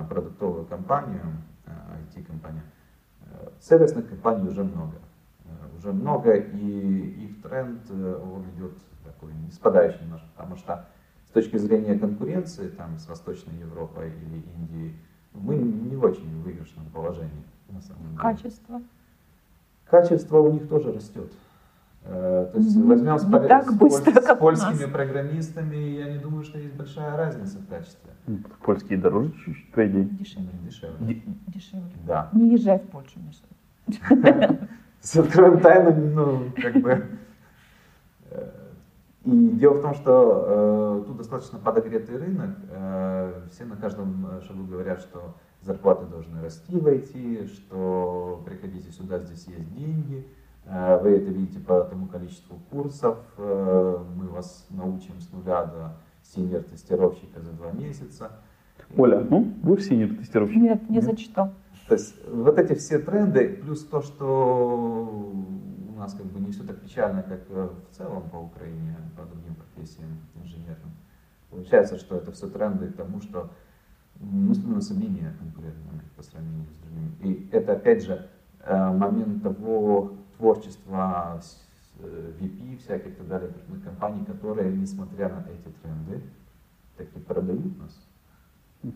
продуктовую 0.09 0.67
компанию, 0.67 1.25
IT-компанию, 1.67 2.63
Сервисных 3.61 4.09
компаний 4.09 4.49
уже 4.49 4.65
много. 4.65 4.97
Э, 5.45 5.77
уже 5.79 5.93
много, 5.93 6.33
и 6.35 7.27
их 7.27 7.43
тренд, 7.43 7.81
э, 7.89 8.21
он 8.23 8.45
идет 8.57 8.77
такой 9.05 9.33
не 9.35 9.51
спадающий 9.51 10.03
немножко, 10.03 10.27
потому 10.37 10.57
что 10.57 10.89
с 11.29 11.31
точки 11.31 11.57
зрения 11.59 11.99
конкуренции 11.99 12.69
там, 12.69 12.99
с 12.99 13.09
Восточной 13.09 13.57
Европой 13.59 14.11
или 14.11 14.43
Индией, 14.57 14.97
мы 15.33 15.57
не 15.57 15.97
в 15.97 16.05
очень 16.05 16.43
выигрышном 16.43 16.87
положении. 16.91 17.45
На 17.69 17.81
самом 17.81 18.03
деле. 18.09 18.19
Качество? 18.19 18.83
Качество 19.87 20.39
у 20.41 20.53
них 20.53 20.69
тоже 20.69 20.93
растет. 20.93 21.33
Э, 22.05 22.49
то 22.53 22.59
есть 22.59 22.77
возьмем 22.77 23.19
с, 23.19 23.25
не 23.25 23.49
так 23.49 23.77
быстро, 23.77 24.21
с, 24.21 24.25
с 24.25 24.35
польскими 24.37 24.91
программистами, 24.91 25.77
я 25.77 26.13
не 26.13 26.19
думаю, 26.19 26.43
что 26.43 26.59
есть 26.59 26.75
большая 26.75 27.17
разница 27.17 27.59
в 27.59 27.69
качестве. 27.69 28.11
Польские 28.65 28.99
дороже 28.99 29.33
чуть-чуть, 29.45 29.71
по 29.71 29.87
идее. 29.87 30.05
Дешевле. 30.05 30.51
Дешевле. 30.65 31.23
Дешевле. 31.47 31.93
Да. 32.05 32.29
Не 32.33 32.55
езжай 32.55 32.79
в 32.79 32.89
Польшу, 32.89 33.21
Миша. 33.21 34.09
С 35.01 35.17
откроем 35.17 35.61
тайну, 35.61 35.93
ну, 36.13 36.53
как 36.61 36.77
бы... 36.81 37.07
Э, 38.31 38.51
и 39.25 39.49
дело 39.51 39.75
в 39.75 39.83
том, 39.83 39.95
что 39.95 41.03
э, 41.03 41.05
тут 41.07 41.19
достаточно 41.19 41.61
подогретый 41.61 42.17
рынок. 42.17 42.57
Э, 42.71 43.43
все 43.53 43.65
на 43.65 43.77
каждом 43.77 44.41
шагу 44.47 44.65
говорят, 44.65 45.01
что 45.01 45.37
зарплаты 45.61 46.07
должны 46.07 46.41
расти 46.43 46.77
в 46.77 46.87
IT, 46.87 47.47
что 47.47 48.43
приходите 48.45 48.91
сюда, 48.91 49.21
здесь 49.21 49.47
есть 49.47 49.73
деньги. 49.73 50.27
Э, 50.27 50.42
вы 50.65 51.17
это 51.17 51.31
видите 51.31 51.59
по 51.59 51.83
тому 51.85 52.07
количеству 52.07 52.59
курсов. 52.71 53.19
Э, 53.37 54.05
мы 54.15 54.29
вас 54.29 54.67
научим 54.71 55.21
с 55.21 55.33
нуля 55.33 55.65
до 55.65 55.97
синер-тестировщика 56.23 57.41
за 57.41 57.51
два 57.53 57.73
месяца. 57.73 58.31
Оля, 58.97 59.27
ну, 59.29 59.53
вы 59.63 59.81
синер-тестировщик? 59.81 60.57
Нет, 60.57 60.89
не 60.89 61.01
зачитал. 61.01 61.53
То 61.89 61.95
есть 61.95 62.15
вот 62.29 62.59
эти 62.59 62.75
все 62.75 63.01
тренды, 63.01 63.61
плюс 63.63 63.85
то, 63.85 64.03
что 64.03 65.33
у 65.95 65.99
нас 65.99 66.15
как 66.15 66.27
бы 66.27 66.41
не 66.41 66.53
все 66.53 66.63
так 66.63 66.81
печально, 66.81 67.23
как 67.23 67.41
э, 67.49 67.69
в 67.91 67.97
целом 67.97 68.31
по 68.31 68.37
Украине, 68.37 68.97
по 69.17 69.25
другим 69.25 69.57
профессиям 69.57 70.21
инженерным. 70.43 70.93
Получается, 71.51 71.99
что 71.99 72.17
это 72.17 72.31
все 72.33 72.47
тренды 72.49 72.89
к 72.89 72.97
тому, 72.97 73.21
что 73.21 73.51
мы 74.21 74.55
становимся 74.55 74.95
менее 74.95 75.35
конкурентными 75.41 76.03
по 76.17 76.23
сравнению 76.23 76.67
с 76.67 76.83
другими. 76.83 77.13
И 77.21 77.49
это 77.51 77.73
опять 77.73 78.05
же 78.05 78.29
момент 78.65 79.43
того, 79.43 80.13
творчества 80.37 81.41
VP 81.99 82.79
всяких 82.79 83.13
и 83.13 83.15
так 83.15 83.29
далее, 83.29 83.51
крупных 83.51 83.85
компаний, 83.85 84.25
которые, 84.25 84.75
несмотря 84.75 85.29
на 85.29 85.45
эти 85.49 85.73
тренды, 85.83 86.23
таки 86.97 87.21
продают 87.21 87.79
нас. 87.79 88.93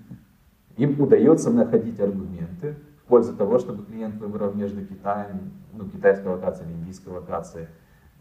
им 0.76 1.01
удается 1.01 1.51
находить 1.51 2.01
аргументы 2.01 2.76
в 3.03 3.09
пользу 3.09 3.34
того, 3.37 3.59
чтобы 3.59 3.84
клиент 3.84 4.16
выбрал 4.16 4.53
между 4.53 4.84
Китаем, 4.84 5.53
ну, 5.72 5.89
китайской 5.89 6.28
локацией, 6.28 6.72
индийской 6.72 7.12
локацией, 7.12 7.68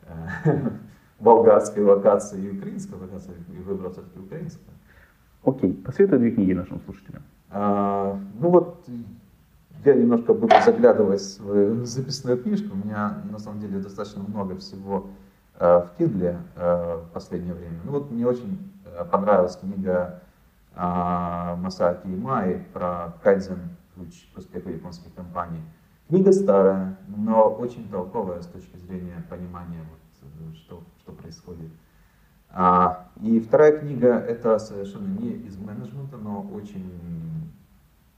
э, 0.04 0.70
болгарской 1.20 1.84
локацией 1.84 2.48
и 2.48 2.58
украинской 2.58 2.96
локацией, 2.96 3.38
и 3.58 3.62
выбрал 3.62 3.92
все-таки 3.92 4.20
украинскую. 4.20 4.76
Окей, 5.44 5.74
посоветуй 5.74 6.20
две 6.20 6.32
книги 6.32 6.54
нашим 6.54 6.80
слушателям. 6.82 7.24
А, 7.50 8.20
ну 8.40 8.50
вот, 8.50 8.86
я 9.86 9.94
немножко 9.94 10.34
буду 10.34 10.56
заглядывать 10.64 11.38
в 11.40 11.86
записную 11.86 12.42
книжку. 12.42 12.74
У 12.74 12.86
меня 12.86 13.22
на 13.30 13.38
самом 13.38 13.60
деле 13.60 13.80
достаточно 13.80 14.24
много 14.24 14.58
всего 14.58 15.08
э, 15.60 15.66
в 15.66 16.00
Kindle 16.00 16.38
э, 16.56 17.02
в 17.06 17.14
последнее 17.14 17.54
время. 17.54 17.80
Ну 17.84 17.92
вот 17.92 18.12
мне 18.12 18.26
очень 18.26 18.72
э, 18.86 19.06
понравилась 19.06 19.56
книга 19.58 20.22
э, 20.76 21.56
Масаки 21.58 22.08
Имаи 22.08 22.66
про 22.74 23.14
кайдзен, 23.24 23.60
ключ 23.94 24.28
к 24.34 24.40
успеху 24.40 24.70
японских 24.70 25.14
компаний. 25.14 25.62
Книга 26.08 26.32
старая, 26.32 26.98
но 27.08 27.50
очень 27.50 27.88
толковая 27.90 28.42
с 28.42 28.48
точки 28.48 28.78
зрения 28.78 29.24
понимания, 29.30 29.80
вот, 29.90 30.56
что, 30.56 30.84
что 31.02 31.12
происходит. 31.12 31.70
А, 32.50 33.10
и 33.22 33.40
вторая 33.40 33.80
книга 33.80 34.14
это 34.16 34.60
совершенно 34.60 35.08
не 35.08 35.32
из 35.32 35.58
менеджмента, 35.58 36.18
но 36.18 36.42
очень 36.54 36.92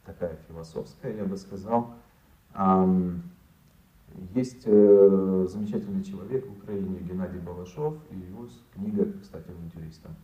такая 0.07 0.37
философская, 0.47 1.15
я 1.15 1.25
бы 1.25 1.37
сказал. 1.37 1.93
Есть 4.33 4.63
э, 4.65 5.45
замечательный 5.47 6.03
человек 6.03 6.47
в 6.47 6.57
Украине, 6.57 6.99
Геннадий 7.01 7.39
Балашов, 7.39 7.95
и 8.09 8.15
его 8.15 8.47
книга, 8.73 9.05
кстати, 9.21 9.51
авантюристам. 9.51 10.15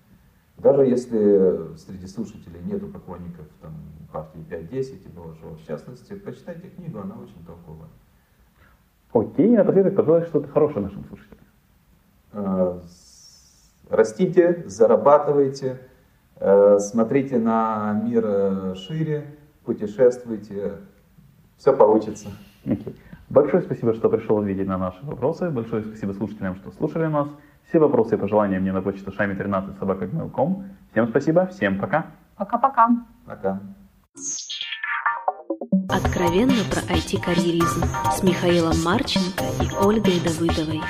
Даже 0.58 0.86
если 0.86 1.76
среди 1.78 2.08
слушателей 2.08 2.62
нету 2.64 2.88
поклонников 2.88 3.46
там, 3.62 3.74
партии 4.12 4.44
5-10 4.50 5.06
и 5.06 5.10
Балашова 5.10 5.56
в 5.56 5.68
частности, 5.68 6.14
почитайте 6.14 6.70
книгу, 6.70 7.00
она 7.00 7.16
очень 7.16 7.46
толковая. 7.46 7.90
Окей, 9.12 9.50
напоследок 9.56 9.96
пожелай 9.96 10.24
что-то 10.24 10.48
хорошее 10.48 10.86
нашим 10.86 11.06
слушателям. 11.06 11.46
Э, 12.32 12.80
растите, 13.90 14.64
зарабатывайте, 14.66 15.82
э, 16.38 16.80
смотрите 16.80 17.38
на 17.38 18.02
мир 18.04 18.76
шире, 18.76 19.38
путешествуйте, 19.66 20.74
все 21.57 21.76
получится. 21.76 22.30
Okay. 22.66 22.95
Большое 23.30 23.64
спасибо, 23.64 23.93
что 23.93 24.09
пришел 24.09 24.38
ответить 24.39 24.68
на 24.68 24.78
наши 24.78 25.03
вопросы. 25.03 25.49
Большое 25.49 25.84
спасибо 25.84 26.14
слушателям, 26.14 26.55
что 26.55 26.72
слушали 26.72 27.07
нас. 27.07 27.28
Все 27.68 27.80
вопросы 27.80 28.16
и 28.16 28.18
пожелания 28.18 28.59
мне 28.59 28.72
на 28.72 28.82
почту 28.82 29.11
шами 29.11 29.34
13 29.34 29.78
собакагmail.com. 29.78 30.66
Всем 30.91 31.07
спасибо, 31.07 31.47
всем 31.47 31.80
пока. 31.80 32.07
Пока-пока. 32.38 32.89
Пока. 33.26 33.59
Откровенно 35.89 36.64
про 36.70 36.82
IT-карьеризм 36.93 37.84
с 38.11 38.24
Михаилом 38.24 38.76
Марченко 38.84 39.43
и 39.61 39.74
Ольгой 39.84 40.20
Давыдовой. 40.24 40.82